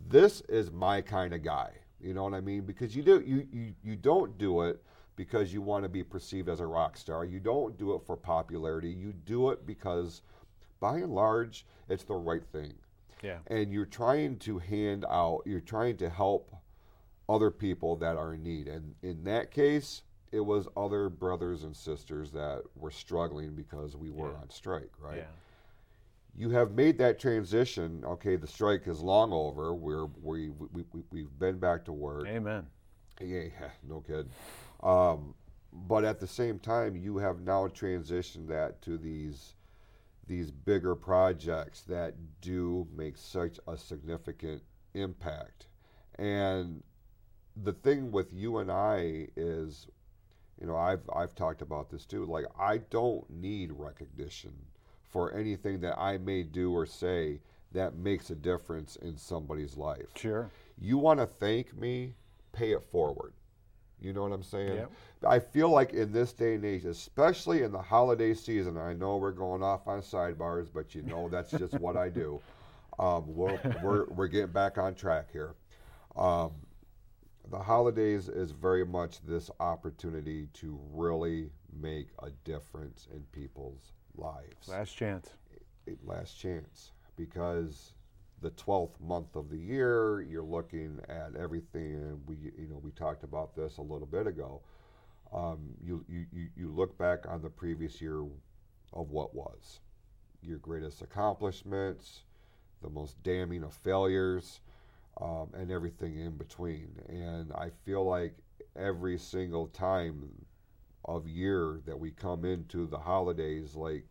this 0.09 0.41
is 0.43 0.71
my 0.71 1.01
kind 1.01 1.33
of 1.35 1.43
guy 1.43 1.71
you 2.03 2.15
know 2.15 2.25
what 2.25 2.35
I 2.35 2.41
mean 2.41 2.63
because 2.63 2.95
you 2.97 3.03
do 3.03 3.21
you 3.21 3.47
you, 3.53 3.75
you 3.83 3.97
don't 3.97 4.37
do 4.39 4.63
it 4.63 4.83
because 5.17 5.53
you 5.53 5.61
want 5.63 5.83
to 5.85 5.89
be 5.89 6.03
perceived 6.03 6.49
as 6.49 6.61
a 6.61 6.67
rock 6.67 6.97
star 6.97 7.25
you 7.25 7.41
don't 7.41 7.77
do 7.79 7.95
it 7.95 8.03
for 8.07 8.17
popularity 8.17 8.89
you 8.91 9.13
do 9.13 9.51
it 9.51 9.67
because 9.67 10.23
by 10.81 10.97
and 10.99 11.15
large 11.15 11.67
it's 11.89 12.05
the 12.05 12.15
right 12.15 12.45
thing 12.53 12.73
Yeah. 13.23 13.39
and 13.49 13.73
you're 13.73 13.85
trying 13.85 14.39
to 14.39 14.59
hand 14.59 15.05
out, 15.11 15.43
you're 15.45 15.61
trying 15.61 15.97
to 15.99 16.09
help 16.09 16.55
other 17.29 17.51
people 17.51 17.95
that 17.97 18.17
are 18.17 18.35
in 18.35 18.43
need. 18.43 18.67
And 18.67 18.95
in 19.03 19.23
that 19.25 19.51
case, 19.53 20.03
it 20.33 20.41
was 20.41 20.67
other 20.77 21.09
brothers 21.09 21.63
and 21.65 21.77
sisters 21.77 22.33
that 22.33 22.63
were 22.75 22.91
struggling 22.91 23.55
because 23.55 23.95
we 23.97 24.11
were 24.11 24.31
Yeah. 24.31 24.39
on 24.41 24.51
strike, 24.51 24.91
right? 24.99 25.19
Yeah. 25.19 25.25
You 26.35 26.51
have 26.51 26.73
made 26.73 26.99
that 26.99 27.19
transition. 27.19 28.03
Okay, 28.05 28.37
the 28.37 28.47
strike 28.47 28.87
is 28.87 29.01
long 29.01 29.33
over. 29.33 29.75
We're 29.75 30.07
we 30.23 30.51
we, 30.51 30.85
we 30.93 31.03
we've 31.11 31.39
been 31.39 31.59
back 31.59 31.85
to 31.87 31.93
work. 31.93 32.27
Amen. 32.27 32.67
Yeah, 33.21 33.43
yeah, 33.61 33.71
no 33.87 34.01
kidding. 34.01 34.31
Um, 34.83 35.35
but 35.73 36.05
at 36.05 36.19
the 36.19 36.27
same 36.27 36.59
time, 36.59 36.97
you 36.97 37.19
have 37.19 37.41
now 37.41 37.67
transitioned 37.69 38.49
that 38.49 38.81
to 38.83 38.97
these 38.97 39.55
these 40.27 40.51
bigger 40.51 40.95
projects 40.95 41.83
that 41.83 42.15
do 42.41 42.87
make 42.97 43.17
such 43.17 43.59
a 43.67 43.77
significant 43.77 44.63
impact. 44.95 45.67
And 46.19 46.83
the 47.57 47.73
thing 47.73 48.13
with 48.13 48.33
you 48.33 48.59
and 48.59 48.71
I 48.71 49.27
is, 49.37 49.89
you 50.61 50.67
know, 50.67 50.77
I've 50.77 51.09
I've 51.15 51.35
talked 51.35 51.63
about 51.63 51.91
this 51.91 52.07
too. 52.07 52.25
Like 52.25 52.47
I 52.59 52.79
don't 52.79 53.29
need 53.29 53.73
recognition 53.73 54.55
for 55.11 55.33
anything 55.35 55.81
that 55.81 55.99
I 55.99 56.19
may 56.19 56.43
do 56.43 56.73
or 56.73 56.87
say 56.87 57.41
that 57.73 57.97
makes 57.97 58.31
a 58.31 58.35
difference 58.35 58.97
in 58.97 59.17
somebody's 59.17 59.77
life 59.77 60.09
Sure. 60.17 60.51
you 60.79 60.99
want 60.99 61.21
to 61.21 61.27
thank 61.27 61.77
me, 61.77 62.15
pay 62.53 62.73
it 62.73 62.83
forward. 62.91 63.33
You 64.01 64.13
know 64.15 64.23
what 64.23 64.33
I'm 64.33 64.43
saying? 64.43 64.77
Yep. 64.77 64.93
I 65.27 65.39
feel 65.39 65.69
like 65.69 65.93
in 65.93 66.11
this 66.11 66.33
day 66.33 66.55
and 66.55 66.65
age, 66.65 66.87
especially 66.87 67.63
in 67.65 67.71
the 67.71 67.83
holiday 67.83 68.33
season, 68.33 68.79
I 68.79 68.95
know 68.95 69.19
we're 69.19 69.31
going 69.31 69.63
off 69.63 69.87
on 69.87 70.01
sidebars, 70.01 70.69
but 70.73 70.95
you 70.95 71.03
know 71.03 71.29
that's 71.29 71.51
just 71.51 71.75
what 71.81 71.97
I 71.97 72.09
do. 72.09 72.41
Um, 72.99 73.25
we're, 73.35 73.59
we're, 73.83 74.05
we're 74.11 74.27
getting 74.29 74.53
back 74.53 74.77
on 74.77 74.95
track 74.95 75.31
here. 75.33 75.55
Um, 76.17 76.51
the 77.51 77.59
holidays 77.59 78.29
is 78.29 78.51
very 78.51 78.85
much 78.85 79.25
this 79.27 79.51
opportunity 79.59 80.49
to 80.55 80.79
really 80.93 81.49
make 81.81 82.09
a 82.23 82.29
difference 82.45 83.09
in 83.11 83.23
people's 83.33 83.93
lives. 84.17 84.69
Last 84.69 84.97
chance. 84.97 85.31
a 85.89 85.93
last 86.05 86.39
chance. 86.39 86.93
Because 87.17 87.93
the 88.43 88.51
12th 88.51 88.99
month 89.01 89.37
of 89.37 89.51
the 89.51 89.59
year 89.59 90.23
you're 90.23 90.43
looking 90.43 90.99
at 91.11 91.37
everything 91.39 91.93
and 91.93 92.19
we 92.27 92.37
you 92.57 92.69
know 92.69 92.81
we 92.83 92.91
talked 92.93 93.23
about 93.23 93.55
this 93.55 93.77
a 93.77 93.83
little 93.83 94.07
bit 94.07 94.27
ago. 94.27 94.63
Um, 95.33 95.75
you, 95.85 96.05
you, 96.09 96.27
you 96.33 96.49
you 96.57 96.71
look 96.71 96.97
back 96.99 97.29
on 97.29 97.43
the 97.43 97.51
previous 97.51 98.01
year 98.01 98.23
of 98.93 99.11
what 99.11 99.35
was. 99.35 99.81
Your 100.43 100.59
greatest 100.59 101.03
accomplishments 101.03 102.23
the 102.83 102.91
most 102.91 103.23
damning 103.23 103.63
of 103.63 103.75
failures 103.75 104.61
um, 105.21 105.49
and 105.55 105.71
everything 105.71 106.19
in 106.19 106.37
between. 106.37 106.89
And 107.09 107.53
i 107.53 107.71
feel 107.85 108.05
like 108.05 108.35
every 108.77 109.19
single 109.19 109.67
time 109.69 110.29
of 111.05 111.27
year 111.29 111.81
that 111.87 111.99
we 111.99 112.11
come 112.11 112.45
into 112.45 112.87
the 112.87 112.99
holidays 112.99 113.75
like 113.75 114.05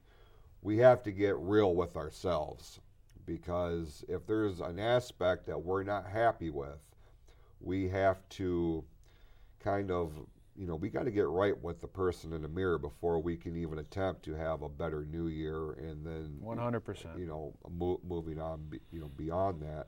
we 0.62 0.78
have 0.78 1.04
to 1.04 1.12
get 1.12 1.38
real 1.38 1.76
with 1.76 1.96
ourselves 1.96 2.80
because 3.26 4.04
if 4.08 4.26
there's 4.26 4.60
an 4.60 4.80
aspect 4.80 5.46
that 5.46 5.62
we're 5.62 5.84
not 5.84 6.08
happy 6.08 6.50
with, 6.50 6.80
we 7.62 7.88
have 7.88 8.28
to 8.30 8.84
kind 9.60 9.92
of, 9.92 10.14
you 10.58 10.66
know, 10.66 10.76
we 10.76 10.90
got 10.90 11.04
to 11.04 11.12
get 11.12 11.28
right 11.28 11.58
with 11.62 11.80
the 11.80 11.88
person 11.88 12.34
in 12.34 12.42
the 12.42 12.48
mirror 12.48 12.80
before 12.80 13.20
we 13.20 13.38
can 13.38 13.56
even 13.56 13.78
attempt 13.78 14.24
to 14.24 14.34
have 14.34 14.64
a 14.64 14.70
better 14.70 15.06
new 15.06 15.28
year 15.28 15.74
and 15.74 16.04
then, 16.06 16.40
100%. 16.44 17.20
you 17.20 17.28
know, 17.28 17.54
mo- 17.70 18.02
moving 18.08 18.40
on, 18.40 18.68
you 18.92 19.00
know, 19.00 19.12
beyond 19.16 19.62
that. 19.62 19.88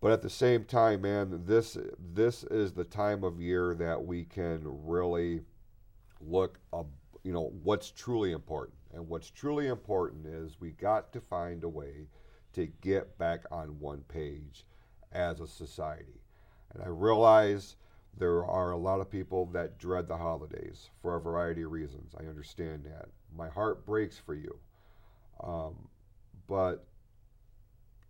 But 0.00 0.12
at 0.12 0.22
the 0.22 0.30
same 0.30 0.64
time, 0.64 1.02
man, 1.02 1.42
this 1.44 1.76
this 1.98 2.44
is 2.44 2.72
the 2.72 2.84
time 2.84 3.22
of 3.22 3.38
year 3.38 3.74
that 3.74 4.02
we 4.02 4.24
can 4.24 4.62
really 4.64 5.42
look 6.20 6.58
you 7.22 7.32
know, 7.32 7.52
what's 7.62 7.90
truly 7.90 8.32
important. 8.32 8.76
And 8.92 9.08
what's 9.08 9.30
truly 9.30 9.68
important 9.68 10.26
is 10.26 10.60
we 10.60 10.70
got 10.70 11.12
to 11.12 11.20
find 11.20 11.62
a 11.64 11.68
way 11.68 12.08
to 12.54 12.66
get 12.80 13.18
back 13.18 13.44
on 13.50 13.78
one 13.78 14.02
page 14.08 14.64
as 15.12 15.40
a 15.40 15.46
society. 15.46 16.20
And 16.72 16.82
I 16.82 16.88
realize 16.88 17.76
there 18.16 18.44
are 18.44 18.72
a 18.72 18.76
lot 18.76 19.00
of 19.00 19.10
people 19.10 19.46
that 19.46 19.78
dread 19.78 20.08
the 20.08 20.16
holidays 20.16 20.90
for 21.00 21.14
a 21.14 21.20
variety 21.20 21.62
of 21.62 21.70
reasons. 21.70 22.14
I 22.18 22.24
understand 22.24 22.84
that. 22.84 23.08
My 23.36 23.48
heart 23.48 23.86
breaks 23.86 24.18
for 24.18 24.34
you. 24.34 24.58
Um, 25.42 25.88
but 26.48 26.84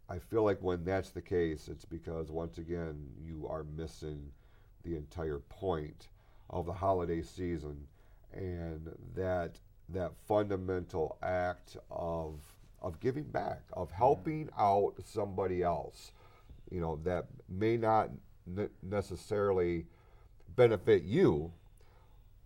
I 0.09 0.19
feel 0.19 0.43
like 0.43 0.63
when 0.63 0.85
that's 0.85 1.11
the 1.11 1.21
case, 1.21 1.69
it's 1.69 1.85
because 1.85 2.31
once 2.31 2.59
again, 2.59 3.07
you 3.23 3.47
are 3.49 3.65
missing 3.77 4.31
the 4.83 4.97
entire 4.97 5.41
point 5.41 6.09
of 6.49 6.65
the 6.65 6.73
holiday 6.73 7.21
season 7.21 7.87
and 8.33 8.91
that 9.15 9.59
that 9.89 10.13
fundamental 10.27 11.19
act 11.23 11.77
of 11.91 12.41
of 12.83 12.99
giving 13.01 13.25
back, 13.25 13.63
of 13.75 13.91
helping 13.91 14.49
out 14.59 14.95
somebody 15.05 15.63
else, 15.63 16.13
you 16.71 16.81
know, 16.81 16.99
that 17.05 17.27
may 17.49 17.77
not 17.77 18.11
ne- 18.47 18.69
necessarily 18.83 19.87
benefit 20.57 21.03
you, 21.03 21.53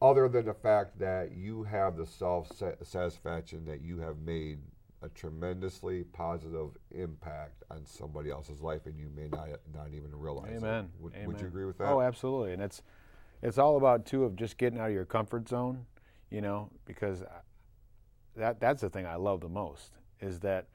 other 0.02 0.28
than 0.28 0.46
the 0.46 0.54
fact 0.54 0.98
that 0.98 1.32
you 1.32 1.62
have 1.62 1.96
the 1.96 2.06
self 2.06 2.50
satisfaction 2.82 3.64
that 3.64 3.80
you 3.80 3.98
have 3.98 4.18
made 4.18 4.58
a 5.02 5.08
tremendously 5.10 6.04
positive 6.04 6.70
impact 6.90 7.62
on 7.70 7.84
somebody 7.84 8.30
else's 8.30 8.60
life, 8.60 8.86
and 8.86 8.98
you 8.98 9.10
may 9.14 9.28
not 9.28 9.48
not 9.74 9.88
even 9.94 10.10
realize. 10.12 10.50
it. 10.50 10.56
Amen. 10.56 10.90
Would, 10.98 11.14
Amen. 11.14 11.26
would 11.26 11.40
you 11.40 11.46
agree 11.46 11.66
with 11.66 11.78
that? 11.78 11.88
Oh, 11.88 12.00
absolutely. 12.00 12.54
And 12.54 12.62
it's 12.62 12.82
it's 13.42 13.58
all 13.58 13.76
about 13.76 14.06
too 14.06 14.24
of 14.24 14.36
just 14.36 14.56
getting 14.58 14.78
out 14.78 14.88
of 14.88 14.94
your 14.94 15.04
comfort 15.04 15.48
zone, 15.48 15.86
you 16.30 16.40
know, 16.40 16.70
because 16.84 17.22
that 18.36 18.60
that's 18.60 18.80
the 18.80 18.90
thing 18.90 19.06
I 19.06 19.16
love 19.16 19.40
the 19.40 19.48
most 19.48 19.98
is 20.20 20.40
that 20.40 20.66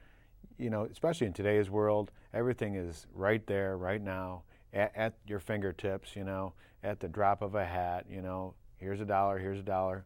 you 0.58 0.68
know, 0.68 0.84
especially 0.84 1.26
in 1.26 1.32
today's 1.32 1.70
world, 1.70 2.10
everything 2.34 2.74
is 2.74 3.06
right 3.14 3.44
there, 3.46 3.78
right 3.78 4.00
now, 4.00 4.42
at, 4.74 4.92
at 4.94 5.14
your 5.26 5.40
fingertips, 5.40 6.14
you 6.14 6.22
know, 6.22 6.52
at 6.82 7.00
the 7.00 7.08
drop 7.08 7.42
of 7.42 7.54
a 7.54 7.64
hat, 7.64 8.04
you 8.08 8.20
know, 8.20 8.54
here's 8.76 9.00
a 9.00 9.04
dollar, 9.04 9.38
here's 9.38 9.58
a 9.58 9.62
dollar. 9.62 10.04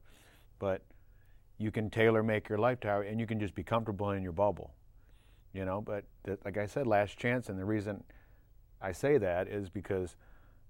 But 0.60 0.82
you 1.58 1.70
can 1.70 1.90
tailor 1.90 2.22
make 2.22 2.48
your 2.48 2.58
life 2.58 2.80
to 2.80 2.88
how, 2.88 3.00
and 3.00 3.18
you 3.18 3.26
can 3.26 3.40
just 3.40 3.54
be 3.54 3.64
comfortable 3.64 4.12
in 4.12 4.22
your 4.22 4.32
bubble, 4.32 4.74
you 5.52 5.64
know. 5.64 5.80
But 5.80 6.04
like 6.44 6.56
I 6.56 6.66
said, 6.66 6.86
last 6.86 7.18
chance, 7.18 7.48
and 7.48 7.58
the 7.58 7.64
reason 7.64 8.04
I 8.80 8.92
say 8.92 9.18
that 9.18 9.48
is 9.48 9.68
because 9.68 10.16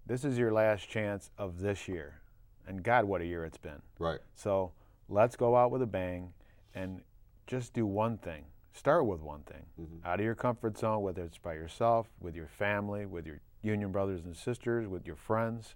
this 0.06 0.24
is 0.24 0.38
your 0.38 0.52
last 0.52 0.88
chance 0.88 1.30
of 1.38 1.60
this 1.60 1.88
year. 1.88 2.20
And 2.66 2.82
God, 2.82 3.04
what 3.04 3.20
a 3.20 3.26
year 3.26 3.44
it's 3.44 3.58
been. 3.58 3.82
right. 3.98 4.20
So 4.34 4.72
let's 5.08 5.36
go 5.36 5.56
out 5.56 5.70
with 5.70 5.82
a 5.82 5.86
bang 5.86 6.32
and 6.74 7.02
just 7.46 7.74
do 7.74 7.86
one 7.86 8.18
thing. 8.18 8.44
Start 8.72 9.06
with 9.06 9.20
one 9.20 9.42
thing. 9.42 9.66
Mm-hmm. 9.80 10.06
Out 10.06 10.18
of 10.18 10.24
your 10.24 10.34
comfort 10.34 10.78
zone, 10.78 11.02
whether 11.02 11.22
it's 11.22 11.38
by 11.38 11.54
yourself, 11.54 12.08
with 12.20 12.34
your 12.34 12.48
family, 12.48 13.06
with 13.06 13.26
your 13.26 13.40
union 13.62 13.92
brothers 13.92 14.24
and 14.24 14.36
sisters, 14.36 14.88
with 14.88 15.06
your 15.06 15.16
friends, 15.16 15.74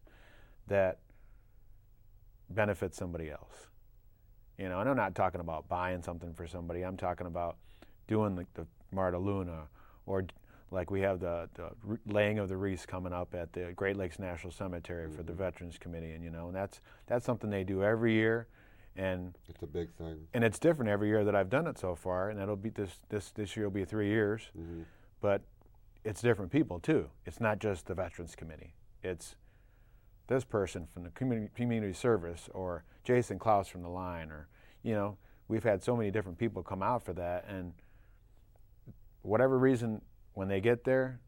that 0.67 0.99
benefits 2.51 2.97
somebody 2.97 3.31
else. 3.31 3.69
You 4.59 4.69
know, 4.69 4.81
and 4.81 4.89
I'm 4.89 4.97
not 4.97 5.15
talking 5.15 5.41
about 5.41 5.69
buying 5.69 6.03
something 6.03 6.35
for 6.35 6.47
somebody. 6.47 6.83
I'm 6.83 6.97
talking 6.97 7.27
about 7.27 7.57
doing 8.09 8.35
like 8.35 8.53
the 8.55 8.67
Marta 8.91 9.19
Luna 9.19 9.69
or 10.07 10.25
like 10.71 10.91
we 10.91 11.01
have 11.01 11.21
the, 11.21 11.49
the 11.55 11.71
laying 12.07 12.39
of 12.39 12.49
the 12.49 12.57
wreaths 12.57 12.85
coming 12.87 13.13
up 13.13 13.35
at 13.35 13.53
the 13.53 13.73
Great 13.75 13.97
Lakes 13.97 14.19
National 14.19 14.53
Cemetery 14.53 15.11
for 15.11 15.23
the 15.23 15.33
Veterans 15.33 15.79
Committee, 15.79 16.13
and 16.13 16.23
you 16.23 16.31
know, 16.31 16.47
and 16.49 16.55
that's 16.57 16.81
that's 17.07 17.25
something 17.25 17.49
they 17.51 17.65
do 17.65 17.83
every 17.83 18.13
year, 18.13 18.47
and 18.97 19.37
It's 19.49 19.63
a 19.63 19.67
big 19.67 19.91
thing. 19.95 20.27
and 20.35 20.45
it's 20.45 20.59
different 20.59 20.91
every 20.91 21.09
year 21.09 21.25
that 21.25 21.35
I've 21.35 21.49
done 21.51 21.67
it 21.67 21.79
so 21.79 21.95
far, 21.95 22.31
and 22.31 22.39
that'll 22.39 22.57
be 22.57 22.69
this 22.71 22.99
this 23.09 23.31
this 23.31 23.57
year 23.57 23.67
will 23.67 23.75
be 23.75 23.85
three 23.85 24.09
years, 24.09 24.51
Mm-hmm. 24.59 24.83
but 25.21 25.43
it's 26.05 26.21
different 26.23 26.51
people 26.53 26.79
too. 26.81 27.09
It's 27.27 27.41
not 27.41 27.59
just 27.59 27.87
the 27.87 27.95
Veterans 27.95 28.35
Committee. 28.37 28.75
It's 29.03 29.37
this 30.27 30.45
person 30.45 30.87
from 30.93 31.05
the 31.05 31.11
community, 31.11 31.51
community 31.55 31.93
service 31.95 32.49
or 32.53 32.85
Jason 33.05 33.39
Klaus 33.39 33.69
from 33.69 33.83
the 33.83 33.89
line 33.89 34.31
or 34.31 34.49
you 34.83 34.93
know 34.95 35.17
we've 35.49 35.65
had 35.65 35.83
so 35.83 35.97
many 35.97 36.11
different 36.11 36.37
people 36.37 36.63
come 36.63 36.83
out 36.83 37.03
for 37.03 37.15
that 37.15 37.47
and 37.49 37.73
whatever 39.23 39.59
reason 39.59 40.01
when 40.39 40.49
they 40.49 40.61
get 40.61 40.85
there 40.85 41.19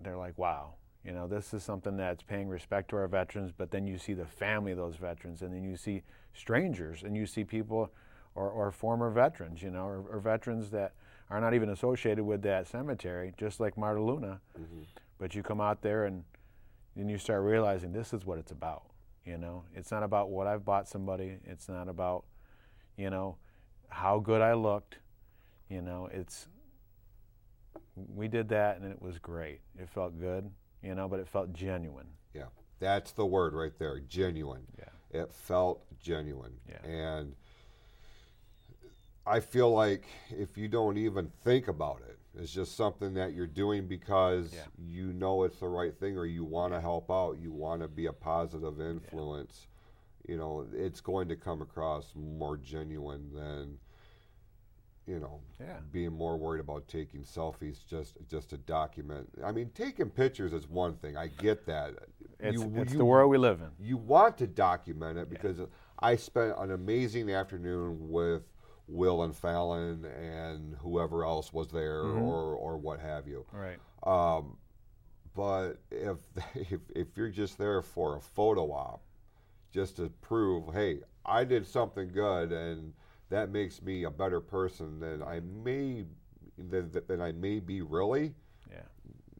they're 0.00 0.16
like 0.16 0.36
wow 0.36 0.74
you 1.04 1.12
know 1.12 1.28
this 1.28 1.54
is 1.54 1.62
something 1.62 1.96
that's 1.96 2.24
paying 2.24 2.48
respect 2.48 2.90
to 2.90 2.96
our 2.96 3.06
veterans 3.06 3.52
but 3.56 3.70
then 3.70 3.86
you 3.86 3.96
see 3.96 4.12
the 4.12 4.26
family 4.26 4.72
of 4.72 4.78
those 4.78 4.96
veterans 4.96 5.42
and 5.42 5.54
then 5.54 5.62
you 5.62 5.76
see 5.76 6.02
strangers 6.34 7.04
and 7.04 7.16
you 7.16 7.26
see 7.26 7.44
people 7.44 7.92
or, 8.34 8.50
or 8.50 8.72
former 8.72 9.08
veterans 9.08 9.62
you 9.62 9.70
know 9.70 9.84
or, 9.84 10.04
or 10.10 10.18
veterans 10.18 10.70
that 10.70 10.94
are 11.30 11.40
not 11.40 11.54
even 11.54 11.70
associated 11.70 12.24
with 12.24 12.42
that 12.42 12.66
cemetery 12.66 13.32
just 13.36 13.60
like 13.60 13.76
marta 13.76 14.02
luna. 14.02 14.40
Mm-hmm. 14.58 14.82
But 15.18 15.34
you 15.34 15.42
come 15.42 15.60
out 15.60 15.80
there 15.80 16.04
and 16.04 16.24
then 16.94 17.08
you 17.08 17.18
start 17.18 17.42
realizing 17.42 17.92
this 17.92 18.12
is 18.12 18.24
what 18.26 18.38
it's 18.38 18.52
about 18.52 18.84
you 19.24 19.38
know? 19.38 19.64
It's 19.74 19.90
not 19.90 20.02
about 20.02 20.30
what 20.30 20.46
i've 20.46 20.64
bought 20.64 20.88
somebody. 20.88 21.38
It's 21.44 21.68
not 21.68 21.88
about 21.88 22.24
you 22.96 23.10
know 23.10 23.36
how 23.88 24.18
good 24.18 24.40
i 24.40 24.54
looked 24.54 24.98
you 25.68 25.82
know? 25.82 26.08
It's 26.12 26.48
we 28.14 28.28
did 28.28 28.48
that 28.48 28.78
and 28.78 28.90
it 28.90 29.00
was 29.00 29.18
great 29.18 29.60
it 29.78 29.88
felt 29.88 30.18
good 30.20 30.50
you 30.82 30.94
know 30.94 31.08
but 31.08 31.18
it 31.20 31.26
felt 31.28 31.52
genuine 31.52 32.06
Yeah, 32.34 32.44
that's 32.78 33.12
the 33.12 33.24
word 33.26 33.54
right 33.54 33.72
there. 33.78 34.00
Genuine. 34.00 34.66
Yeah. 34.78 35.20
It 35.22 35.32
felt 35.32 35.80
genuine. 35.98 36.52
Yeah. 36.68 36.86
And 36.86 37.34
I 39.26 39.40
feel 39.40 39.72
like 39.72 40.04
if 40.30 40.56
you 40.56 40.68
don't 40.68 40.98
even 40.98 41.30
think 41.42 41.68
about 41.68 42.02
it, 42.08 42.18
it's 42.38 42.52
just 42.52 42.76
something 42.76 43.14
that 43.14 43.32
you're 43.32 43.46
doing 43.46 43.86
because 43.88 44.52
Yeah. 44.52 44.66
you 44.78 45.12
know 45.14 45.44
it's 45.44 45.58
the 45.58 45.68
right 45.68 45.98
thing 45.98 46.16
or 46.18 46.26
you 46.26 46.44
want 46.44 46.74
to 46.74 46.80
help 46.80 47.10
out, 47.10 47.38
you 47.40 47.50
want 47.52 47.80
to 47.82 47.88
be 47.88 48.06
a 48.06 48.12
positive 48.12 48.80
influence. 48.80 49.66
You 50.28 50.36
know, 50.36 50.66
it's 50.74 51.00
going 51.00 51.28
to 51.28 51.36
come 51.36 51.62
across 51.62 52.12
more 52.14 52.56
genuine 52.58 53.32
than 53.32 53.78
you 55.06 55.20
know, 55.20 55.40
Yeah. 55.60 55.78
being 55.92 56.12
more 56.12 56.36
worried 56.36 56.60
about 56.60 56.88
taking 56.88 57.22
selfies 57.22 57.86
just 57.86 58.16
just 58.28 58.50
to 58.50 58.56
document. 58.56 59.28
I 59.44 59.52
mean, 59.52 59.70
taking 59.74 60.10
pictures 60.10 60.52
is 60.52 60.68
one 60.68 60.96
thing. 60.96 61.16
I 61.16 61.28
get 61.28 61.64
that. 61.66 61.94
It's, 62.40 62.60
You- 62.60 62.72
it's 62.76 62.92
you- 62.92 62.98
the 62.98 63.04
world 63.04 63.30
we 63.30 63.38
live 63.38 63.60
in. 63.62 63.70
you 63.78 63.96
want 63.96 64.36
to 64.38 64.46
document 64.46 65.18
it 65.18 65.30
because 65.30 65.60
I 66.00 66.16
spent 66.16 66.54
an 66.58 66.72
amazing 66.72 67.30
afternoon 67.30 68.10
with 68.10 68.42
Will 68.88 69.22
and 69.22 69.34
Fallon 69.34 70.04
and 70.04 70.74
whoever 70.76 71.24
else 71.24 71.52
was 71.52 71.70
there 71.70 72.00
or, 72.02 72.54
or 72.54 72.76
what 72.76 73.00
have 73.00 73.26
you. 73.26 73.44
Right. 73.52 73.78
Um, 74.02 74.58
but 75.34 75.74
if, 75.90 76.18
if 76.54 76.80
if 76.94 77.16
you're 77.16 77.30
just 77.30 77.58
there 77.58 77.80
for 77.82 78.16
a 78.16 78.20
photo 78.20 78.72
op, 78.72 79.02
just 79.70 79.96
to 79.96 80.08
prove, 80.20 80.72
hey, 80.74 81.00
I 81.24 81.44
did 81.44 81.66
something 81.66 82.08
good 82.08 82.52
and 82.52 82.92
that 83.28 83.50
makes 83.50 83.82
me 83.82 84.04
a 84.04 84.10
better 84.10 84.40
person 84.40 85.00
than 85.00 85.22
I 85.22 85.40
mm-hmm. 85.40 85.64
may 85.64 86.04
than, 86.58 86.90
than 87.06 87.20
I 87.20 87.32
may 87.32 87.60
be 87.60 87.82
really, 87.82 88.34
Yeah. 88.70 88.80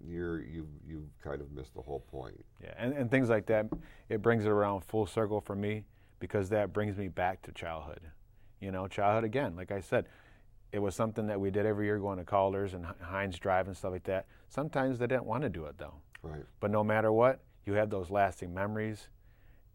you're 0.05 0.41
you 0.43 0.67
you 0.87 1.09
kind 1.23 1.41
of 1.41 1.51
missed 1.53 1.75
the 1.75 1.83
whole 1.83 2.01
point. 2.01 2.45
Yeah, 2.63 2.75
and, 2.77 2.93
and 2.93 3.11
things 3.11 3.29
like 3.29 3.47
that, 3.47 3.67
it 4.09 4.23
brings 4.23 4.45
it 4.45 4.51
around 4.51 4.83
full 4.83 5.07
circle 5.07 5.41
for 5.41 5.55
me 5.55 5.85
because 6.19 6.49
that 6.51 6.73
brings 6.73 6.97
me 6.97 7.09
back 7.09 7.43
to 7.43 7.53
childhood. 7.53 8.01
You 8.61 8.71
know, 8.71 8.89
childhood 8.89 9.25
again, 9.25 9.57
like 9.57 9.71
I 9.71 9.81
said, 9.81 10.09
it 10.73 10.79
was 10.79 10.95
something 10.95 11.27
that 11.27 11.41
we 11.41 11.51
did 11.51 11.67
every 11.67 11.87
year 11.87 11.99
going 11.99 12.19
to 12.19 12.25
Calder's 12.25 12.75
and 12.75 12.85
Hines 13.01 13.39
Drive 13.39 13.67
and 13.67 13.77
stuff 13.77 13.93
like 13.93 14.05
that. 14.05 14.27
Sometimes 14.49 14.99
they 14.99 15.07
didn't 15.07 15.27
want 15.27 15.43
to 15.43 15.49
do 15.49 15.65
it 15.67 15.79
though. 15.79 15.95
Right. 16.23 16.45
But 16.61 16.71
no 16.71 16.83
matter 16.83 17.13
what, 17.13 17.41
you 17.65 17.75
have 17.75 17.91
those 17.91 18.11
lasting 18.11 18.53
memories, 18.53 19.09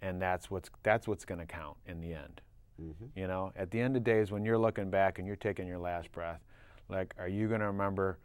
and 0.01 0.21
that's 0.21 0.51
what's 0.51 0.69
that's 0.83 1.07
what's 1.07 1.25
going 1.25 1.39
to 1.39 1.45
count 1.45 1.77
in 1.85 2.01
the 2.01 2.13
end. 2.13 2.41
You 3.15 3.27
know, 3.27 3.51
at 3.55 3.71
the 3.71 3.79
end 3.79 3.95
of 3.95 4.03
days, 4.03 4.31
when 4.31 4.43
you're 4.45 4.57
looking 4.57 4.89
back 4.89 5.19
and 5.19 5.27
you're 5.27 5.35
taking 5.35 5.67
your 5.67 5.79
last 5.79 6.11
breath, 6.11 6.41
like, 6.89 7.13
are 7.17 7.27
you 7.27 7.47
going 7.47 7.61
to 7.61 7.67
remember 7.67 8.19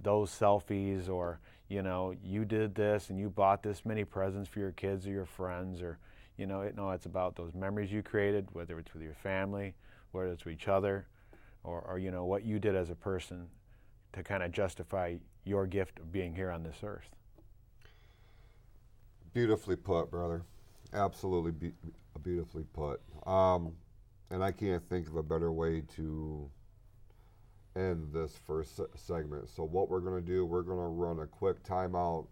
those 0.00 0.30
selfies, 0.30 1.08
or 1.08 1.40
you 1.68 1.82
know, 1.82 2.14
you 2.22 2.44
did 2.44 2.74
this 2.74 3.10
and 3.10 3.18
you 3.18 3.30
bought 3.30 3.62
this 3.62 3.84
many 3.84 4.04
presents 4.04 4.48
for 4.48 4.58
your 4.58 4.72
kids 4.72 5.06
or 5.06 5.10
your 5.10 5.26
friends, 5.26 5.80
or 5.80 5.98
you 6.36 6.46
know, 6.46 6.62
it, 6.62 6.76
no, 6.76 6.90
it's 6.90 7.06
about 7.06 7.36
those 7.36 7.54
memories 7.54 7.92
you 7.92 8.02
created, 8.02 8.48
whether 8.52 8.78
it's 8.78 8.92
with 8.92 9.02
your 9.02 9.14
family, 9.14 9.74
whether 10.12 10.28
it's 10.28 10.44
with 10.44 10.54
each 10.54 10.68
other, 10.68 11.06
or, 11.62 11.80
or 11.82 11.98
you 11.98 12.10
know, 12.10 12.24
what 12.24 12.44
you 12.44 12.58
did 12.58 12.74
as 12.74 12.90
a 12.90 12.94
person 12.94 13.46
to 14.12 14.22
kind 14.22 14.42
of 14.42 14.52
justify 14.52 15.16
your 15.44 15.66
gift 15.66 15.98
of 15.98 16.12
being 16.12 16.34
here 16.34 16.50
on 16.50 16.62
this 16.62 16.76
earth. 16.82 17.08
Beautifully 19.32 19.76
put, 19.76 20.10
brother. 20.10 20.42
Absolutely 20.92 21.52
be- 21.52 21.72
beautifully 22.22 22.64
put. 22.74 23.00
Um, 23.26 23.72
and 24.32 24.42
I 24.42 24.50
can't 24.50 24.82
think 24.88 25.08
of 25.08 25.16
a 25.16 25.22
better 25.22 25.52
way 25.52 25.82
to 25.96 26.50
end 27.76 28.08
this 28.12 28.40
first 28.46 28.76
se- 28.76 28.84
segment. 28.96 29.48
So 29.50 29.62
what 29.62 29.90
we're 29.90 30.00
going 30.00 30.20
to 30.20 30.26
do, 30.26 30.46
we're 30.46 30.62
going 30.62 30.78
to 30.78 30.86
run 30.86 31.20
a 31.20 31.26
quick 31.26 31.62
timeout. 31.62 32.26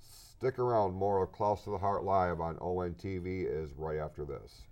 Stick 0.00 0.58
around. 0.58 0.94
More 0.94 1.22
of 1.22 1.32
Close 1.32 1.62
to 1.62 1.70
the 1.70 1.78
Heart 1.78 2.02
Live 2.04 2.40
on 2.40 2.56
ONTV 2.56 3.46
is 3.48 3.70
right 3.76 3.98
after 3.98 4.24
this. 4.24 4.62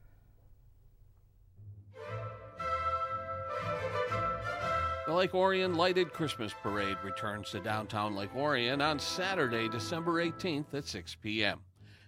The 5.06 5.12
Lake 5.12 5.34
Orion 5.34 5.74
Lighted 5.74 6.12
Christmas 6.12 6.52
Parade 6.62 6.96
returns 7.04 7.50
to 7.50 7.60
downtown 7.60 8.14
Lake 8.16 8.34
Orion 8.36 8.80
on 8.80 8.98
Saturday, 8.98 9.68
December 9.68 10.24
18th 10.24 10.74
at 10.74 10.86
6 10.86 11.16
p.m. 11.22 11.60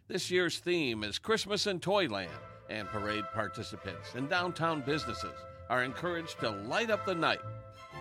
This 0.09 0.31
year's 0.31 0.59
theme 0.59 1.05
is 1.05 1.19
Christmas 1.19 1.67
in 1.67 1.81
Toyland, 1.81 2.31
and 2.69 2.89
parade 2.89 3.25
participants 3.33 4.15
and 4.15 4.29
downtown 4.29 4.81
businesses 4.81 5.35
are 5.71 5.83
encouraged 5.83 6.39
to 6.41 6.51
light 6.51 6.91
up 6.91 7.05
the 7.07 7.15
night. 7.15 7.41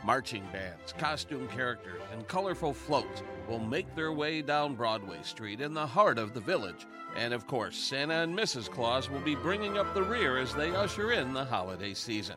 Marching 0.04 0.46
bands, 0.52 0.94
costume 0.98 1.48
characters, 1.48 2.02
and 2.12 2.28
colorful 2.28 2.74
floats 2.74 3.24
will 3.48 3.60
make 3.60 3.96
their 3.96 4.12
way 4.12 4.42
down 4.42 4.76
Broadway 4.76 5.20
Street 5.24 5.62
in 5.62 5.74
the 5.74 5.88
heart 5.88 6.18
of 6.18 6.34
the 6.34 6.42
village. 6.42 6.86
And 7.16 7.34
of 7.34 7.48
course, 7.48 7.78
Santa 7.78 8.16
and 8.16 8.38
Mrs. 8.38 8.70
Claus 8.70 9.10
will 9.10 9.22
be 9.22 9.36
bringing 9.36 9.78
up 9.78 9.94
the 9.94 10.04
rear 10.04 10.38
as 10.38 10.54
they 10.54 10.72
usher 10.72 11.14
in 11.14 11.34
the 11.34 11.46
holiday 11.46 11.94
season. 11.94 12.36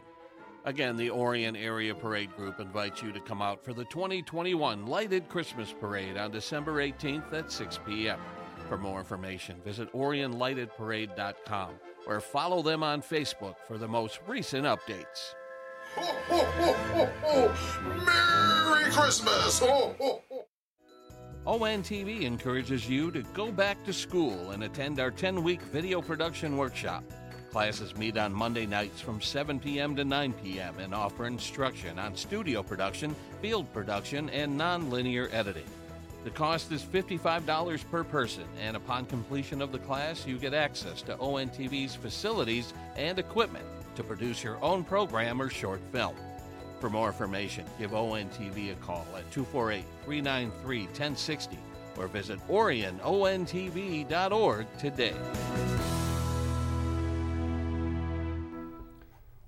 Again, 0.64 0.96
the 0.96 1.10
Orion 1.10 1.56
Area 1.56 1.94
Parade 1.94 2.34
Group 2.36 2.60
invites 2.60 3.02
you 3.02 3.12
to 3.12 3.20
come 3.20 3.40
out 3.40 3.64
for 3.64 3.72
the 3.72 3.84
2021 3.84 4.86
Lighted 4.86 5.28
Christmas 5.28 5.72
Parade 5.72 6.16
on 6.16 6.30
December 6.30 6.74
18th 6.74 7.32
at 7.32 7.50
6 7.50 7.78
p.m. 7.86 8.20
For 8.68 8.76
more 8.76 8.98
information, 8.98 9.60
visit 9.64 9.92
OrionLightedParade.com 9.92 11.70
or 12.06 12.20
follow 12.20 12.62
them 12.62 12.82
on 12.82 13.02
Facebook 13.02 13.56
for 13.66 13.78
the 13.78 13.88
most 13.88 14.20
recent 14.26 14.64
updates. 14.64 15.34
Ho, 15.96 16.04
ho, 16.28 17.08
ho. 17.22 17.54
Merry 18.04 18.90
Christmas! 18.92 19.62
ONTV 21.46 22.22
encourages 22.22 22.88
you 22.88 23.10
to 23.12 23.22
go 23.32 23.52
back 23.52 23.82
to 23.84 23.92
school 23.92 24.50
and 24.50 24.64
attend 24.64 24.98
our 24.98 25.10
10 25.10 25.42
week 25.42 25.62
video 25.62 26.02
production 26.02 26.56
workshop. 26.56 27.04
Classes 27.52 27.96
meet 27.96 28.18
on 28.18 28.32
Monday 28.32 28.66
nights 28.66 29.00
from 29.00 29.20
7 29.20 29.60
p.m. 29.60 29.96
to 29.96 30.04
9 30.04 30.32
p.m. 30.34 30.74
and 30.78 30.92
offer 30.92 31.26
instruction 31.26 31.98
on 31.98 32.16
studio 32.16 32.62
production, 32.62 33.14
field 33.40 33.72
production, 33.72 34.28
and 34.30 34.60
nonlinear 34.60 35.32
editing. 35.32 35.64
The 36.26 36.32
cost 36.32 36.70
is 36.72 36.82
$55 36.82 37.88
per 37.88 38.02
person, 38.02 38.42
and 38.60 38.76
upon 38.76 39.06
completion 39.06 39.62
of 39.62 39.70
the 39.70 39.78
class, 39.78 40.26
you 40.26 40.38
get 40.38 40.54
access 40.54 41.00
to 41.02 41.14
ONTV's 41.18 41.94
facilities 41.94 42.74
and 42.96 43.20
equipment 43.20 43.64
to 43.94 44.02
produce 44.02 44.42
your 44.42 44.60
own 44.60 44.82
program 44.82 45.40
or 45.40 45.48
short 45.48 45.80
film. 45.92 46.16
For 46.80 46.90
more 46.90 47.06
information, 47.06 47.64
give 47.78 47.92
ONTV 47.92 48.72
a 48.72 48.74
call 48.84 49.06
at 49.16 49.30
248 49.30 49.84
393 50.04 50.86
1060 50.86 51.58
or 51.96 52.08
visit 52.08 52.40
OrionONTV.org 52.48 54.66
today. 54.78 55.14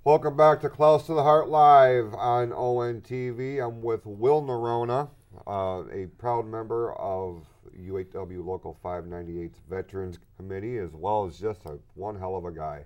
Welcome 0.05 0.37
back 0.37 0.61
to 0.61 0.69
Close 0.69 1.07
to 1.07 1.15
the 1.15 1.25
Heart 1.25 1.49
Live 1.49 2.15
on 2.15 2.51
ONTV. 2.51 3.67
I'm 3.67 3.83
with 3.83 4.07
Will 4.07 4.43
Nerona, 4.43 5.09
uh, 5.49 5.85
a 5.91 6.07
proud 6.19 6.47
member 6.47 6.93
of 6.95 7.47
UAW 7.77 8.45
Local 8.45 8.79
598's 8.85 9.61
Veterans 9.69 10.19
Committee, 10.37 10.77
as 10.79 10.91
well 10.93 11.25
as 11.25 11.39
just 11.39 11.65
a 11.65 11.79
one 11.95 12.19
hell 12.19 12.37
of 12.37 12.45
a 12.45 12.53
guy. 12.53 12.85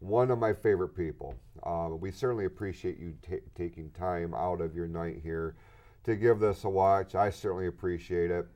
One 0.00 0.30
of 0.30 0.38
my 0.38 0.52
favorite 0.52 0.96
people. 0.96 1.36
Uh, 1.62 1.90
we 1.90 2.10
certainly 2.10 2.46
appreciate 2.46 2.98
you 2.98 3.14
ta 3.22 3.36
taking 3.54 3.90
time 3.90 4.34
out 4.34 4.60
of 4.60 4.74
your 4.74 4.88
night 4.88 5.20
here 5.22 5.54
to 6.04 6.16
give 6.16 6.40
this 6.40 6.64
a 6.64 6.68
watch. 6.68 7.14
I 7.14 7.30
certainly 7.30 7.66
appreciate 7.66 8.30
it. 8.30 8.46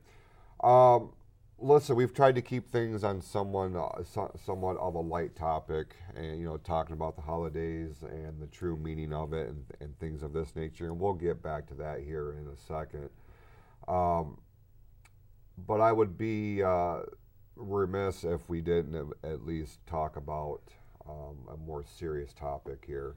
Um, 0.61 1.13
listen, 1.59 1.95
we've 1.95 2.13
tried 2.13 2.35
to 2.35 2.41
keep 2.41 2.71
things 2.71 3.03
on 3.03 3.21
someone 3.21 3.75
uh, 3.75 4.03
so, 4.03 4.35
somewhat 4.43 4.75
of 4.77 4.95
a 4.95 4.99
light 4.99 5.35
topic, 5.35 5.95
and 6.15 6.39
you 6.39 6.45
know, 6.45 6.57
talking 6.57 6.93
about 6.93 7.15
the 7.15 7.21
holidays 7.21 7.97
and 8.01 8.41
the 8.41 8.47
true 8.47 8.75
meaning 8.75 9.13
of 9.13 9.31
it, 9.31 9.47
and, 9.47 9.63
and 9.79 9.97
things 9.99 10.23
of 10.23 10.33
this 10.33 10.55
nature. 10.55 10.87
And 10.87 10.99
we'll 10.99 11.13
get 11.13 11.41
back 11.41 11.67
to 11.67 11.73
that 11.75 12.01
here 12.01 12.33
in 12.33 12.47
a 12.47 12.57
second. 12.57 13.09
Um, 13.87 14.39
but 15.67 15.81
I 15.81 15.91
would 15.91 16.17
be 16.17 16.63
uh, 16.63 17.01
remiss 17.55 18.23
if 18.23 18.47
we 18.49 18.61
didn't 18.61 19.13
at- 19.23 19.45
least 19.45 19.85
talk 19.87 20.15
about 20.15 20.61
um, 21.07 21.37
a 21.51 21.57
more 21.57 21.83
serious 21.83 22.33
topic 22.33 22.83
here, 22.85 23.15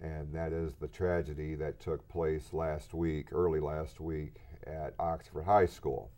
and 0.00 0.32
that 0.32 0.52
is 0.52 0.74
the 0.74 0.88
tragedy 0.88 1.54
that 1.56 1.80
took 1.80 2.06
place 2.08 2.52
last 2.52 2.94
week, 2.94 3.32
early 3.32 3.60
last 3.60 4.00
week, 4.00 4.36
at 4.66 4.94
Oxford 4.98 5.44
High 5.44 5.66
School. 5.66 6.10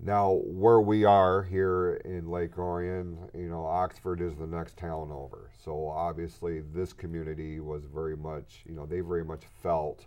Now, 0.00 0.40
where 0.44 0.80
we 0.80 1.04
are 1.04 1.42
here 1.42 1.94
in 2.04 2.30
Lake 2.30 2.56
Orion, 2.56 3.18
you 3.34 3.48
know, 3.48 3.66
Oxford 3.66 4.20
is 4.20 4.36
the 4.36 4.46
next 4.46 4.76
town 4.76 5.10
over. 5.10 5.50
So 5.64 5.88
obviously, 5.88 6.60
this 6.60 6.92
community 6.92 7.58
was 7.58 7.84
very 7.84 8.16
much, 8.16 8.62
you 8.64 8.74
know, 8.74 8.86
they 8.86 9.00
very 9.00 9.24
much 9.24 9.42
felt 9.60 10.06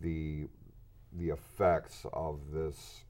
the 0.00 0.46
the 1.12 1.30
effects 1.30 2.04
of 2.12 2.52
this 2.52 3.04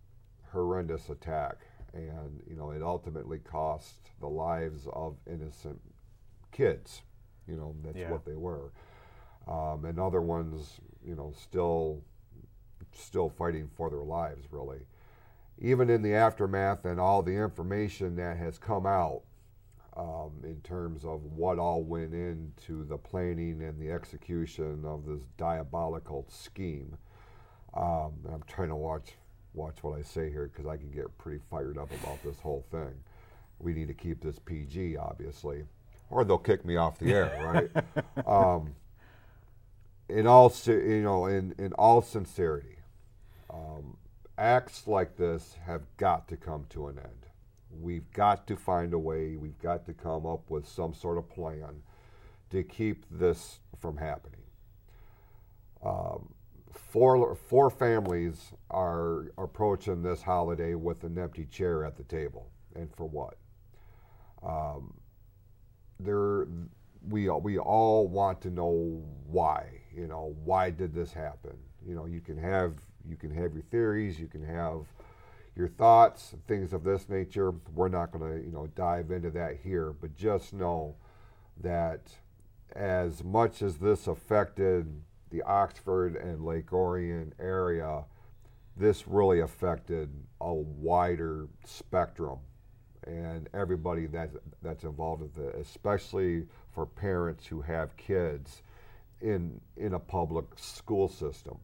horrendous 0.53 1.09
attack, 1.11 1.59
and 1.92 2.42
you 2.49 2.57
know, 2.57 2.70
it 2.70 2.82
ultimately 2.82 3.38
cost 3.38 4.11
the 4.20 4.28
lives 4.28 4.86
of 4.92 5.16
innocent 5.26 5.80
kids. 6.53 7.03
You 7.46 7.57
know, 7.57 7.74
that's 7.82 7.96
Yeah. 7.99 8.11
what 8.11 8.24
they 8.24 8.36
were, 8.36 8.70
um, 9.46 9.84
and 9.84 9.99
other 9.99 10.20
ones, 10.22 10.80
you 11.05 11.14
know, 11.14 11.32
still 11.32 12.03
still 12.92 13.28
fighting 13.28 13.68
for 13.68 13.90
their 13.90 14.05
lives, 14.05 14.51
really 14.53 14.86
even 15.61 15.90
in 15.90 16.03
the 16.03 16.14
aftermath 16.14 16.84
and 16.84 17.01
all 17.01 17.22
the 17.22 17.34
information 17.34 18.14
that 18.16 18.36
has 18.36 18.59
come 18.59 18.86
out, 18.86 19.22
um, 19.96 20.30
in 20.44 20.61
terms 20.62 21.05
of 21.05 21.24
what 21.24 21.59
all 21.59 21.82
went 21.82 22.14
into 22.14 22.84
the 22.84 22.96
planning 22.96 23.62
and 23.62 23.80
the 23.80 23.90
execution 23.90 24.84
of 24.84 25.05
this 25.05 25.22
diabolical 25.36 26.24
scheme. 26.28 26.96
Um, 27.75 28.12
I'm 28.33 28.43
trying 28.47 28.69
to 28.69 28.77
watch 28.77 29.12
watch 29.55 29.83
what 29.83 29.99
I 29.99 30.03
say 30.03 30.31
here 30.31 30.51
because 30.53 30.66
I 30.66 30.77
can 30.77 30.91
get 30.91 31.16
pretty 31.19 31.41
fired 31.51 31.79
up 31.79 31.91
about 32.03 32.23
this 32.23 32.39
whole 32.41 32.64
thing. 32.71 32.95
We 33.59 33.73
need 33.73 33.89
to 33.89 33.95
keep 33.95 34.23
this 34.23 34.39
PG, 34.39 34.97
obviously, 34.97 35.64
or 36.11 36.25
they'll 36.25 36.39
kick 36.39 36.64
me 36.64 36.77
off 36.77 36.99
the 36.99 37.12
air, 37.12 37.71
right? 38.25 38.27
um, 38.27 38.75
in 40.09 40.27
all, 40.27 40.53
you 40.66 41.03
know, 41.03 41.27
in, 41.27 41.55
in 41.59 41.73
all 41.73 42.01
sincerity, 42.03 42.77
um, 43.51 43.97
acts 44.37 44.87
like 44.87 45.16
this 45.16 45.57
have 45.66 45.83
got 45.97 46.29
to 46.29 46.37
come 46.37 46.66
to 46.71 46.87
an 46.87 46.99
end. 46.99 47.27
We've 47.71 48.11
got 48.12 48.47
to 48.47 48.57
find 48.57 48.95
a 48.95 48.99
way. 48.99 49.37
We've 49.37 49.59
got 49.59 49.85
to 49.87 49.93
come 49.93 50.25
up 50.25 50.51
with 50.51 50.66
some 50.66 50.95
sort 50.95 51.19
of 51.19 51.29
plan 51.29 51.83
to 52.51 52.62
keep 52.62 53.05
this 53.11 53.59
from 53.79 53.99
happening. 53.99 54.41
Um, 55.85 56.33
four 56.91 57.35
four 57.35 57.70
families 57.70 58.53
are 58.70 59.33
approaching 59.37 60.03
this 60.03 60.22
holiday 60.22 60.74
with 60.74 61.05
an 61.05 61.18
empty 61.18 61.45
chair 61.47 61.85
at 61.85 61.97
the 61.97 62.05
table, 62.05 62.51
and 62.74 62.89
for 62.95 63.07
what? 63.07 63.37
Um, 64.43 64.95
there, 66.01 66.47
we 67.09 67.29
we 67.29 67.59
all 67.59 68.09
want 68.09 68.41
to 68.43 68.51
know 68.51 69.03
why. 69.26 69.66
You 69.95 70.07
know, 70.07 70.35
why 70.45 70.70
did 70.70 70.95
this 70.95 71.12
happen? 71.12 71.57
You 71.87 71.95
know, 71.95 72.07
you 72.07 72.20
can 72.20 72.39
have 72.39 72.74
you 73.09 73.16
can 73.16 73.31
have 73.31 73.53
your 73.53 73.62
theories, 73.70 74.18
you 74.18 74.26
can 74.26 74.45
have 74.45 74.87
your 75.57 75.68
thoughts, 75.68 76.35
things 76.47 76.72
of 76.72 76.85
this 76.85 77.09
nature. 77.09 77.53
We're 77.74 77.89
not 77.89 78.12
going 78.12 78.33
to 78.33 78.45
you 78.45 78.53
know 78.53 78.68
dive 78.74 79.11
into 79.11 79.31
that 79.33 79.59
here, 79.62 79.93
but 79.93 80.14
just 80.14 80.53
know 80.53 80.95
that 81.61 82.12
as 82.74 83.24
much 83.24 83.62
as 83.62 83.79
this 83.79 84.07
affected 84.07 85.03
the 85.31 85.43
Oxford 85.43 86.16
and 86.16 86.45
Lake 86.45 86.72
Orion 86.72 87.33
area, 87.39 88.05
this 88.76 89.07
really 89.07 89.41
affected 89.41 90.09
a 90.41 90.53
wider 90.53 91.49
spectrum 91.64 92.39
and 93.07 93.49
everybody 93.55 94.07
that, 94.07 94.31
that's 94.62 94.85
involved 94.85 95.22
with 95.22 95.39
it, 95.39 95.55
especially 95.57 96.45
for 96.72 96.87
parents 96.87 97.47
who 97.47 97.61
have 97.61 97.97
kids 97.97 98.62
in, 99.20 99.61
in 99.76 99.95
a 99.95 99.99
public 99.99 100.45
school 100.57 101.09
system. 101.09 101.59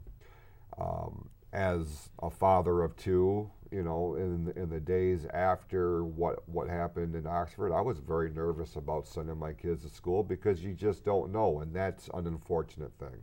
Um, 0.79 1.29
as 1.53 2.09
a 2.21 2.31
father 2.31 2.83
of 2.83 2.97
two, 2.97 3.49
you 3.71 3.85
know, 3.85 4.17
in, 4.17 4.53
in 4.57 4.69
the 4.69 4.81
days 4.81 5.25
after 5.33 6.05
what, 6.05 6.49
what 6.49 6.69
happened 6.69 7.15
in 7.15 7.27
Oxford, 7.27 7.73
I 7.73 7.81
was 7.81 7.99
very 7.99 8.31
nervous 8.31 8.75
about 8.75 9.07
sending 9.07 9.39
my 9.39 9.53
kids 9.53 9.85
to 9.85 9.89
school 9.89 10.25
because 10.25 10.65
you 10.65 10.75
just 10.75 11.05
don't 11.05 11.31
know, 11.31 11.61
and 11.61 11.73
that's 11.73 12.09
an 12.15 12.27
unfortunate 12.27 12.93
thing 12.99 13.23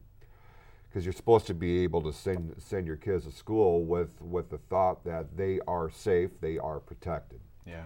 because 0.92 1.06
you're 1.06 1.14
supposed 1.14 1.48
to 1.48 1.54
be 1.54 1.84
able 1.84 2.02
to 2.02 2.12
send 2.12 2.54
send 2.58 2.86
your 2.86 2.98
kids 2.98 3.26
to 3.26 3.32
school 3.32 3.86
with 3.86 4.22
with 4.22 4.50
the 4.50 4.58
thought 4.58 5.06
that 5.06 5.38
they 5.38 5.60
are 5.68 5.90
safe, 5.90 6.32
they 6.42 6.58
are 6.58 6.80
protected. 6.80 7.40
Yeah. 7.66 7.84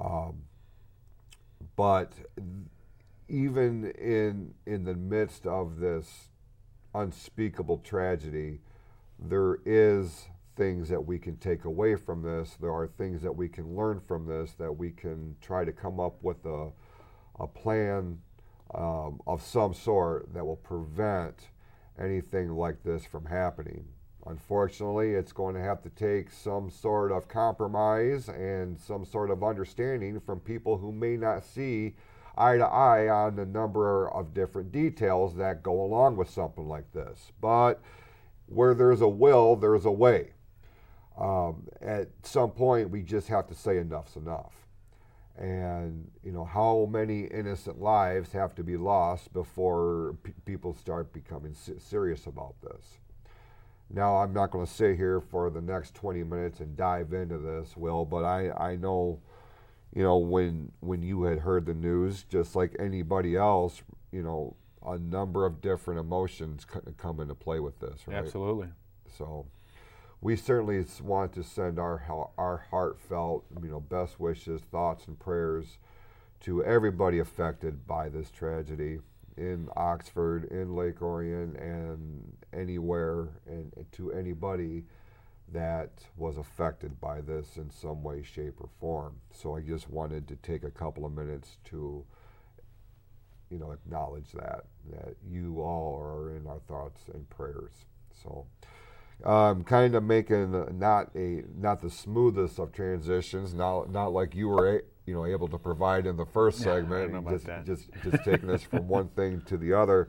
Um, 0.00 0.42
but 1.76 2.12
even 3.28 3.92
in 3.92 4.54
in 4.66 4.84
the 4.84 4.94
midst 4.94 5.46
of 5.46 5.78
this 5.78 6.30
unspeakable 6.92 7.78
tragedy, 7.78 8.58
there 9.18 9.58
is 9.64 10.26
things 10.56 10.88
that 10.88 11.06
we 11.06 11.20
can 11.20 11.36
take 11.36 11.64
away 11.64 11.94
from 11.94 12.22
this. 12.22 12.56
There 12.60 12.72
are 12.72 12.88
things 12.88 13.22
that 13.22 13.32
we 13.32 13.48
can 13.48 13.76
learn 13.76 14.00
from 14.00 14.26
this 14.26 14.54
that 14.58 14.72
we 14.72 14.90
can 14.90 15.36
try 15.40 15.64
to 15.64 15.72
come 15.72 16.00
up 16.00 16.20
with 16.22 16.44
a 16.44 16.70
a 17.38 17.46
plan 17.46 18.18
um, 18.74 19.20
of 19.26 19.40
some 19.40 19.72
sort 19.72 20.34
that 20.34 20.44
will 20.44 20.56
prevent 20.56 21.48
anything 22.00 22.50
like 22.50 22.82
this 22.82 23.04
from 23.04 23.26
happening. 23.26 23.84
Unfortunately, 24.26 25.12
it's 25.12 25.32
going 25.32 25.54
to 25.54 25.60
have 25.60 25.82
to 25.82 25.90
take 25.90 26.30
some 26.30 26.70
sort 26.70 27.10
of 27.10 27.28
compromise 27.28 28.28
and 28.28 28.78
some 28.78 29.04
sort 29.04 29.30
of 29.30 29.42
understanding 29.42 30.20
from 30.20 30.40
people 30.40 30.76
who 30.76 30.92
may 30.92 31.16
not 31.16 31.44
see 31.44 31.94
eye 32.36 32.56
to 32.56 32.66
eye 32.66 33.08
on 33.08 33.36
the 33.36 33.46
number 33.46 34.10
of 34.10 34.34
different 34.34 34.72
details 34.72 35.36
that 35.36 35.62
go 35.62 35.82
along 35.82 36.16
with 36.16 36.28
something 36.28 36.68
like 36.68 36.92
this. 36.92 37.32
But 37.40 37.80
where 38.46 38.74
there's 38.74 39.00
a 39.00 39.08
will, 39.08 39.56
there's 39.56 39.86
a 39.86 39.90
way. 39.90 40.32
Um, 41.18 41.68
at 41.80 42.08
some 42.22 42.50
point, 42.50 42.90
we 42.90 43.02
just 43.02 43.28
have 43.28 43.46
to 43.48 43.54
say 43.54 43.78
enough's 43.78 44.16
enough 44.16 44.66
and 45.40 46.10
you 46.22 46.30
know 46.30 46.44
how 46.44 46.86
many 46.90 47.22
innocent 47.22 47.80
lives 47.80 48.30
have 48.32 48.54
to 48.54 48.62
be 48.62 48.76
lost 48.76 49.32
before 49.32 50.14
p- 50.22 50.32
people 50.44 50.74
start 50.74 51.12
becoming 51.12 51.54
serious 51.78 52.26
about 52.26 52.54
this. 52.62 52.98
Now 53.92 54.18
i'm 54.18 54.32
not 54.32 54.50
going 54.50 54.66
to 54.66 54.72
sit 54.72 54.96
here 54.96 55.20
for 55.20 55.50
the 55.50 55.60
next 55.60 55.94
20 55.94 56.22
minutes 56.24 56.60
and 56.60 56.76
dive 56.76 57.12
into 57.12 57.38
this 57.38 57.76
will 57.76 58.04
but 58.04 58.22
i 58.22 58.50
i 58.52 58.76
know 58.76 59.18
you 59.92 60.02
know 60.02 60.18
when 60.18 60.70
when 60.80 61.02
you 61.02 61.24
had 61.24 61.40
heard 61.40 61.66
the 61.66 61.74
news 61.74 62.24
just 62.28 62.54
like 62.54 62.76
anybody 62.78 63.34
else 63.34 63.82
you 64.12 64.22
know 64.22 64.54
a 64.86 64.98
number 64.98 65.44
of 65.44 65.60
different 65.60 65.98
emotions 65.98 66.64
come 66.96 67.20
into 67.20 67.34
play 67.34 67.60
with 67.60 67.78
this 67.80 68.06
right? 68.06 68.16
Absolutely. 68.16 68.68
So 69.18 69.46
we 70.20 70.36
certainly 70.36 70.84
want 71.02 71.32
to 71.34 71.42
send 71.42 71.78
our 71.78 72.02
our 72.36 72.64
heartfelt, 72.70 73.44
you 73.62 73.70
know, 73.70 73.80
best 73.80 74.20
wishes, 74.20 74.60
thoughts, 74.70 75.06
and 75.06 75.18
prayers 75.18 75.78
to 76.40 76.64
everybody 76.64 77.18
affected 77.18 77.86
by 77.86 78.08
this 78.08 78.30
tragedy 78.30 78.98
in 79.36 79.68
Oxford, 79.76 80.44
in 80.44 80.74
Lake 80.74 81.00
Orion, 81.00 81.56
and 81.56 82.36
anywhere, 82.52 83.28
and 83.46 83.72
to 83.92 84.12
anybody 84.12 84.84
that 85.52 85.90
was 86.16 86.36
affected 86.36 87.00
by 87.00 87.20
this 87.20 87.56
in 87.56 87.70
some 87.70 88.02
way, 88.02 88.22
shape, 88.22 88.60
or 88.60 88.68
form. 88.78 89.16
So 89.32 89.56
I 89.56 89.60
just 89.60 89.88
wanted 89.88 90.28
to 90.28 90.36
take 90.36 90.64
a 90.64 90.70
couple 90.70 91.04
of 91.04 91.12
minutes 91.12 91.56
to, 91.66 92.04
you 93.50 93.58
know, 93.58 93.72
acknowledge 93.72 94.32
that 94.32 94.64
that 94.92 95.16
you 95.26 95.60
all 95.62 95.98
are 95.98 96.36
in 96.36 96.46
our 96.46 96.60
thoughts 96.68 97.02
and 97.12 97.28
prayers. 97.30 97.72
So 98.22 98.46
um, 99.24 99.64
kind 99.64 99.94
of 99.94 100.02
making 100.02 100.78
not 100.78 101.10
a 101.14 101.44
not 101.56 101.80
the 101.80 101.90
smoothest 101.90 102.58
of 102.58 102.72
transitions. 102.72 103.54
Not 103.54 103.90
not 103.90 104.12
like 104.12 104.34
you 104.34 104.48
were 104.48 104.76
a, 104.76 104.80
you 105.06 105.14
know 105.14 105.26
able 105.26 105.48
to 105.48 105.58
provide 105.58 106.06
in 106.06 106.16
the 106.16 106.26
first 106.26 106.58
yeah, 106.60 106.76
segment. 106.76 107.28
just, 107.28 107.46
just, 107.46 107.66
just 107.66 108.02
just 108.02 108.24
taking 108.24 108.50
us 108.50 108.62
from 108.62 108.88
one 108.88 109.08
thing 109.16 109.42
to 109.46 109.56
the 109.56 109.72
other. 109.72 110.08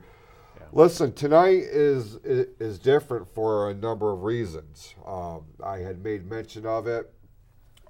Yeah. 0.58 0.66
Listen, 0.72 1.12
tonight 1.12 1.62
is, 1.62 2.16
is, 2.16 2.46
is 2.60 2.78
different 2.78 3.26
for 3.34 3.70
a 3.70 3.74
number 3.74 4.12
of 4.12 4.22
reasons. 4.22 4.94
Um, 5.06 5.44
I 5.64 5.78
had 5.78 6.02
made 6.02 6.28
mention 6.28 6.66
of 6.66 6.86
it 6.86 7.12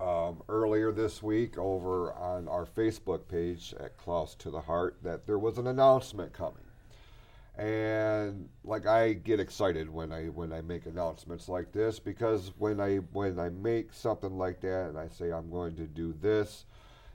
um, 0.00 0.42
earlier 0.48 0.92
this 0.92 1.22
week 1.22 1.58
over 1.58 2.12
on 2.14 2.48
our 2.48 2.64
Facebook 2.64 3.28
page 3.28 3.74
at 3.78 3.96
Close 3.96 4.34
to 4.36 4.50
the 4.50 4.60
Heart 4.60 4.98
that 5.02 5.26
there 5.26 5.38
was 5.38 5.58
an 5.58 5.66
announcement 5.66 6.32
coming 6.32 6.64
and 7.58 8.48
like 8.64 8.86
I 8.86 9.12
get 9.12 9.38
excited 9.38 9.90
when 9.90 10.10
I 10.10 10.26
when 10.26 10.52
I 10.52 10.62
make 10.62 10.86
announcements 10.86 11.48
like 11.48 11.72
this 11.72 11.98
because 11.98 12.52
when 12.56 12.80
I 12.80 12.96
when 12.96 13.38
I 13.38 13.50
make 13.50 13.92
something 13.92 14.38
like 14.38 14.60
that 14.62 14.88
and 14.88 14.98
I 14.98 15.08
say 15.08 15.30
I'm 15.32 15.50
going 15.50 15.76
to 15.76 15.86
do 15.86 16.14
this, 16.18 16.64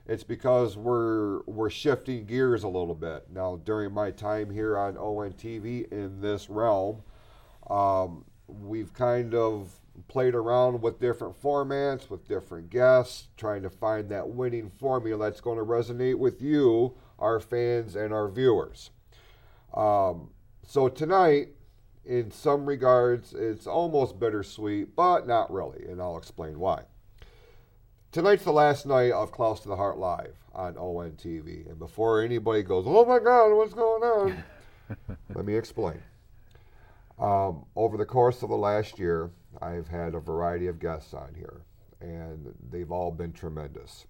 it's 0.06 0.22
because 0.22 0.76
we're 0.76 1.40
we're 1.46 1.70
shifting 1.70 2.24
gears 2.24 2.62
a 2.62 2.68
little 2.68 2.94
bit 2.94 3.26
now. 3.32 3.56
During 3.64 3.92
my 3.92 4.12
time 4.12 4.50
here 4.50 4.78
on 4.78 4.94
ONTV 4.94 5.90
in 5.90 6.20
this 6.20 6.48
realm, 6.48 7.02
um, 7.68 8.24
we've 8.46 8.94
kind 8.94 9.34
of 9.34 9.72
played 10.06 10.36
around 10.36 10.80
with 10.80 11.00
different 11.00 11.40
formats, 11.42 12.08
with 12.08 12.28
different 12.28 12.70
guests, 12.70 13.26
trying 13.36 13.62
to 13.62 13.70
find 13.70 14.08
that 14.08 14.28
winning 14.28 14.70
formula 14.70 15.24
that's 15.24 15.40
going 15.40 15.58
to 15.58 15.64
resonate 15.64 16.16
with 16.16 16.40
you, 16.40 16.94
our 17.18 17.40
fans, 17.40 17.96
and 17.96 18.12
our 18.14 18.28
viewers. 18.28 18.90
Um, 19.74 20.30
so 20.66 20.88
tonight, 20.88 21.48
in 22.04 22.30
some 22.30 22.66
regards, 22.66 23.34
it's 23.34 23.66
almost 23.66 24.18
bittersweet, 24.18 24.96
but 24.96 25.26
not 25.26 25.52
really, 25.52 25.84
and 25.88 26.00
I'll 26.00 26.18
explain 26.18 26.58
why. 26.58 26.82
Tonight's 28.10 28.44
the 28.44 28.52
last 28.52 28.86
night 28.86 29.12
of 29.12 29.30
Close 29.32 29.60
to 29.60 29.68
the 29.68 29.76
Heart 29.76 29.98
Live 29.98 30.34
on 30.54 30.74
ONTV. 30.74 31.68
And 31.68 31.78
before 31.78 32.22
anybody 32.22 32.62
goes, 32.62 32.84
oh 32.86 33.04
my 33.04 33.18
God, 33.18 33.54
what's 33.54 33.74
going 33.74 34.02
on? 34.02 34.44
let 35.34 35.44
me 35.44 35.54
explain. 35.54 36.02
Um, 37.18 37.66
over 37.76 37.96
the 37.96 38.06
course 38.06 38.42
of 38.42 38.48
the 38.48 38.56
last 38.56 38.98
year, 38.98 39.30
I've 39.60 39.88
had 39.88 40.14
a 40.14 40.20
variety 40.20 40.68
of 40.68 40.78
guests 40.78 41.12
on 41.12 41.34
here, 41.36 41.62
and 42.00 42.54
they've 42.70 42.90
all 42.90 43.10
been 43.10 43.32
tremendous 43.32 44.06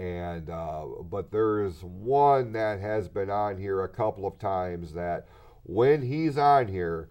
and 0.00 0.48
uh, 0.48 0.86
but 1.10 1.30
there's 1.30 1.82
one 1.82 2.52
that 2.52 2.80
has 2.80 3.06
been 3.06 3.28
on 3.28 3.58
here 3.58 3.82
a 3.82 3.88
couple 3.88 4.26
of 4.26 4.38
times 4.38 4.94
that 4.94 5.26
when 5.64 6.00
he's 6.00 6.38
on 6.38 6.68
here, 6.68 7.10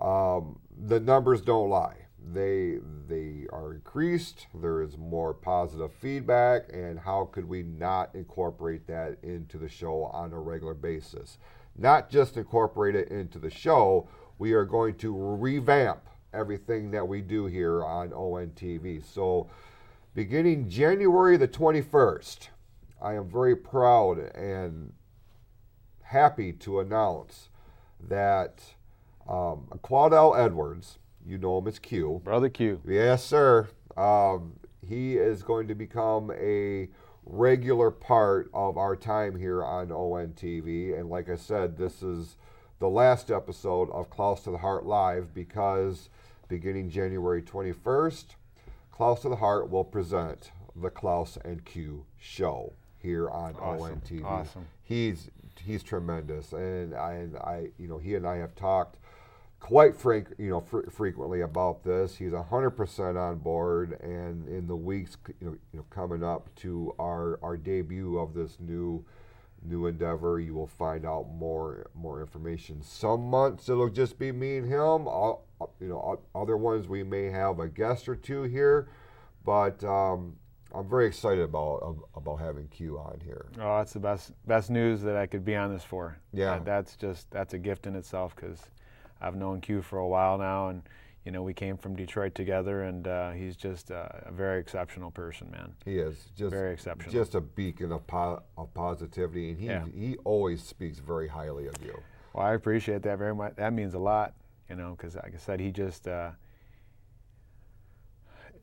um, 0.00 0.60
the 0.86 1.00
numbers 1.00 1.40
don't 1.40 1.68
lie. 1.68 1.96
they 2.32 2.78
they 3.08 3.46
are 3.52 3.74
increased. 3.74 4.46
There 4.54 4.82
is 4.82 4.96
more 4.96 5.34
positive 5.34 5.92
feedback, 5.92 6.68
and 6.72 7.00
how 7.00 7.28
could 7.32 7.48
we 7.48 7.64
not 7.64 8.14
incorporate 8.14 8.86
that 8.86 9.18
into 9.24 9.58
the 9.58 9.68
show 9.68 10.04
on 10.04 10.32
a 10.32 10.38
regular 10.38 10.74
basis? 10.74 11.38
Not 11.76 12.08
just 12.08 12.36
incorporate 12.36 12.94
it 12.94 13.08
into 13.08 13.38
the 13.40 13.50
show. 13.50 14.08
We 14.38 14.52
are 14.52 14.64
going 14.64 14.94
to 14.98 15.12
revamp 15.16 16.02
everything 16.32 16.92
that 16.92 17.08
we 17.08 17.20
do 17.20 17.46
here 17.46 17.84
on 17.84 18.10
ONTV. 18.10 19.04
So, 19.04 19.48
beginning 20.18 20.68
January 20.68 21.36
the 21.36 21.46
21st, 21.46 22.48
I 23.00 23.14
am 23.14 23.30
very 23.30 23.54
proud 23.54 24.18
and 24.34 24.92
happy 26.02 26.52
to 26.54 26.80
announce 26.80 27.50
that 28.00 28.60
um, 29.28 29.68
Quadell 29.80 30.36
Edwards, 30.36 30.98
you 31.24 31.38
know 31.38 31.58
him 31.58 31.68
as 31.68 31.78
Q. 31.78 32.20
Brother 32.24 32.48
Q. 32.48 32.80
Yes, 32.84 33.22
sir. 33.22 33.68
Um, 33.96 34.54
he 34.84 35.16
is 35.16 35.44
going 35.44 35.68
to 35.68 35.76
become 35.76 36.32
a 36.32 36.88
regular 37.24 37.92
part 37.92 38.50
of 38.52 38.76
our 38.76 38.96
time 38.96 39.38
here 39.38 39.62
on 39.62 39.90
ONTV. 39.90 40.98
And 40.98 41.08
like 41.08 41.28
I 41.28 41.36
said, 41.36 41.76
this 41.76 42.02
is 42.02 42.36
the 42.80 42.88
last 42.88 43.30
episode 43.30 43.88
of 43.92 44.10
Close 44.10 44.42
to 44.42 44.50
the 44.50 44.58
Heart 44.58 44.84
Live 44.84 45.32
because 45.32 46.10
beginning 46.48 46.90
January 46.90 47.40
21st, 47.40 48.24
Close 48.98 49.20
to 49.20 49.28
the 49.28 49.36
Heart 49.36 49.70
will 49.70 49.84
present 49.84 50.50
the 50.74 50.90
Klaus 50.90 51.38
and 51.44 51.64
Q 51.64 52.04
show 52.16 52.72
here 52.98 53.30
on 53.30 53.54
Awesome. 53.54 54.00
ONTV. 54.00 54.24
Awesome. 54.24 54.66
He's 54.82 55.30
he's 55.56 55.84
tremendous, 55.84 56.52
and 56.52 56.96
I, 56.96 57.12
and 57.12 57.36
I 57.36 57.68
you 57.78 57.86
know 57.86 57.98
he 57.98 58.16
and 58.16 58.26
I 58.26 58.38
have 58.38 58.56
talked 58.56 58.96
quite 59.60 59.96
frank 59.96 60.30
you 60.36 60.50
know 60.50 60.60
fr- 60.60 60.90
frequently 60.90 61.42
about 61.42 61.84
this. 61.84 62.16
He's 62.16 62.32
hundred 62.32 62.70
percent 62.72 63.16
on 63.16 63.38
board, 63.38 64.00
and 64.00 64.48
in 64.48 64.66
the 64.66 64.74
weeks 64.74 65.16
you 65.40 65.46
know, 65.46 65.56
you 65.72 65.78
know 65.78 65.84
coming 65.90 66.24
up 66.24 66.52
to 66.56 66.92
our 66.98 67.38
our 67.40 67.56
debut 67.56 68.18
of 68.18 68.34
this 68.34 68.58
new 68.58 69.04
new 69.62 69.86
endeavor, 69.86 70.40
you 70.40 70.54
will 70.54 70.66
find 70.66 71.06
out 71.06 71.28
more 71.32 71.88
more 71.94 72.20
information. 72.20 72.82
Some 72.82 73.30
months 73.30 73.68
it'll 73.68 73.90
just 73.90 74.18
be 74.18 74.32
me 74.32 74.56
and 74.56 74.66
him. 74.66 75.06
All, 75.06 75.46
you 75.80 75.88
know, 75.88 76.20
other 76.34 76.56
ones 76.56 76.88
we 76.88 77.02
may 77.02 77.24
have 77.24 77.58
a 77.60 77.68
guest 77.68 78.08
or 78.08 78.16
two 78.16 78.42
here, 78.44 78.88
but 79.44 79.82
um, 79.84 80.36
I'm 80.74 80.88
very 80.88 81.06
excited 81.06 81.40
about 81.40 81.96
about 82.14 82.36
having 82.36 82.68
Q 82.68 82.98
on 82.98 83.20
here. 83.24 83.46
Oh, 83.60 83.78
that's 83.78 83.92
the 83.92 84.00
best 84.00 84.32
best 84.46 84.70
news 84.70 85.00
that 85.02 85.16
I 85.16 85.26
could 85.26 85.44
be 85.44 85.56
on 85.56 85.72
this 85.72 85.84
for. 85.84 86.18
Yeah. 86.32 86.56
That- 86.56 86.64
that's 86.64 86.96
just 86.96 87.30
that's 87.30 87.54
a 87.54 87.58
gift 87.58 87.86
in 87.86 87.96
itself 87.96 88.34
because 88.36 88.60
I've 89.20 89.36
known 89.36 89.60
Q 89.60 89.82
for 89.82 89.98
a 89.98 90.06
while 90.08 90.38
now, 90.38 90.68
and 90.68 90.82
you 91.24 91.32
know 91.32 91.42
we 91.42 91.54
came 91.54 91.76
from 91.76 91.96
Detroit 91.96 92.34
together, 92.34 92.82
and 92.84 93.08
uh, 93.08 93.30
he's 93.32 93.56
just 93.56 93.90
uh, 93.90 94.08
a 94.26 94.30
very 94.32 94.60
exceptional 94.60 95.10
person, 95.10 95.50
man. 95.50 95.74
He 95.84 95.98
is 95.98 96.16
just 96.36 96.50
Very 96.52 96.72
exceptional. 96.72 97.12
just 97.12 97.34
a 97.34 97.40
beacon 97.40 97.90
of, 97.92 98.06
po- 98.06 98.42
of 98.56 98.72
positivity, 98.74 99.50
and 99.50 99.58
he 99.58 99.66
Yeah. 99.66 99.84
he 99.92 100.16
always 100.24 100.62
speaks 100.62 100.98
very 101.00 101.26
highly 101.28 101.66
of 101.66 101.74
you. 101.84 101.98
Well, 102.34 102.46
I 102.46 102.54
appreciate 102.54 103.02
that 103.02 103.18
very 103.18 103.34
much. 103.34 103.56
That 103.56 103.72
means 103.72 103.94
a 103.94 103.98
lot, 103.98 104.34
you 104.68 104.76
know, 104.76 104.94
because 104.96 105.16
like 105.16 105.34
I 105.34 105.38
said, 105.38 105.60
he 105.60 105.70
just, 105.70 106.06
uh, 106.06 106.30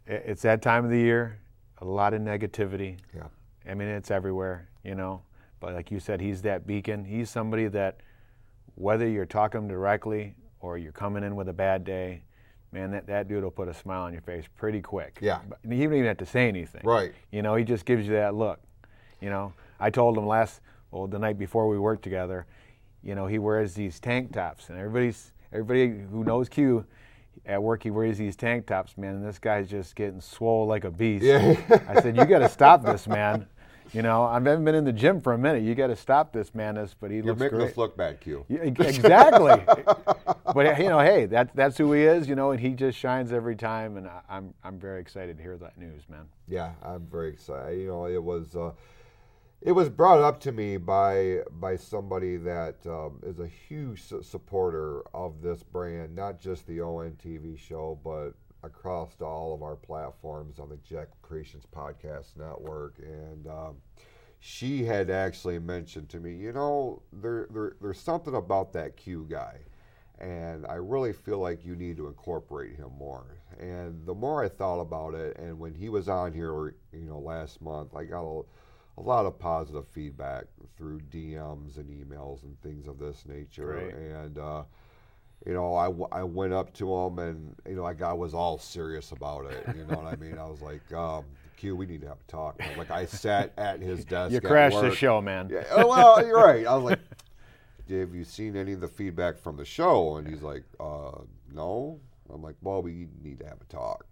it's 0.07 0.43
that 0.43 0.61
time 0.61 0.85
of 0.85 0.91
the 0.91 0.99
year, 0.99 1.39
a 1.79 1.85
lot 1.85 2.13
of 2.13 2.21
negativity. 2.21 2.97
Yeah, 3.15 3.27
I 3.69 3.73
mean, 3.73 3.87
it's 3.87 4.11
everywhere, 4.11 4.69
you 4.83 4.95
know. 4.95 5.23
But 5.59 5.73
like 5.73 5.89
you 5.89 5.99
said, 5.99 6.21
he's 6.21 6.41
that 6.43 6.67
beacon. 6.67 7.05
He's 7.05 7.29
somebody 7.29 7.67
that, 7.69 8.01
whether 8.75 9.07
you're 9.07 9.25
talking 9.25 9.67
directly 9.67 10.35
or 10.59 10.77
you're 10.77 10.91
coming 10.91 11.23
in 11.23 11.35
with 11.35 11.49
a 11.49 11.53
bad 11.53 11.83
day, 11.83 12.23
man, 12.71 12.91
that, 12.91 13.07
that 13.07 13.27
dude 13.27 13.43
will 13.43 13.51
put 13.51 13.67
a 13.67 13.73
smile 13.73 14.03
on 14.03 14.11
your 14.11 14.21
face 14.21 14.45
pretty 14.57 14.81
quick. 14.81 15.17
Yeah. 15.21 15.39
But 15.47 15.59
you 15.63 15.85
don't 15.85 15.93
even 15.93 16.07
have 16.07 16.17
to 16.17 16.25
say 16.25 16.47
anything. 16.47 16.81
Right. 16.83 17.13
You 17.31 17.41
know, 17.41 17.55
he 17.55 17.63
just 17.63 17.85
gives 17.85 18.05
you 18.05 18.13
that 18.13 18.35
look. 18.35 18.59
You 19.21 19.29
know, 19.29 19.53
I 19.79 19.89
told 19.89 20.17
him 20.17 20.27
last, 20.27 20.61
well, 20.91 21.07
the 21.07 21.17
night 21.17 21.39
before 21.39 21.67
we 21.67 21.79
worked 21.79 22.03
together, 22.03 22.45
you 23.01 23.15
know, 23.15 23.25
he 23.27 23.39
wears 23.39 23.73
these 23.73 23.99
tank 23.99 24.33
tops, 24.33 24.69
and 24.69 24.77
everybody's 24.77 25.31
everybody 25.51 25.87
who 26.11 26.23
knows 26.23 26.49
Q 26.49 26.85
at 27.45 27.61
work, 27.61 27.83
he 27.83 27.91
wears 27.91 28.17
these 28.17 28.35
tank 28.35 28.65
tops, 28.65 28.97
man, 28.97 29.15
and 29.15 29.25
this 29.25 29.39
guy's 29.39 29.69
just 29.69 29.95
getting 29.95 30.21
swole 30.21 30.65
like 30.65 30.83
a 30.83 30.91
beast. 30.91 31.23
Yeah. 31.23 31.55
I 31.87 32.01
said, 32.01 32.17
you 32.17 32.25
got 32.25 32.39
to 32.39 32.49
stop 32.49 32.83
this, 32.83 33.07
man. 33.07 33.47
You 33.93 34.01
know, 34.01 34.23
I 34.23 34.33
haven't 34.33 34.65
been 34.65 34.75
in 34.75 34.83
the 34.83 34.91
gym 34.91 35.21
for 35.21 35.33
a 35.33 35.37
minute. 35.37 35.63
You 35.63 35.75
got 35.75 35.87
to 35.87 35.95
stop 35.95 36.33
this 36.33 36.53
madness. 36.55 36.95
But 36.99 37.11
he 37.11 37.17
you're 37.17 37.27
looks 37.27 37.39
making 37.39 37.57
great. 37.59 37.71
us 37.71 37.77
look 37.77 37.95
bad, 37.95 38.19
Q. 38.19 38.45
Yeah, 38.49 38.59
exactly. 38.61 39.63
but 40.53 40.79
you 40.79 40.89
know, 40.89 40.99
hey, 40.99 41.27
that, 41.27 41.55
that's 41.55 41.77
who 41.77 41.93
he 41.93 42.01
is. 42.01 42.27
You 42.27 42.35
know, 42.35 42.51
and 42.51 42.59
he 42.59 42.71
just 42.71 42.97
shines 42.97 43.31
every 43.31 43.55
time. 43.55 43.97
And 43.97 44.07
I, 44.07 44.21
I'm 44.27 44.53
I'm 44.63 44.79
very 44.79 44.99
excited 44.99 45.37
to 45.37 45.43
hear 45.43 45.57
that 45.57 45.77
news, 45.77 46.03
man. 46.09 46.25
Yeah, 46.47 46.71
I'm 46.83 47.05
very 47.05 47.29
excited. 47.29 47.79
You 47.79 47.87
know, 47.87 48.07
it 48.07 48.21
was 48.21 48.55
uh, 48.55 48.71
it 49.61 49.71
was 49.71 49.89
brought 49.89 50.19
up 50.19 50.39
to 50.41 50.51
me 50.51 50.77
by 50.77 51.39
by 51.51 51.75
somebody 51.75 52.37
that 52.37 52.75
um, 52.85 53.19
is 53.23 53.39
a 53.39 53.47
huge 53.47 54.03
su- 54.03 54.21
supporter 54.23 55.01
of 55.13 55.41
this 55.41 55.63
brand, 55.63 56.15
not 56.15 56.39
just 56.39 56.67
the 56.67 56.79
ONTV 56.79 57.57
show, 57.57 57.99
but 58.03 58.33
across 58.63 59.21
all 59.21 59.53
of 59.53 59.63
our 59.63 59.75
platforms 59.75 60.59
on 60.59 60.69
the 60.69 60.77
Jack 60.77 61.07
Creations 61.21 61.65
Podcast 61.73 62.35
Network. 62.35 62.95
And 62.99 63.47
um, 63.47 63.75
she 64.39 64.83
had 64.83 65.09
actually 65.09 65.59
mentioned 65.59 66.09
to 66.09 66.19
me, 66.19 66.35
you 66.35 66.51
know, 66.51 67.01
there, 67.13 67.47
there 67.51 67.75
there's 67.81 67.99
something 67.99 68.35
about 68.35 68.73
that 68.73 68.97
Q 68.97 69.25
guy. 69.29 69.57
And 70.17 70.65
I 70.67 70.75
really 70.75 71.11
feel 71.11 71.39
like 71.39 71.65
you 71.65 71.75
need 71.75 71.97
to 71.97 72.07
incorporate 72.07 72.77
him 72.77 72.91
more. 72.97 73.37
And 73.59 74.05
the 74.05 74.13
more 74.13 74.43
I 74.43 74.47
thought 74.47 74.79
about 74.79 75.13
it, 75.13 75.37
and 75.37 75.59
when 75.59 75.73
he 75.73 75.89
was 75.89 76.07
on 76.07 76.31
here, 76.31 76.75
you 76.93 77.09
know, 77.09 77.19
last 77.19 77.61
month, 77.61 77.95
I 77.95 78.05
got 78.05 78.23
a, 78.23 78.41
a 78.97 79.01
lot 79.01 79.25
of 79.25 79.37
positive 79.37 79.87
feedback 79.87 80.45
through 80.77 80.99
DMs 81.11 81.77
and 81.77 81.89
emails 81.89 82.43
and 82.43 82.59
things 82.61 82.87
of 82.87 82.97
this 82.99 83.23
nature. 83.25 83.89
Great. 83.91 83.93
And, 83.93 84.37
uh, 84.37 84.63
you 85.45 85.53
know, 85.53 85.75
I, 85.75 85.85
w- 85.85 86.07
I 86.11 86.23
went 86.23 86.53
up 86.53 86.73
to 86.75 86.93
him 86.93 87.19
and, 87.19 87.55
you 87.67 87.75
know, 87.75 87.83
like 87.83 88.01
I 88.01 88.13
was 88.13 88.33
all 88.33 88.57
serious 88.57 89.11
about 89.11 89.45
it. 89.51 89.65
You 89.75 89.85
know 89.85 89.97
what 89.97 90.07
I 90.11 90.15
mean? 90.15 90.37
I 90.37 90.45
was 90.45 90.61
like, 90.61 90.91
um, 90.93 91.25
Q, 91.57 91.75
we 91.75 91.85
need 91.85 92.01
to 92.01 92.07
have 92.07 92.19
a 92.19 92.31
talk. 92.31 92.61
Like 92.77 92.91
I 92.91 93.05
sat 93.05 93.53
at 93.57 93.81
his 93.81 94.05
desk. 94.05 94.33
You 94.33 94.41
crashed 94.41 94.79
the 94.79 94.95
show, 94.95 95.21
man. 95.21 95.49
Yeah, 95.51 95.63
oh, 95.71 95.87
well, 95.87 96.25
you're 96.25 96.37
right. 96.37 96.65
I 96.65 96.75
was 96.75 96.83
like, 96.83 96.99
have 97.89 98.15
you 98.15 98.23
seen 98.23 98.55
any 98.55 98.73
of 98.73 98.81
the 98.81 98.87
feedback 98.87 99.37
from 99.37 99.57
the 99.57 99.65
show? 99.65 100.17
And 100.17 100.27
he's 100.27 100.41
like, 100.41 100.63
uh, 100.79 101.11
no. 101.53 101.99
I'm 102.33 102.41
like, 102.41 102.55
well, 102.61 102.81
we 102.81 103.07
need 103.21 103.39
to 103.39 103.45
have 103.45 103.61
a 103.61 103.65
talk. 103.65 104.05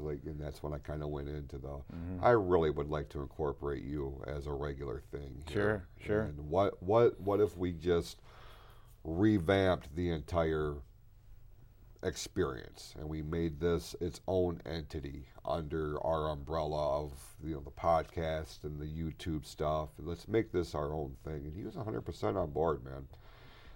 Like, 0.00 0.20
and 0.24 0.40
that's 0.40 0.62
when 0.62 0.72
I 0.72 0.78
kind 0.78 1.02
of 1.02 1.08
went 1.08 1.28
into 1.28 1.58
the. 1.58 1.68
Mm-hmm. 1.68 2.24
I 2.24 2.30
really 2.30 2.70
would 2.70 2.88
like 2.88 3.08
to 3.10 3.20
incorporate 3.20 3.82
you 3.84 4.22
as 4.26 4.46
a 4.46 4.52
regular 4.52 5.02
thing. 5.10 5.42
here. 5.48 5.86
Sure, 5.98 6.06
sure. 6.06 6.22
And 6.22 6.38
what 6.48 6.82
what 6.82 7.20
what 7.20 7.40
if 7.40 7.56
we 7.56 7.72
just 7.72 8.20
revamped 9.04 9.94
the 9.94 10.10
entire 10.10 10.76
experience 12.02 12.94
and 12.98 13.08
we 13.08 13.22
made 13.22 13.58
this 13.58 13.96
its 14.00 14.20
own 14.28 14.60
entity 14.64 15.26
under 15.44 16.00
our 16.04 16.30
umbrella 16.30 17.02
of 17.02 17.12
you 17.42 17.54
know 17.54 17.60
the 17.60 17.70
podcast 17.72 18.62
and 18.62 18.78
the 18.78 18.86
YouTube 18.86 19.44
stuff 19.44 19.88
and 19.98 20.06
let's 20.06 20.28
make 20.28 20.52
this 20.52 20.76
our 20.76 20.92
own 20.92 21.16
thing 21.24 21.44
and 21.44 21.56
he 21.56 21.64
was 21.64 21.74
100% 21.74 22.36
on 22.36 22.50
board 22.50 22.84
man 22.84 23.06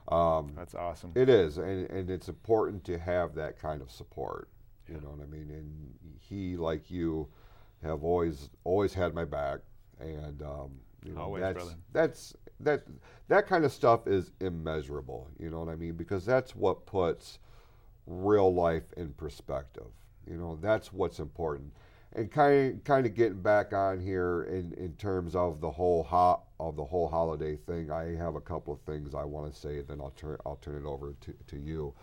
um, 0.09 0.53
That's 0.57 0.75
awesome. 0.75 1.13
it 1.17 1.29
is 1.29 1.59
and, 1.59 1.91
and 1.91 2.11
it's 2.11 2.29
important 2.29 2.85
to 2.85 2.99
have 2.99 3.35
that 3.35 3.59
kind 3.61 3.83
of 3.83 3.91
support 3.91 4.49
you 4.89 4.95
know 5.01 5.11
what 5.11 5.21
I 5.23 5.27
mean 5.27 5.51
and 5.51 5.95
he 6.19 6.57
like 6.57 6.91
you 6.91 7.29
have 7.83 8.03
always 8.05 8.51
always 8.65 8.95
had 8.95 9.15
my 9.15 9.25
back 9.25 9.61
and 10.01 10.43
um, 10.43 10.71
you 11.05 11.13
know 11.13 11.23
Always, 11.23 11.43
that's 11.43 11.55
brother. 11.55 11.75
that's 11.93 12.35
that 12.61 12.83
that 13.29 13.47
kind 13.47 13.65
of 13.65 13.73
stuff 13.73 14.07
is 14.07 14.31
immeasurable 14.41 15.29
you 15.39 15.51
know 15.51 15.61
what 15.61 15.69
I 15.69 15.77
mean 15.77 15.95
because 15.95 16.25
that's 16.25 16.55
what 16.55 16.87
puts 16.87 17.39
real 18.07 18.53
life 18.53 18.93
in 18.97 19.13
perspective. 19.13 19.87
You 20.29 20.37
know, 20.37 20.59
that's 20.61 20.93
what's 20.93 21.19
important. 21.19 21.73
And 22.15 22.31
kind 22.31 22.75
of, 22.75 22.85
kind 22.85 23.07
of 23.07 23.15
getting 23.15 23.41
back 23.41 23.73
on 23.73 24.01
here 24.01 24.45
in, 24.45 24.73
in 24.75 24.93
terms 24.95 25.35
of 25.35 25.61
the 25.61 25.71
whole 25.71 26.03
ho- 26.05 26.43
of 26.61 26.77
the 26.77 26.85
whole 26.85 27.09
holiday 27.09 27.57
thing. 27.57 27.91
I 27.91 28.15
have 28.17 28.35
a 28.35 28.41
couple 28.41 28.75
of 28.75 28.81
things 28.81 29.15
I 29.15 29.25
want 29.25 29.53
to 29.53 29.59
say. 29.59 29.81
Then 29.81 30.01
I'll 30.01 30.11
turn 30.17 30.37
I'll 30.45 30.57
turn 30.57 30.85
it 30.85 30.87
over 30.87 31.15
to, 31.23 31.35
to 31.49 31.57
you. 31.59 31.95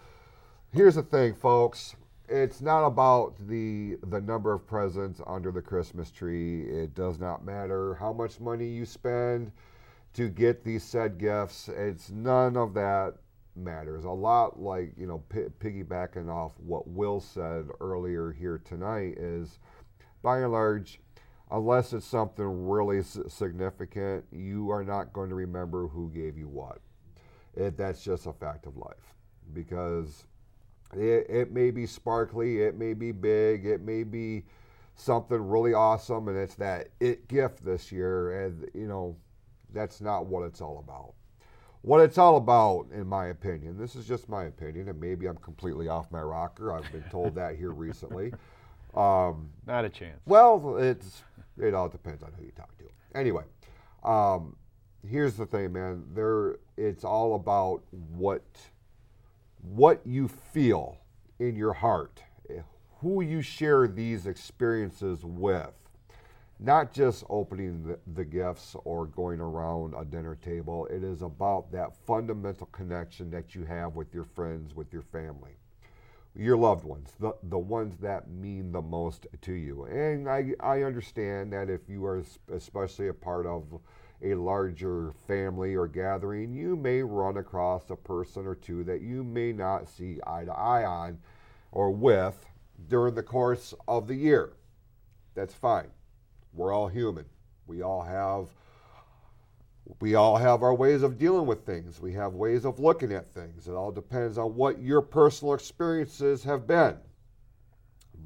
Here's 0.71 0.95
the 0.95 1.03
thing, 1.03 1.35
folks. 1.35 1.95
It's 2.31 2.61
not 2.61 2.85
about 2.85 3.35
the 3.47 3.97
the 4.07 4.21
number 4.21 4.53
of 4.53 4.67
presents 4.67 5.19
under 5.25 5.51
the 5.51 5.61
Christmas 5.61 6.11
tree. 6.11 6.61
It 6.63 6.93
does 6.93 7.19
not 7.19 7.43
matter 7.43 7.95
how 7.95 8.13
much 8.13 8.39
money 8.39 8.67
you 8.67 8.85
spend 8.85 9.51
to 10.13 10.29
get 10.29 10.63
these 10.63 10.83
said 10.83 11.17
gifts. 11.17 11.69
It's 11.69 12.11
none 12.11 12.55
of 12.55 12.75
that 12.75 13.15
matters. 13.55 14.05
A 14.05 14.09
lot 14.09 14.59
like, 14.59 14.93
you 14.97 15.07
know, 15.07 15.23
pi 15.29 15.47
piggybacking 15.59 16.29
off 16.29 16.53
what 16.59 16.87
Will 16.87 17.19
said 17.19 17.67
earlier 17.79 18.31
here 18.31 18.61
tonight 18.63 19.17
is 19.17 19.59
by 20.21 20.39
and 20.39 20.51
large, 20.51 20.99
unless 21.51 21.93
it's 21.93 22.05
something 22.05 22.67
really 22.67 23.01
significant, 23.01 24.25
you 24.31 24.69
are 24.69 24.83
not 24.83 25.13
going 25.13 25.29
to 25.29 25.35
remember 25.35 25.87
who 25.87 26.11
gave 26.11 26.37
you 26.37 26.47
what. 26.47 26.79
It, 27.55 27.77
that's 27.77 28.03
just 28.03 28.27
a 28.27 28.33
fact 28.33 28.65
of 28.67 28.77
life. 28.77 29.15
Because 29.53 30.25
It, 30.93 31.27
it 31.29 31.51
may 31.51 31.71
be 31.71 31.85
sparkly, 31.85 32.61
it 32.61 32.77
may 32.77 32.93
be 32.93 33.11
big, 33.11 33.65
it 33.65 33.81
may 33.81 34.03
be 34.03 34.43
something 34.95 35.47
really 35.47 35.73
awesome, 35.73 36.27
and 36.27 36.37
it's 36.37 36.55
that 36.55 36.89
it 36.99 37.27
gift 37.27 37.63
this 37.63 37.91
year. 37.91 38.45
And, 38.45 38.69
you 38.73 38.87
know, 38.87 39.15
that's 39.73 40.01
not 40.01 40.25
what 40.25 40.43
it's 40.43 40.61
all 40.61 40.79
about. 40.79 41.13
What 41.81 42.01
it's 42.01 42.17
all 42.17 42.35
about, 42.37 42.87
in 42.93 43.07
my 43.07 43.27
opinion, 43.27 43.77
this 43.77 43.95
is 43.95 44.05
just 44.05 44.27
my 44.27 44.45
opinion, 44.45 44.89
and 44.89 44.99
maybe 44.99 45.27
I'm 45.27 45.37
completely 45.37 45.87
off 45.87 46.11
my 46.11 46.21
rocker. 46.21 46.73
I've 46.73 46.91
been 46.91 47.05
told 47.09 47.35
that 47.35 47.55
here 47.55 47.71
recently. 47.71 48.33
Um, 48.95 49.51
Not 49.67 49.85
a 49.85 49.89
chance. 49.89 50.19
well, 50.25 50.77
it's 50.77 51.21
it 51.59 51.75
all 51.75 51.87
depends 51.89 52.23
on 52.23 52.31
who 52.37 52.45
you 52.45 52.51
talk 52.51 52.75
to. 52.79 52.85
Anyway, 53.13 53.43
um, 54.03 54.55
here's 55.07 55.35
the 55.35 55.45
thing, 55.45 55.73
man. 55.73 56.03
There, 56.15 56.57
it's 56.75 57.03
all 57.03 57.35
about 57.35 57.83
what 57.91 58.43
what 59.61 60.01
you 60.05 60.27
feel 60.27 60.97
in 61.39 61.55
your 61.55 61.73
heart, 61.73 62.21
who 63.01 63.21
you 63.21 63.41
share 63.41 63.87
these 63.87 64.27
experiences 64.27 65.23
with. 65.23 65.71
Not 66.61 66.91
just 66.91 67.23
opening 67.29 67.83
the, 67.87 67.99
the 68.15 68.25
gifts 68.25 68.75
or 68.83 69.05
going 69.05 69.39
around 69.39 69.93
a 69.97 70.03
dinner 70.03 70.35
table. 70.35 70.87
It 70.87 71.05
is 71.05 71.21
about 71.21 71.71
that 71.71 71.95
fundamental 72.05 72.67
connection 72.67 73.31
that 73.31 73.55
you 73.55 73.63
have 73.63 73.95
with 73.95 74.13
your 74.13 74.25
friends, 74.25 74.75
with 74.75 74.91
your 74.91 75.03
family 75.03 75.55
your 76.35 76.57
loved 76.57 76.85
ones, 76.85 77.13
the, 77.19 77.33
the 77.43 77.57
ones 77.57 77.97
that 77.97 78.29
mean 78.29 78.71
the 78.71 78.81
most 78.81 79.27
to 79.41 79.53
you. 79.53 79.83
And 79.85 80.29
I, 80.29 80.53
I 80.59 80.83
understand 80.83 81.51
that 81.53 81.69
if 81.69 81.81
you 81.87 82.05
are 82.05 82.23
especially 82.53 83.07
a 83.07 83.13
part 83.13 83.45
of 83.45 83.79
a 84.21 84.33
larger 84.35 85.13
family 85.27 85.75
or 85.75 85.87
gathering, 85.87 86.53
you 86.53 86.75
may 86.75 87.01
run 87.01 87.37
across 87.37 87.89
a 87.89 87.95
person 87.95 88.45
or 88.45 88.55
two 88.55 88.83
that 88.83 89.01
you 89.01 89.23
may 89.23 89.53
not 89.53 89.87
see 89.87 90.19
eye 90.27 90.43
to 90.45 90.51
eye 90.51 90.85
on 90.85 91.17
or 91.71 91.91
with 91.91 92.45
during 92.87 93.15
the 93.15 93.23
course 93.23 93.73
of 93.87 94.07
the 94.07 94.15
year. 94.15 94.53
That's 95.35 95.53
fine. 95.53 95.87
We're 96.53 96.73
all 96.73 96.87
human. 96.87 97.25
We 97.67 97.81
all 97.81 98.01
have 98.01 98.47
we 99.99 100.13
all 100.13 100.37
have 100.37 100.61
our 100.61 100.73
ways 100.75 101.01
of 101.01 101.17
dealing 101.17 101.47
with 101.47 101.65
things. 101.65 101.99
We 101.99 102.13
have 102.13 102.33
ways 102.35 102.63
of 102.63 102.79
looking 102.79 103.11
at 103.11 103.33
things. 103.33 103.67
It 103.67 103.73
all 103.73 103.91
depends 103.91 104.37
on 104.37 104.55
what 104.55 104.79
your 104.79 105.01
personal 105.01 105.55
experiences 105.55 106.43
have 106.43 106.67
been. 106.67 106.95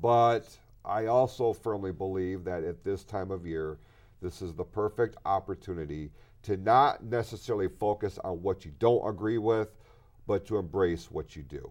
But 0.02 0.46
I 0.84 1.06
also 1.06 1.54
firmly 1.54 1.94
believe 1.94 2.44
that 2.44 2.66
at 2.66 2.84
this 2.84 3.06
time 3.06 3.32
of 3.32 3.46
year, 3.46 3.78
this 4.24 4.41
is 4.41 4.53
the 4.53 4.63
perfect 4.63 5.17
opportunity 5.26 6.09
to 6.43 6.57
not 6.57 7.03
necessarily 7.03 7.67
focus 7.67 8.17
on 8.24 8.41
what 8.41 8.65
you 8.65 8.71
don't 8.80 9.07
agree 9.07 9.38
with, 9.38 9.76
but 10.26 10.45
to 10.47 10.57
embrace 10.57 11.11
what 11.11 11.36
you 11.36 11.43
do. 11.43 11.69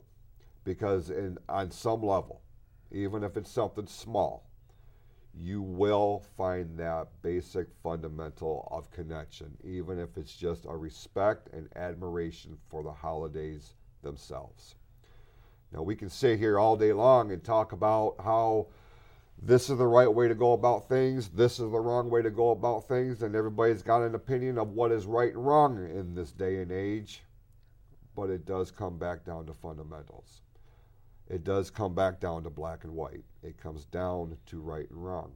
Because 0.65 1.11
in, 1.11 1.39
on 1.49 1.71
some 1.71 2.03
level, 2.03 2.43
even 2.93 3.25
if 3.25 3.37
it's 3.37 3.51
something 3.51 3.87
small, 3.87 4.47
you 5.35 5.63
will 5.63 6.23
find 6.37 6.79
that 6.79 7.09
basic 7.23 7.69
fundamental 7.83 8.69
of 8.71 8.91
connection, 8.91 9.57
even 9.65 9.99
if 9.99 10.19
it's 10.19 10.37
just 10.37 10.67
a 10.67 10.77
respect 10.77 11.49
and 11.55 11.69
admiration 11.75 12.59
for 12.69 12.83
the 12.83 12.93
holidays 12.93 13.75
themselves. 14.03 14.75
Now, 15.73 15.83
we 15.83 15.97
can 15.97 16.11
sit 16.11 16.39
here 16.39 16.59
all 16.59 16.77
day 16.77 16.93
long 16.93 17.33
and 17.33 17.43
talk 17.43 17.73
about 17.73 18.17
how 18.23 18.67
this 19.43 19.69
is 19.69 19.79
the 19.79 19.87
right 19.87 20.13
way 20.13 20.29
to 20.29 20.35
go 20.35 20.53
about 20.53 20.89
things, 20.89 21.29
this 21.29 21.53
is 21.55 21.71
the 21.71 21.81
wrong 21.81 22.09
way 22.09 22.23
to 22.23 22.31
go 22.31 22.51
about 22.51 22.89
things, 22.89 23.23
and 23.23 23.35
everybody's 23.35 23.83
got 23.83 24.03
an 24.03 24.15
opinion 24.15 24.59
of 24.59 24.71
what 24.71 24.93
is 24.93 25.05
right 25.05 25.35
and 25.35 25.47
wrong 25.47 25.77
in 25.77 26.15
this 26.15 26.33
day 26.33 26.63
and 26.63 26.71
age, 26.71 27.23
but 28.15 28.31
it 28.31 28.47
does 28.47 28.71
come 28.71 28.99
back 28.99 29.25
down 29.25 29.47
to 29.47 29.53
fundamentals 29.53 30.43
it 31.33 31.45
does 31.45 31.71
come 31.71 31.95
back 31.95 32.21
down 32.21 32.43
to 32.43 32.51
black 32.51 32.85
and 32.85 32.95
white. 32.95 33.25
It 33.43 33.57
comes 33.57 33.87
down 33.87 34.37
to 34.47 34.61
right 34.61 34.89
and 34.91 35.03
wrong. 35.03 35.33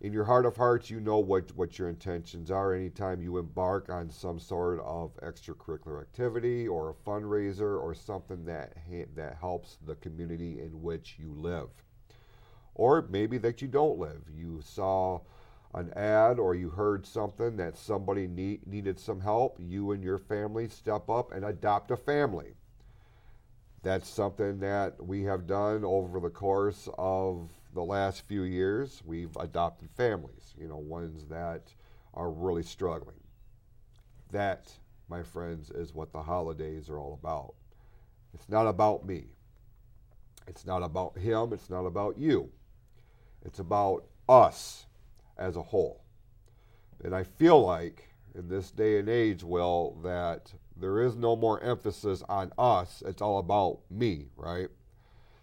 In 0.00 0.10
your 0.10 0.24
heart 0.24 0.46
of 0.46 0.56
hearts, 0.56 0.88
you 0.88 1.00
know 1.00 1.18
what, 1.18 1.54
what 1.54 1.78
your 1.78 1.90
intentions 1.90 2.50
are 2.50 2.72
anytime 2.72 3.20
you 3.20 3.36
embark 3.36 3.90
on 3.90 4.08
some 4.08 4.38
sort 4.38 4.80
of 4.80 5.14
extracurricular 5.16 6.00
activity 6.00 6.66
or 6.66 6.88
a 6.88 6.94
fundraiser 6.94 7.78
or 7.78 7.92
something 7.92 8.46
that, 8.46 8.72
that 9.14 9.36
helps 9.38 9.76
the 9.84 9.96
community 9.96 10.60
in 10.60 10.80
which 10.80 11.16
you 11.18 11.34
live. 11.34 11.68
Or 12.80 13.06
maybe 13.10 13.36
that 13.36 13.60
you 13.60 13.68
don't 13.68 13.98
live. 13.98 14.22
You 14.34 14.62
saw 14.64 15.20
an 15.74 15.92
ad 15.92 16.38
or 16.38 16.54
you 16.54 16.70
heard 16.70 17.04
something 17.04 17.58
that 17.58 17.76
somebody 17.76 18.26
need, 18.26 18.66
needed 18.66 18.98
some 18.98 19.20
help. 19.20 19.58
You 19.60 19.90
and 19.90 20.02
your 20.02 20.16
family 20.16 20.66
step 20.66 21.10
up 21.10 21.30
and 21.30 21.44
adopt 21.44 21.90
a 21.90 21.96
family 21.98 22.54
that's 23.82 24.08
something 24.08 24.60
that 24.60 25.04
we 25.04 25.24
have 25.24 25.46
done 25.46 25.84
over 25.84 26.20
the 26.20 26.30
course 26.30 26.88
of 26.96 27.50
the 27.74 27.84
last 27.84 28.26
few 28.26 28.44
years. 28.44 29.02
We've 29.04 29.36
adopted 29.36 29.90
families, 29.90 30.54
you 30.58 30.66
know, 30.66 30.78
ones 30.78 31.26
that 31.26 31.74
are 32.14 32.30
really 32.30 32.62
struggling. 32.62 33.20
That, 34.32 34.72
my 35.06 35.22
friends, 35.22 35.70
is 35.70 35.94
what 35.94 36.12
the 36.12 36.22
holidays 36.22 36.88
are 36.88 36.98
all 36.98 37.18
about. 37.22 37.54
It's 38.32 38.48
not 38.48 38.66
about 38.66 39.06
me. 39.06 39.26
It's 40.46 40.64
not 40.64 40.82
about 40.82 41.18
him. 41.18 41.52
It's 41.52 41.68
not 41.68 41.84
about 41.84 42.16
you. 42.18 42.50
It's 43.44 43.58
about 43.58 44.04
us 44.28 44.86
as 45.38 45.56
a 45.56 45.62
whole. 45.62 46.04
And 47.02 47.14
I 47.14 47.24
feel 47.24 47.64
like 47.64 48.14
in 48.34 48.48
this 48.48 48.70
day 48.70 48.98
and 48.98 49.08
age, 49.08 49.42
Will, 49.42 49.98
that 50.02 50.52
there 50.76 51.02
is 51.02 51.16
no 51.16 51.36
more 51.36 51.62
emphasis 51.62 52.22
on 52.28 52.52
us. 52.58 53.02
It's 53.06 53.22
all 53.22 53.38
about 53.38 53.80
me, 53.90 54.26
right? 54.36 54.68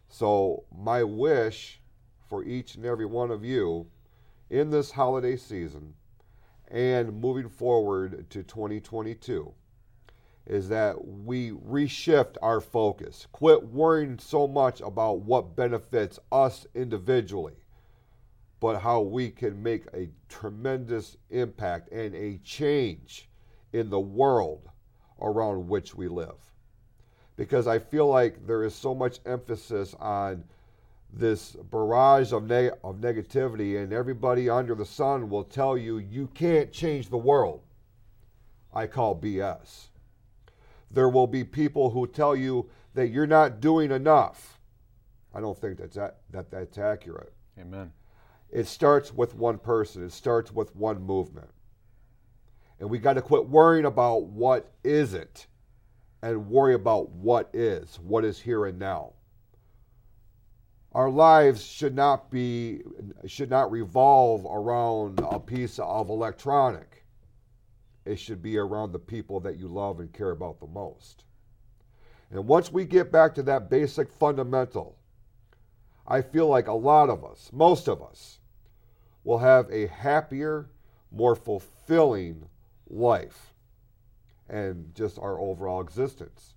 So, 0.10 0.64
my 0.76 1.04
wish 1.04 1.82
for 2.30 2.44
each 2.44 2.76
and 2.76 2.86
every 2.86 3.06
one 3.06 3.32
of 3.32 3.44
you 3.44 3.88
in 4.50 4.70
this 4.70 4.92
holiday 4.92 5.36
season 5.36 5.94
and 6.70 7.22
moving 7.22 7.50
forward 7.50 8.30
to 8.30 8.44
2022 8.44 9.54
is 10.46 10.70
that 10.70 11.06
we 11.06 11.52
reshift 11.52 12.38
our 12.42 12.62
focus. 12.62 13.28
Quit 13.32 13.68
worrying 13.68 14.18
so 14.18 14.48
much 14.48 14.80
about 14.82 15.20
what 15.20 15.56
benefits 15.56 16.20
us 16.32 16.66
individually, 16.74 17.56
but 18.60 18.80
how 18.80 19.02
we 19.02 19.30
can 19.30 19.62
make 19.62 19.86
a 19.94 20.10
tremendous 20.30 21.18
impact 21.30 21.92
and 21.92 22.16
a 22.16 22.38
change 22.44 23.30
in 23.74 23.90
the 23.90 24.00
world 24.00 24.70
around 25.22 25.68
which 25.68 25.96
we 25.96 26.08
live. 26.08 26.38
Because 27.36 27.68
I 27.68 27.78
feel 27.78 28.08
like 28.08 28.48
there 28.48 28.64
is 28.64 28.74
so 28.74 28.96
much 28.96 29.20
emphasis 29.26 29.94
on 30.00 30.44
this 31.14 31.52
barrage 31.72 32.34
of, 32.34 32.44
neg- 32.44 32.74
of 32.84 32.98
negativity, 32.98 33.82
and 33.82 33.94
everybody 33.94 34.50
under 34.50 34.76
the 34.76 34.86
sun 34.86 35.30
will 35.30 35.44
tell 35.44 35.78
you 35.78 36.00
you 36.00 36.28
can't 36.34 36.72
change 36.72 37.10
the 37.10 37.18
world. 37.18 37.62
I 38.74 38.88
call 38.88 39.20
BS. 39.20 39.88
There 40.92 41.10
will 41.10 41.28
be 41.28 41.44
people 41.44 41.90
who 41.90 42.08
tell 42.08 42.36
you 42.36 42.70
that 42.94 43.08
you're 43.10 43.28
not 43.28 43.62
doing 43.62 43.92
enough. 43.92 44.60
I 45.34 45.42
don't 45.42 45.60
think 45.60 45.78
that's, 45.78 45.96
that, 45.96 46.18
that 46.32 46.50
that's 46.50 46.78
accurate. 46.78 47.34
Amen. 47.60 47.92
It 48.50 48.68
starts 48.68 49.14
with 49.14 49.36
one 49.36 49.58
person, 49.58 50.04
it 50.04 50.12
starts 50.12 50.52
with 50.52 50.76
one 50.76 51.02
movement. 51.02 51.50
And 52.80 52.90
we 52.90 53.00
got 53.00 53.14
to 53.14 53.22
quit 53.22 53.48
worrying 53.48 53.86
about 53.86 54.24
what 54.24 54.72
isn't 54.84 55.48
and 56.22 56.50
worry 56.50 56.74
about 56.74 57.10
what 57.10 57.50
is, 57.54 58.00
what 58.00 58.24
is 58.24 58.40
here 58.40 58.66
and 58.66 58.80
now. 58.80 59.14
Our 60.94 61.10
lives 61.10 61.64
should 61.64 61.96
not 61.96 62.32
be 62.32 62.82
should 63.26 63.50
not 63.50 63.72
revolve 63.72 64.46
around 64.46 65.20
a 65.20 65.40
piece 65.40 65.78
of 65.80 66.10
electronic. 66.10 67.06
It 68.06 68.18
should 68.18 68.42
be 68.42 68.58
around 68.58 68.94
the 68.94 69.00
people 69.00 69.40
that 69.42 69.58
you 69.58 69.68
love 69.68 70.00
and 70.00 70.12
care 70.12 70.32
about 70.32 70.60
the 70.60 70.68
most. 70.68 71.26
And 72.32 72.48
once 72.48 72.72
we 72.72 72.86
get 72.86 73.12
back 73.12 73.36
to 73.36 73.44
that 73.44 73.70
basic 73.70 74.10
fundamental, 74.10 74.98
I 76.08 76.22
feel 76.22 76.48
like 76.48 76.68
a 76.68 76.74
lot 76.74 77.10
of 77.10 77.24
us, 77.24 77.50
most 77.54 77.88
of 77.88 78.02
us, 78.02 78.37
will 79.28 79.40
have 79.40 79.70
a 79.70 79.88
happier, 79.88 80.70
more 81.12 81.36
fulfilling 81.36 82.48
life 82.90 83.54
and 84.48 84.96
just 84.96 85.20
our 85.20 85.38
overall 85.38 85.82
existence. 85.82 86.56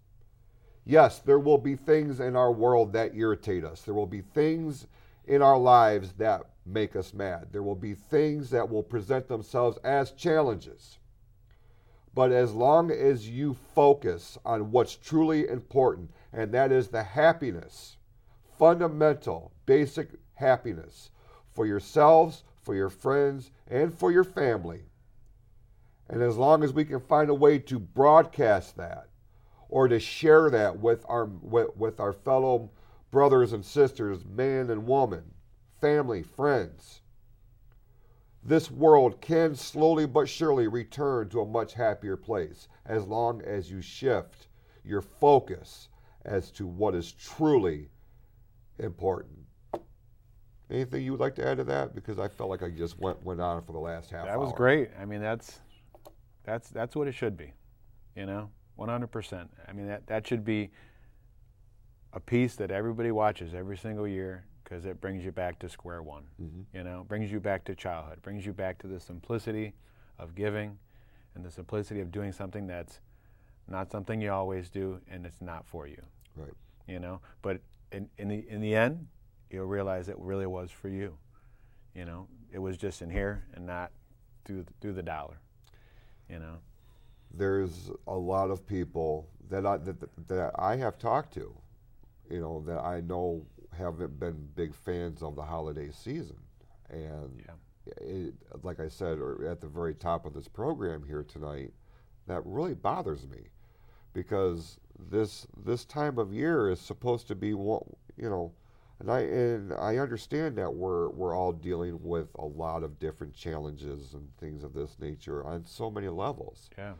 Yes, 0.87 1.19
there 1.19 1.41
will 1.41 1.59
be 1.59 1.75
things 1.75 2.21
in 2.21 2.37
our 2.37 2.53
world 2.53 2.93
that 2.93 3.17
irritate 3.17 3.65
us. 3.65 3.83
There 3.83 3.93
will 3.93 4.07
be 4.07 4.21
things 4.21 4.87
in 5.27 5.43
our 5.43 5.59
lives 5.59 6.13
that 6.13 6.43
make 6.65 6.95
us 6.95 7.13
mad. 7.13 7.49
There 7.51 7.65
will 7.65 7.75
be 7.75 7.95
things 7.95 8.51
that 8.51 8.71
will 8.71 8.85
present 8.85 9.27
themselves 9.27 9.77
as 9.83 10.13
challenges. 10.13 10.99
But 12.15 12.31
as 12.31 12.53
long 12.53 12.93
as 12.93 13.29
you 13.29 13.57
focus 13.75 14.39
on 14.45 14.71
what's 14.71 14.95
truly 14.95 15.49
important, 15.49 16.13
and 16.33 16.53
that 16.53 16.71
is 16.71 16.87
the 16.87 17.03
happiness, 17.03 17.97
fundamental, 18.61 19.51
basic 19.67 20.11
happiness 20.35 21.11
for 21.53 21.67
yourselves, 21.67 22.45
for 22.63 22.75
your 22.75 22.91
friends, 22.91 23.51
and 23.67 23.93
for 23.93 24.13
your 24.13 24.25
family, 24.25 24.83
and 26.09 26.23
as 26.23 26.37
long 26.37 26.65
as 26.65 26.73
we 26.73 26.85
can 26.85 27.01
find 27.01 27.31
a 27.31 27.35
way 27.35 27.59
to 27.59 27.79
broadcast 27.79 28.77
that 28.77 29.09
or 29.69 29.87
to 29.87 30.01
share 30.01 30.51
that 30.51 30.79
with 30.79 31.05
our 31.09 31.27
with, 31.27 31.77
with 31.77 32.01
our 32.01 32.13
fellow 32.13 32.71
brothers 33.11 33.53
and 33.53 33.65
sisters, 33.65 34.25
man 34.25 34.71
and 34.71 34.87
woman, 34.87 35.23
family, 35.81 36.23
friends. 36.23 37.01
This 38.43 38.71
world 38.71 39.21
can 39.21 39.55
slowly 39.55 40.07
but 40.07 40.29
surely 40.29 40.67
return 40.67 41.29
to 41.29 41.41
a 41.41 41.47
much 41.47 41.75
happier 41.75 42.17
place 42.17 42.69
as 42.87 43.07
long 43.07 43.43
as 43.43 43.71
you 43.71 43.83
shift 43.83 44.49
your 44.83 45.03
focus 45.03 45.89
as 46.25 46.51
to 46.53 46.67
what 46.67 46.95
is 46.95 47.13
truly 47.13 47.91
important. 48.79 49.40
Anything 50.71 51.03
you 51.03 51.13
would 51.13 51.21
like 51.21 51.35
to 51.37 51.47
add 51.47 51.57
to 51.59 51.65
that? 51.65 51.95
Because 51.95 52.19
I 52.19 52.29
felt 52.29 52.49
like 52.51 52.63
I 52.63 52.71
just 52.71 52.99
went 52.99 53.23
went 53.25 53.41
on 53.41 53.63
for 53.65 53.73
the 53.73 53.79
last 53.79 54.11
half. 54.11 54.27
That 54.27 54.39
was 54.39 54.51
hour. 54.51 54.57
great. 54.57 54.91
I 55.01 55.05
mean, 55.05 55.21
that's 55.21 55.61
that's 56.45 56.69
that's 56.71 56.95
what 56.95 57.09
it 57.09 57.13
should 57.13 57.37
be. 57.37 57.53
You 58.17 58.27
know, 58.27 58.51
100%. 58.79 59.49
I 59.69 59.73
mean, 59.73 59.87
that 59.87 60.07
that 60.07 60.27
should 60.27 60.45
be 60.45 60.71
a 62.13 62.21
piece 62.21 62.57
that 62.57 62.71
everybody 62.71 63.11
watches 63.11 63.55
every 63.55 63.77
single 63.77 64.07
year 64.07 64.45
because 64.63 64.85
it 64.85 65.01
brings 65.01 65.25
you 65.25 65.33
back 65.33 65.59
to 65.61 65.69
square 65.69 66.03
one. 66.03 66.25
Mm-hmm. 66.41 66.77
You 66.77 66.85
know, 66.85 67.05
brings 67.09 67.31
you 67.31 67.41
back 67.41 67.65
to 67.65 67.75
childhood, 67.75 68.23
brings 68.23 68.47
you 68.47 68.53
back 68.53 68.79
to 68.79 68.87
the 68.87 69.01
simplicity 69.01 69.75
of 70.19 70.35
giving, 70.35 70.79
and 71.35 71.45
the 71.45 71.51
simplicity 71.51 72.01
of 72.01 72.13
doing 72.13 72.33
something 72.33 72.67
that's 72.67 73.01
not 73.69 73.91
something 73.91 74.21
you 74.21 74.33
always 74.33 74.69
do, 74.69 75.01
and 75.11 75.27
it's 75.27 75.41
not 75.41 75.67
for 75.67 75.87
you. 75.87 76.03
Right. 76.37 76.53
You 76.87 77.01
know, 77.01 77.21
but 77.43 77.61
in, 77.93 78.09
in 78.19 78.29
the 78.29 78.45
in 78.49 78.61
the 78.61 78.75
end, 78.75 79.07
you'll 79.51 79.67
realize 79.67 80.09
it 80.09 80.19
really 80.19 80.47
was 80.47 80.71
for 80.71 80.89
you. 80.89 81.17
You 81.95 82.05
know, 82.05 82.29
it 82.53 82.59
was 82.59 82.77
just 82.77 83.03
in 83.03 83.11
here 83.11 83.45
and 83.55 83.67
not 83.67 83.91
through 84.45 84.63
the, 84.63 84.73
through 84.81 84.93
the 84.95 85.03
dollar. 85.03 85.39
You 86.29 86.39
know. 86.39 86.57
there's 87.35 87.91
a 88.07 88.15
lot 88.17 88.51
of 88.51 88.67
people 88.67 89.29
that 89.51 89.67
I 89.67 89.77
that, 89.79 90.29
that 90.29 90.53
I 90.57 90.77
have 90.77 90.99
talked 90.99 91.35
to, 91.35 91.55
you 92.31 92.41
know, 92.41 92.63
that 92.67 92.79
I 92.79 93.01
know 93.01 93.45
haven't 93.77 94.19
been 94.21 94.49
big 94.55 94.75
fans 94.75 95.23
of 95.23 95.37
the 95.37 95.43
holiday 95.43 95.91
season, 95.91 96.37
and 96.89 97.43
Yeah. 97.47 97.55
it, 98.05 98.35
like 98.63 98.79
I 98.81 98.89
said 98.89 99.19
or 99.19 99.45
at 99.47 99.61
the 99.61 99.69
very 99.69 99.95
top 99.95 100.27
of 100.27 100.35
this 100.35 100.49
program 100.49 101.05
here 101.05 101.23
tonight, 101.25 101.73
that 102.27 102.43
really 102.47 102.75
bothers 102.75 103.27
me, 103.29 103.49
because 104.13 104.79
this 105.11 105.47
this 105.65 105.85
time 105.85 106.19
of 106.19 106.33
year 106.33 106.71
is 106.71 106.81
supposed 106.81 107.27
to 107.29 107.35
be 107.35 107.55
one, 107.55 107.83
you 108.17 108.31
know. 108.31 108.53
And 109.01 109.11
I 109.11 109.21
and 109.21 109.73
I 109.73 109.97
understand 109.97 110.57
that 110.59 110.75
we're 110.75 111.09
we're 111.09 111.35
all 111.35 111.53
dealing 111.53 111.99
with 112.03 112.29
a 112.35 112.45
lot 112.45 112.83
of 112.83 112.99
different 112.99 113.35
challenges 113.35 114.13
and 114.13 114.29
things 114.39 114.63
of 114.63 114.75
this 114.75 114.99
nature 115.01 115.45
on 115.45 115.65
so 115.65 115.91
many 115.91 116.09
levels. 116.09 116.69
Yeah. 116.77 116.93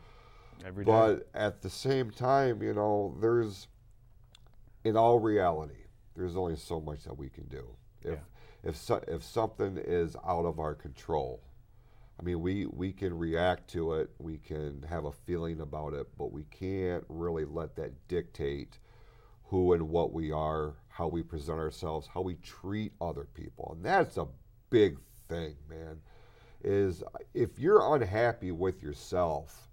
Every 0.65 0.83
day. 0.83 0.91
But 0.91 1.29
at 1.33 1.61
the 1.61 1.69
same 1.69 2.11
time, 2.11 2.61
you 2.61 2.73
know, 2.73 3.15
there's, 3.19 3.67
in 4.83 4.95
all 4.95 5.19
reality, 5.19 5.85
there's 6.15 6.35
only 6.35 6.55
so 6.55 6.79
much 6.79 7.03
that 7.05 7.17
we 7.17 7.29
can 7.29 7.45
do. 7.45 7.65
If 8.03 8.19
if 8.63 8.77
so, 8.77 9.03
if 9.07 9.23
something 9.23 9.77
is 9.77 10.15
out 10.27 10.45
of 10.45 10.59
our 10.59 10.73
control, 10.73 11.43
I 12.19 12.23
mean, 12.23 12.41
we 12.41 12.65
we 12.65 12.91
can 12.93 13.17
react 13.17 13.69
to 13.71 13.93
it, 13.93 14.09
we 14.17 14.37
can 14.37 14.83
have 14.89 15.05
a 15.05 15.11
feeling 15.11 15.61
about 15.61 15.93
it, 15.93 16.07
but 16.17 16.31
we 16.31 16.43
can't 16.45 17.03
really 17.09 17.45
let 17.45 17.75
that 17.75 18.07
dictate 18.07 18.79
who 19.45 19.73
and 19.73 19.89
what 19.89 20.13
we 20.13 20.31
are, 20.31 20.73
how 21.01 21.07
we 21.07 21.23
present 21.23 21.57
ourselves, 21.57 22.07
how 22.13 22.21
we 22.21 22.35
treat 22.35 22.93
other 23.01 23.25
people, 23.33 23.73
and 23.75 23.83
that's 23.83 24.17
a 24.17 24.27
big 24.69 24.99
thing, 25.27 25.55
man. 25.67 25.99
Is 26.63 27.01
if 27.33 27.57
you're 27.57 27.95
unhappy 27.95 28.51
with 28.51 28.83
yourself 28.83 29.67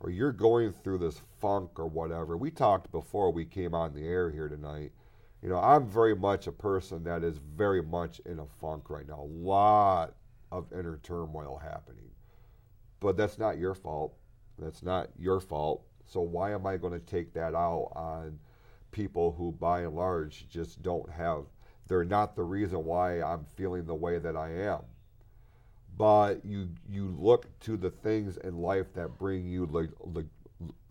or 0.00 0.08
you're 0.08 0.32
going 0.32 0.72
through 0.72 0.96
this 0.96 1.20
funk 1.38 1.78
or 1.78 1.86
whatever, 1.86 2.38
we 2.38 2.50
talked 2.50 2.90
before 2.92 3.30
we 3.30 3.44
came 3.44 3.74
on 3.74 3.92
the 3.92 4.06
air 4.06 4.30
here 4.30 4.48
tonight. 4.48 4.92
You 5.42 5.50
know, 5.50 5.58
I'm 5.58 5.86
very 5.86 6.16
much 6.16 6.46
a 6.46 6.52
person 6.52 7.04
that 7.04 7.24
is 7.24 7.36
very 7.36 7.82
much 7.82 8.20
in 8.20 8.38
a 8.38 8.46
funk 8.46 8.88
right 8.88 9.06
now. 9.06 9.20
A 9.20 9.46
lot 9.46 10.14
of 10.50 10.72
inner 10.72 10.98
turmoil 11.02 11.60
happening. 11.62 12.08
But 13.00 13.18
that's 13.18 13.38
not 13.38 13.58
your 13.58 13.74
fault. 13.74 14.14
That's 14.58 14.82
not 14.82 15.10
your 15.18 15.40
fault. 15.40 15.84
So 16.06 16.22
why 16.22 16.52
am 16.52 16.66
I 16.66 16.78
going 16.78 16.98
to 16.98 17.04
take 17.04 17.34
that 17.34 17.54
out 17.54 17.92
on 17.94 18.38
people 18.92 19.32
who 19.32 19.52
by 19.52 19.82
and 19.82 19.94
large 19.94 20.48
just 20.48 20.82
don't 20.82 21.10
have 21.10 21.44
they're 21.88 22.04
not 22.04 22.36
the 22.36 22.44
reason 22.44 22.84
why 22.84 23.20
I'm 23.22 23.44
feeling 23.56 23.84
the 23.86 23.94
way 23.94 24.18
that 24.18 24.36
I 24.36 24.50
am 24.52 24.80
but 25.96 26.44
you 26.44 26.68
you 26.88 27.14
look 27.18 27.46
to 27.60 27.76
the 27.76 27.90
things 27.90 28.36
in 28.38 28.58
life 28.58 28.92
that 28.94 29.18
bring 29.18 29.46
you 29.46 29.66
le- 29.66 29.88
le- 30.00 30.24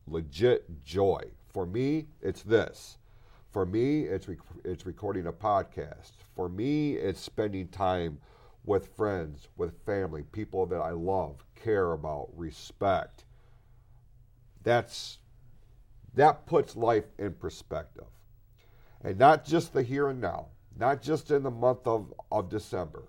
legit 0.08 0.84
joy. 0.84 1.22
For 1.52 1.66
me, 1.66 2.08
it's 2.22 2.44
this. 2.44 2.98
For 3.52 3.66
me, 3.66 4.04
it's 4.04 4.28
rec- 4.28 4.38
it's 4.64 4.86
recording 4.86 5.28
a 5.28 5.34
podcast. 5.34 6.12
For 6.36 6.48
me, 6.50 6.94
it's 6.96 7.20
spending 7.20 7.68
time 7.70 8.20
with 8.66 8.96
friends, 8.96 9.48
with 9.58 9.84
family, 9.86 10.24
people 10.32 10.66
that 10.68 10.82
I 10.82 10.92
love, 10.92 11.44
care 11.56 11.94
about, 11.94 12.30
respect. 12.36 13.24
That's 14.64 15.19
that 16.16 16.46
puts 16.46 16.76
life 16.76 17.06
in 17.18 17.34
perspective. 17.34 18.08
And 19.02 19.18
not 19.18 19.46
just 19.46 19.74
the 19.74 19.84
here 19.84 20.10
and 20.10 20.20
now, 20.20 20.48
not 20.78 21.02
just 21.02 21.32
in 21.32 21.44
the 21.44 21.52
month 21.52 21.86
of, 21.86 22.14
of 22.32 22.50
December, 22.50 23.04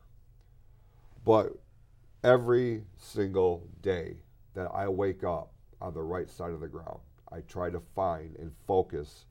but 1.24 1.52
every 2.22 2.84
single 2.96 3.66
day 3.82 4.16
that 4.54 4.70
I 4.72 4.88
wake 4.88 5.24
up 5.24 5.52
on 5.80 5.94
the 5.94 6.02
right 6.02 6.28
side 6.28 6.52
of 6.52 6.60
the 6.60 6.68
ground, 6.68 7.00
I 7.32 7.40
try 7.40 7.70
to 7.70 7.80
find 7.94 8.36
and 8.36 8.52
focus 8.66 9.26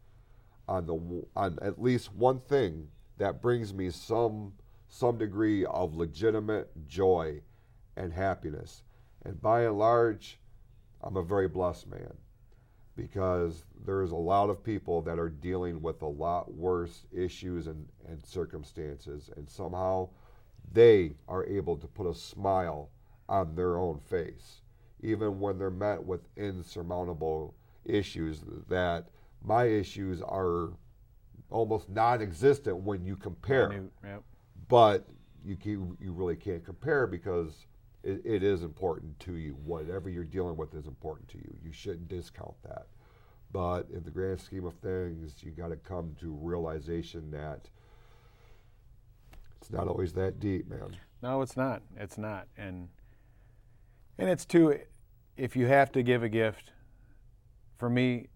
on 0.68 0.86
the 0.86 1.26
on 1.36 1.58
at 1.62 1.82
least 1.82 2.14
one 2.14 2.40
thing 2.40 2.88
that 3.18 3.42
brings 3.42 3.74
me 3.74 3.90
some 3.90 4.54
some 4.88 5.18
degree 5.18 5.66
of 5.66 5.96
legitimate 5.96 6.70
joy 6.88 7.42
and 7.96 8.14
happiness. 8.14 8.84
And 9.24 9.42
by 9.42 9.64
and 9.64 9.78
large, 9.78 10.40
I'm 11.02 11.18
a 11.18 11.24
very 11.24 11.48
blessed 11.48 11.88
man 11.88 12.14
because 13.00 13.64
there's 13.86 14.12
a 14.12 14.16
lot 14.16 14.50
of 14.50 14.64
people 14.64 15.02
that 15.02 15.18
are 15.18 15.30
dealing 15.30 15.82
with 15.82 16.02
a 16.02 16.08
lot 16.08 16.54
worse 16.54 17.06
issues 17.16 17.68
and, 17.68 17.88
and 18.08 18.24
circumstances 18.26 19.30
and 19.38 19.50
somehow 19.50 20.08
they 20.74 21.14
are 21.28 21.46
able 21.46 21.78
to 21.78 21.88
put 21.88 22.06
a 22.06 22.14
smile 22.14 22.90
on 23.30 23.56
their 23.56 23.78
own 23.78 24.00
face, 24.00 24.62
even 25.02 25.40
when 25.40 25.58
they're 25.58 25.72
met 25.72 26.04
with 26.04 26.22
insurmountable 26.36 27.56
issues 27.86 28.42
that 28.68 29.08
my 29.44 29.66
issues 29.66 30.22
are 30.22 30.72
almost 31.50 31.90
non-existent 31.90 32.76
when 32.76 33.06
you 33.06 33.16
compare. 33.16 33.86
Yep. 34.04 34.24
But 34.68 35.08
you 35.44 35.56
can, 35.56 35.98
you 36.02 36.12
really 36.12 36.36
can't 36.36 36.64
compare 36.66 37.08
because 37.08 37.66
it, 38.04 38.22
it 38.24 38.44
is 38.44 38.64
important 38.64 39.20
to 39.22 39.34
you. 39.34 39.58
Whatever 39.66 40.10
you're 40.10 40.24
dealing 40.24 40.58
with 40.58 40.74
is 40.74 40.88
important 40.88 41.28
to 41.30 41.38
you. 41.38 41.56
You 41.64 41.72
shouldn't 41.72 42.08
discount 42.08 42.56
that. 42.64 42.88
But 43.52 43.88
in 43.92 44.04
the 44.04 44.12
grand 44.12 44.40
scheme 44.40 44.66
of 44.66 44.76
things, 44.76 45.36
you 45.42 45.52
got 45.52 45.70
to 45.70 45.76
come 45.76 46.16
to 46.22 46.38
realization 46.42 47.32
that 47.32 47.70
it's 49.60 49.72
not 49.72 49.88
always 49.88 50.14
that 50.14 50.40
deep, 50.40 50.70
man. 50.70 50.96
No, 51.22 51.42
it's 51.42 51.58
not. 51.58 51.82
It's 51.98 52.18
not. 52.18 52.48
And 52.58 52.90
and 54.18 54.30
it's 54.30 54.46
too 54.46 54.80
if 55.36 55.56
you 55.56 55.68
have 55.68 55.92
to 55.94 56.04
give 56.04 56.22
a 56.22 56.30
gift, 56.30 56.74
for 57.78 57.90
me, 57.90 58.28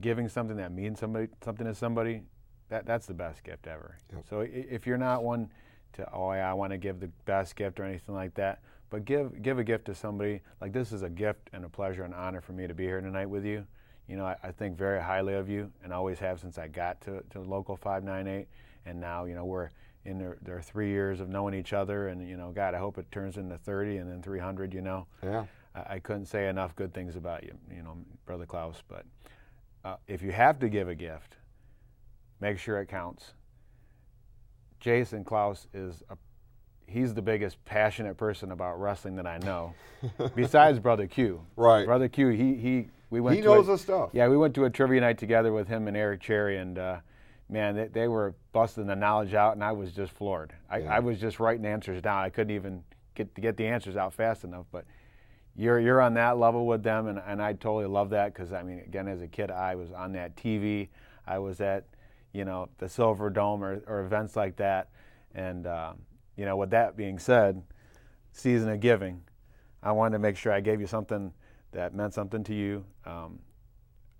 giving 0.00 0.28
something 0.28 0.56
that 0.56 0.72
means 0.72 0.98
somebody 1.00 1.28
something 1.44 1.66
to 1.66 1.74
somebody, 1.74 2.22
that 2.68 2.86
that's 2.86 3.06
the 3.06 3.14
best 3.14 3.44
gift 3.44 3.66
ever. 3.66 3.98
Yep. 4.12 4.24
So 4.28 4.40
if 4.48 4.86
you're 4.86 4.98
not 4.98 5.22
one 5.22 5.50
to 5.94 6.08
oh 6.12 6.32
yeah, 6.32 6.50
I 6.50 6.54
want 6.54 6.72
to 6.72 6.78
give 6.78 7.00
the 7.00 7.10
best 7.26 7.56
gift 7.56 7.78
or 7.78 7.84
anything 7.84 8.14
like 8.14 8.34
that, 8.34 8.60
but 8.90 9.04
give 9.04 9.42
give 9.42 9.58
a 9.58 9.64
gift 9.64 9.86
to 9.86 9.94
somebody 9.94 10.40
like 10.60 10.72
this 10.72 10.92
is 10.92 11.02
a 11.02 11.08
gift 11.08 11.48
and 11.52 11.64
a 11.64 11.68
pleasure 11.68 12.02
and 12.02 12.14
honor 12.14 12.40
for 12.40 12.52
me 12.52 12.66
to 12.66 12.74
be 12.74 12.84
here 12.84 13.00
tonight 13.00 13.26
with 13.26 13.44
you. 13.44 13.64
You 14.08 14.16
know, 14.16 14.26
I, 14.26 14.36
I 14.42 14.50
think 14.50 14.76
very 14.76 15.00
highly 15.00 15.34
of 15.34 15.48
you 15.48 15.70
and 15.84 15.92
always 15.92 16.18
have 16.18 16.40
since 16.40 16.58
I 16.58 16.66
got 16.66 17.00
to, 17.02 17.22
to 17.30 17.40
local 17.40 17.76
598 17.76 18.48
and 18.86 19.00
now, 19.00 19.24
you 19.24 19.34
know, 19.34 19.44
we're 19.44 19.70
in 20.04 20.18
their, 20.18 20.38
their 20.42 20.60
three 20.60 20.88
years 20.88 21.20
of 21.20 21.28
knowing 21.28 21.54
each 21.54 21.72
other 21.72 22.08
and, 22.08 22.26
you 22.26 22.36
know, 22.36 22.50
God, 22.50 22.74
I 22.74 22.78
hope 22.78 22.98
it 22.98 23.10
turns 23.12 23.36
into 23.36 23.56
30 23.58 23.98
and 23.98 24.10
then 24.10 24.22
300, 24.22 24.74
you 24.74 24.80
know. 24.80 25.06
Yeah. 25.22 25.44
I, 25.74 25.94
I 25.94 25.98
couldn't 26.00 26.26
say 26.26 26.48
enough 26.48 26.74
good 26.74 26.92
things 26.92 27.16
about 27.16 27.44
you, 27.44 27.56
you 27.74 27.82
know, 27.82 27.98
Brother 28.26 28.46
Klaus. 28.46 28.82
But 28.88 29.04
uh, 29.84 29.96
if 30.08 30.22
you 30.22 30.32
have 30.32 30.58
to 30.60 30.68
give 30.68 30.88
a 30.88 30.94
gift, 30.94 31.36
make 32.40 32.58
sure 32.58 32.80
it 32.80 32.86
counts. 32.86 33.34
Jason 34.80 35.24
Klaus 35.24 35.66
is 35.74 36.02
a, 36.08 36.16
he's 36.90 37.14
the 37.14 37.22
biggest 37.22 37.64
passionate 37.64 38.16
person 38.16 38.52
about 38.52 38.80
wrestling 38.80 39.16
that 39.16 39.26
I 39.26 39.38
know, 39.38 39.74
besides 40.34 40.78
Brother 40.78 41.06
Q. 41.06 41.40
Right. 41.56 41.86
Brother 41.86 42.08
Q, 42.08 42.28
he 42.28 42.54
he 42.56 42.88
we 43.10 43.20
went. 43.20 43.36
He 43.36 43.42
to 43.42 43.48
knows 43.48 43.68
a, 43.68 43.72
his 43.72 43.80
stuff. 43.80 44.10
Yeah, 44.12 44.28
we 44.28 44.36
went 44.36 44.54
to 44.54 44.64
a 44.64 44.70
trivia 44.70 45.00
night 45.00 45.18
together 45.18 45.52
with 45.52 45.68
him 45.68 45.88
and 45.88 45.96
Eric 45.96 46.20
Cherry, 46.20 46.58
and 46.58 46.78
uh, 46.78 46.96
man, 47.48 47.76
they, 47.76 47.86
they 47.86 48.08
were 48.08 48.34
busting 48.52 48.86
the 48.86 48.96
knowledge 48.96 49.34
out, 49.34 49.54
and 49.54 49.64
I 49.64 49.72
was 49.72 49.92
just 49.92 50.12
floored. 50.12 50.52
I, 50.70 50.78
Yeah. 50.78 50.96
I 50.96 50.98
was 51.00 51.18
just 51.18 51.40
writing 51.40 51.64
answers 51.66 52.00
down. 52.02 52.22
I 52.22 52.30
couldn't 52.30 52.54
even 52.54 52.82
get 53.14 53.34
to 53.34 53.40
get 53.40 53.56
the 53.56 53.66
answers 53.66 53.96
out 53.96 54.12
fast 54.12 54.44
enough, 54.44 54.66
but 54.70 54.84
you're 55.56 55.80
you're 55.80 56.00
on 56.00 56.14
that 56.14 56.38
level 56.38 56.66
with 56.66 56.82
them, 56.82 57.08
and, 57.08 57.20
and 57.26 57.42
I 57.42 57.52
totally 57.52 57.86
love 57.86 58.10
that 58.10 58.32
because 58.32 58.52
I 58.52 58.62
mean, 58.62 58.80
again, 58.80 59.08
as 59.08 59.22
a 59.22 59.28
kid, 59.28 59.50
I 59.50 59.74
was 59.74 59.92
on 59.92 60.12
that 60.12 60.36
TV, 60.36 60.88
I 61.26 61.38
was 61.38 61.60
at, 61.60 61.84
you 62.32 62.44
know, 62.44 62.68
the 62.78 62.86
Silverdome 62.86 63.60
or, 63.60 63.82
or 63.86 64.04
events 64.04 64.36
like 64.36 64.56
that, 64.56 64.88
and 65.34 65.66
uh, 65.66 65.92
you 66.36 66.44
know, 66.44 66.56
with 66.56 66.70
that 66.70 66.96
being 66.96 67.18
said, 67.18 67.62
season 68.32 68.68
of 68.68 68.80
giving, 68.80 69.22
I 69.82 69.92
wanted 69.92 70.12
to 70.12 70.18
make 70.18 70.36
sure 70.36 70.52
I 70.52 70.60
gave 70.60 70.80
you 70.80 70.86
something 70.86 71.32
that 71.72 71.94
meant 71.94 72.14
something 72.14 72.44
to 72.44 72.54
you. 72.54 72.84
Um, 73.04 73.40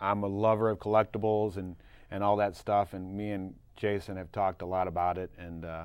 I'm 0.01 0.23
a 0.23 0.29
lover 0.29 0.71
of 0.71 0.79
collectibles 0.79 1.57
and 1.57 1.77
and 2.13 2.25
all 2.25 2.37
that 2.37 2.57
stuff, 2.57 2.93
and 2.93 3.17
me 3.17 3.31
and 3.31 3.55
Jason 3.77 4.17
have 4.17 4.33
talked 4.33 4.63
a 4.63 4.67
lot 4.67 4.89
about 4.89 5.17
it, 5.17 5.31
and 5.39 5.65
uh, 5.65 5.85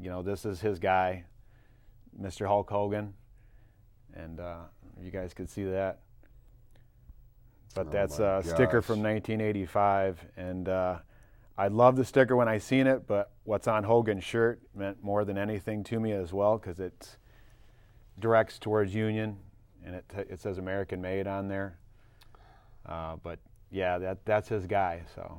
you 0.00 0.08
know, 0.08 0.22
this 0.22 0.46
is 0.46 0.60
his 0.60 0.78
guy, 0.78 1.24
Mr. 2.18 2.46
Hulk 2.46 2.70
Hogan 2.70 3.12
and 4.14 4.40
uh, 4.40 4.58
you 5.00 5.10
guys 5.10 5.34
could 5.34 5.50
see 5.50 5.64
that. 5.64 6.00
But 7.74 7.86
Oh 7.86 7.90
that's 7.90 8.18
a 8.18 8.42
sticker 8.44 8.82
from 8.82 9.02
1985, 9.02 10.24
and 10.36 10.68
uh, 10.68 10.98
I 11.60 11.68
love 11.68 11.96
the 11.96 12.06
sticker 12.06 12.36
when 12.36 12.48
I 12.48 12.56
seen 12.56 12.86
it. 12.86 13.06
But 13.06 13.30
what's 13.44 13.68
on 13.68 13.84
Hogan's 13.84 14.24
shirt 14.24 14.62
meant 14.74 15.04
more 15.04 15.26
than 15.26 15.36
anything 15.36 15.84
to 15.84 16.00
me 16.00 16.12
as 16.12 16.32
well 16.32 16.56
because 16.56 16.80
it 16.80 17.18
directs 18.18 18.58
towards 18.58 18.94
Union, 18.94 19.36
and 19.84 19.94
it 19.94 20.04
it 20.30 20.40
says 20.40 20.56
American 20.56 21.02
made 21.02 21.26
on 21.26 21.48
there. 21.48 21.78
Uh, 22.86 23.16
but 23.22 23.40
yeah, 23.70 23.98
that 23.98 24.24
that's 24.24 24.48
his 24.48 24.66
guy. 24.66 25.02
So, 25.14 25.38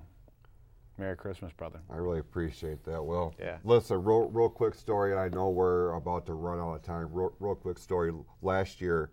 Merry 0.99 1.17
Christmas, 1.17 1.51
brother. 1.53 1.79
I 1.89 1.95
really 1.95 2.19
appreciate 2.19 2.83
that. 2.83 3.03
Well, 3.03 3.33
Yeah. 3.39 3.57
listen, 3.63 4.03
real, 4.03 4.29
real 4.29 4.49
quick 4.49 4.75
story. 4.75 5.17
I 5.17 5.27
know 5.29 5.49
we're 5.49 5.93
about 5.93 6.27
to 6.27 6.35
run 6.35 6.59
out 6.59 6.75
of 6.75 6.83
time. 6.83 7.09
Real, 7.11 7.33
real 7.39 7.55
quick 7.55 7.79
story. 7.79 8.13
Last 8.43 8.79
year, 8.79 9.09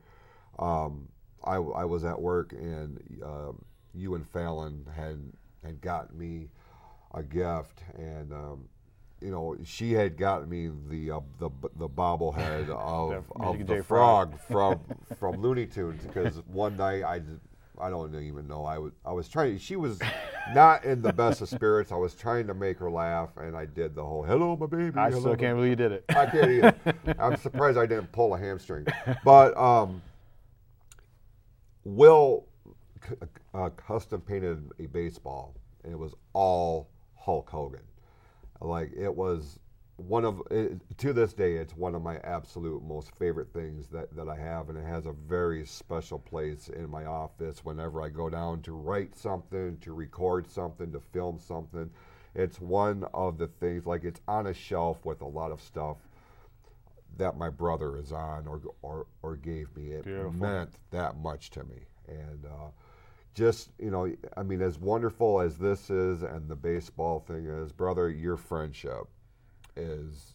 um, 0.59 1.09
I, 1.43 1.55
I 1.55 1.87
was 1.87 2.05
at 2.05 2.21
work 2.21 2.53
and 2.53 3.01
um, 3.25 3.65
you 3.95 4.15
and 4.15 4.29
Fallon 4.29 4.85
had 4.95 5.19
had 5.65 5.81
gotten 5.81 6.19
me 6.19 6.51
a 7.15 7.23
gift, 7.23 7.83
and 7.97 8.33
um, 8.33 8.69
you 9.21 9.31
know 9.31 9.57
she 9.65 9.93
had 9.93 10.17
gotten 10.17 10.49
me 10.49 10.71
the 10.89 11.11
uh, 11.17 11.21
the 11.39 11.51
the 11.77 11.89
bobblehead 11.89 12.69
of, 12.71 13.25
The 13.29 13.43
of 13.45 13.59
the 13.67 13.77
J. 13.77 13.81
frog 13.83 14.39
Frog. 14.41 14.79
from 15.17 15.17
from 15.19 15.41
Looney 15.43 15.67
Tunes 15.67 16.03
because 16.05 16.37
one 16.47 16.77
night 16.77 17.03
I. 17.05 17.23
I 17.81 17.91
don't 17.91 18.13
even 18.13 18.49
know. 18.49 18.65
I 18.65 18.77
was 18.79 18.93
I 19.07 19.13
was 19.13 19.29
trying. 19.29 19.57
She 19.59 19.77
was 19.77 20.01
not 20.53 20.85
in 20.85 21.01
the 21.01 21.13
best 21.13 21.43
of 21.43 21.49
spirits. 21.49 21.93
I 21.93 21.95
was 21.95 22.13
trying 22.13 22.49
to 22.49 22.55
make 22.55 22.77
her 22.79 22.91
laugh, 22.91 23.37
and 23.37 23.57
I 23.57 23.67
did 23.67 23.95
the 23.95 24.05
whole 24.05 24.25
"Hello, 24.25 24.57
my 24.57 24.67
baby." 24.67 24.99
I 24.99 25.11
hello, 25.11 25.21
still 25.21 25.37
can't 25.37 25.57
believe 25.57 25.71
you 25.71 25.77
did 25.77 25.93
it. 25.93 26.05
I 26.09 26.27
can't 26.27 26.51
either. 26.51 26.75
I'm 27.21 27.37
surprised 27.37 27.79
I 27.79 27.87
didn't 27.87 28.11
pull 28.11 28.35
a 28.35 28.39
hamstring. 28.39 28.85
But 29.25 29.57
um, 29.57 30.03
Will 31.85 32.47
c- 33.09 33.15
uh, 33.55 33.71
custom 33.71 34.23
painted 34.23 34.71
a 34.81 34.87
baseball, 34.87 35.55
and 35.85 35.93
it 35.93 35.99
was 35.99 36.15
all 36.33 36.89
Hulk 37.29 37.51
Hogan. 37.51 37.83
Like 38.59 38.91
it 38.97 39.15
was 39.15 39.59
one 39.99 40.25
of 40.25 40.41
it, 40.51 40.81
to 40.97 41.13
this 41.13 41.35
day, 41.35 41.57
it's 41.57 41.77
one 41.77 41.95
of 41.95 42.01
my 42.01 42.17
absolute 42.25 42.83
most 42.83 43.15
favorite 43.19 43.53
things 43.53 43.87
that, 43.89 44.17
that 44.17 44.31
I 44.31 44.37
have, 44.37 44.71
and 44.71 44.79
it 44.79 44.87
has 44.87 45.05
a 45.05 45.13
very 45.13 45.67
special 45.67 46.19
place 46.19 46.71
in 46.71 46.89
my 46.89 47.05
office 47.05 47.63
whenever 47.63 48.01
I 48.01 48.09
go 48.09 48.31
down 48.31 48.63
to 48.63 48.73
write 48.73 49.15
something, 49.15 49.77
to 49.83 49.93
record 49.93 50.51
something, 50.51 50.91
to 50.93 51.01
film 51.01 51.39
something. 51.39 51.91
It's 52.35 52.63
one 52.63 53.05
of 53.13 53.37
the 53.37 53.49
things 53.49 53.85
like 53.85 54.05
it's 54.05 54.23
on 54.27 54.47
a 54.47 54.55
shelf 54.55 55.05
with 55.05 55.21
a 55.21 55.27
lot 55.27 55.53
of 55.53 55.61
stuff 55.61 55.99
that 57.19 57.37
my 57.37 57.51
brother 57.51 57.99
is 57.99 58.11
on 58.11 58.47
or 58.47 58.63
or, 58.81 59.07
or 59.23 59.37
gave 59.37 59.77
me. 59.77 59.91
It 59.91 60.05
Beautiful. 60.05 60.33
meant 60.33 60.71
that 60.93 61.19
much 61.19 61.51
to 61.51 61.65
me, 61.65 61.89
and 62.09 62.47
uh, 62.47 62.71
just 63.35 63.71
you 63.79 63.91
know, 63.91 64.13
I 64.37 64.43
mean, 64.43 64.63
as 64.63 64.79
wonderful 64.79 65.41
as 65.41 65.59
this 65.59 65.91
is 65.91 66.23
and 66.23 66.49
the 66.49 66.57
baseball 66.57 67.21
thing 67.21 67.47
is, 67.47 67.73
brother, 67.73 68.11
your 68.11 68.37
friendship 68.37 69.07
is 69.77 70.35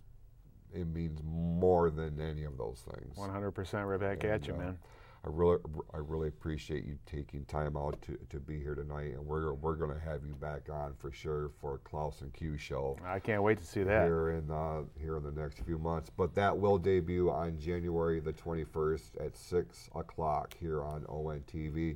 it 0.73 0.87
means 0.87 1.21
more 1.23 1.91
than 1.91 2.19
any 2.19 2.45
of 2.45 2.57
those 2.57 2.83
things. 2.91 3.15
100% 3.15 3.87
right 3.87 3.99
back 3.99 4.23
at 4.23 4.47
you, 4.47 4.55
uh, 4.55 4.57
man. 4.57 4.77
I 5.25 5.29
really, 5.31 5.59
I 5.93 5.99
really 5.99 6.27
appreciate 6.27 6.83
you 6.83 6.97
taking 7.05 7.45
time 7.45 7.77
out 7.77 8.01
to, 8.01 8.17
to 8.29 8.41
be 8.41 8.59
here 8.59 8.75
tonight, 8.75 9.13
and 9.13 9.25
we're 9.25 9.53
we're 9.53 9.75
gonna 9.75 9.99
have 10.03 10.25
you 10.25 10.33
back 10.33 10.67
on 10.69 10.93
for 10.97 11.13
sure 11.13 11.51
for 11.61 11.77
Klaus 11.85 12.19
and 12.19 12.33
Q 12.33 12.57
show 12.57 12.97
I 13.05 13.19
can't 13.19 13.41
wait 13.41 13.57
to 13.59 13.65
see 13.65 13.83
that. 13.83 14.03
here 14.03 14.31
in 14.31 14.51
uh, 14.51 14.81
here 14.99 15.15
in 15.15 15.23
the 15.23 15.31
next 15.31 15.59
few 15.59 15.77
months. 15.77 16.09
But 16.09 16.35
that 16.35 16.57
will 16.57 16.77
debut 16.77 17.29
on 17.29 17.57
January 17.57 18.19
the 18.19 18.33
21st 18.33 19.25
at 19.25 19.37
six 19.37 19.89
o'clock 19.95 20.55
here 20.59 20.83
on 20.83 21.03
ONTV. 21.03 21.95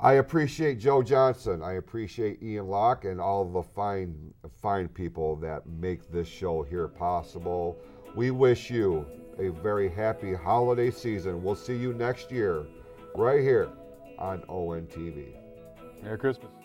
I 0.00 0.14
appreciate 0.14 0.78
Joe 0.78 1.02
Johnson. 1.02 1.60
I 1.60 1.74
appreciate 1.74 2.40
Ian 2.40 2.68
Locke 2.68 3.04
and 3.04 3.20
all 3.20 3.44
the 3.44 3.62
fine 3.62 4.32
fine 4.62 4.86
people 4.88 5.34
that 5.36 5.66
make 5.66 6.10
this 6.12 6.28
show 6.28 6.62
here 6.62 6.86
possible. 6.86 7.80
We 8.14 8.30
wish 8.30 8.70
you 8.70 9.04
a 9.38 9.48
very 9.48 9.88
happy 9.88 10.34
holiday 10.34 10.92
season. 10.92 11.42
We'll 11.42 11.56
see 11.56 11.76
you 11.76 11.92
next 11.94 12.30
year, 12.30 12.64
right 13.16 13.40
here 13.40 13.70
on 14.18 14.42
ONTV. 14.42 15.34
Merry 16.02 16.18
Christmas. 16.18 16.57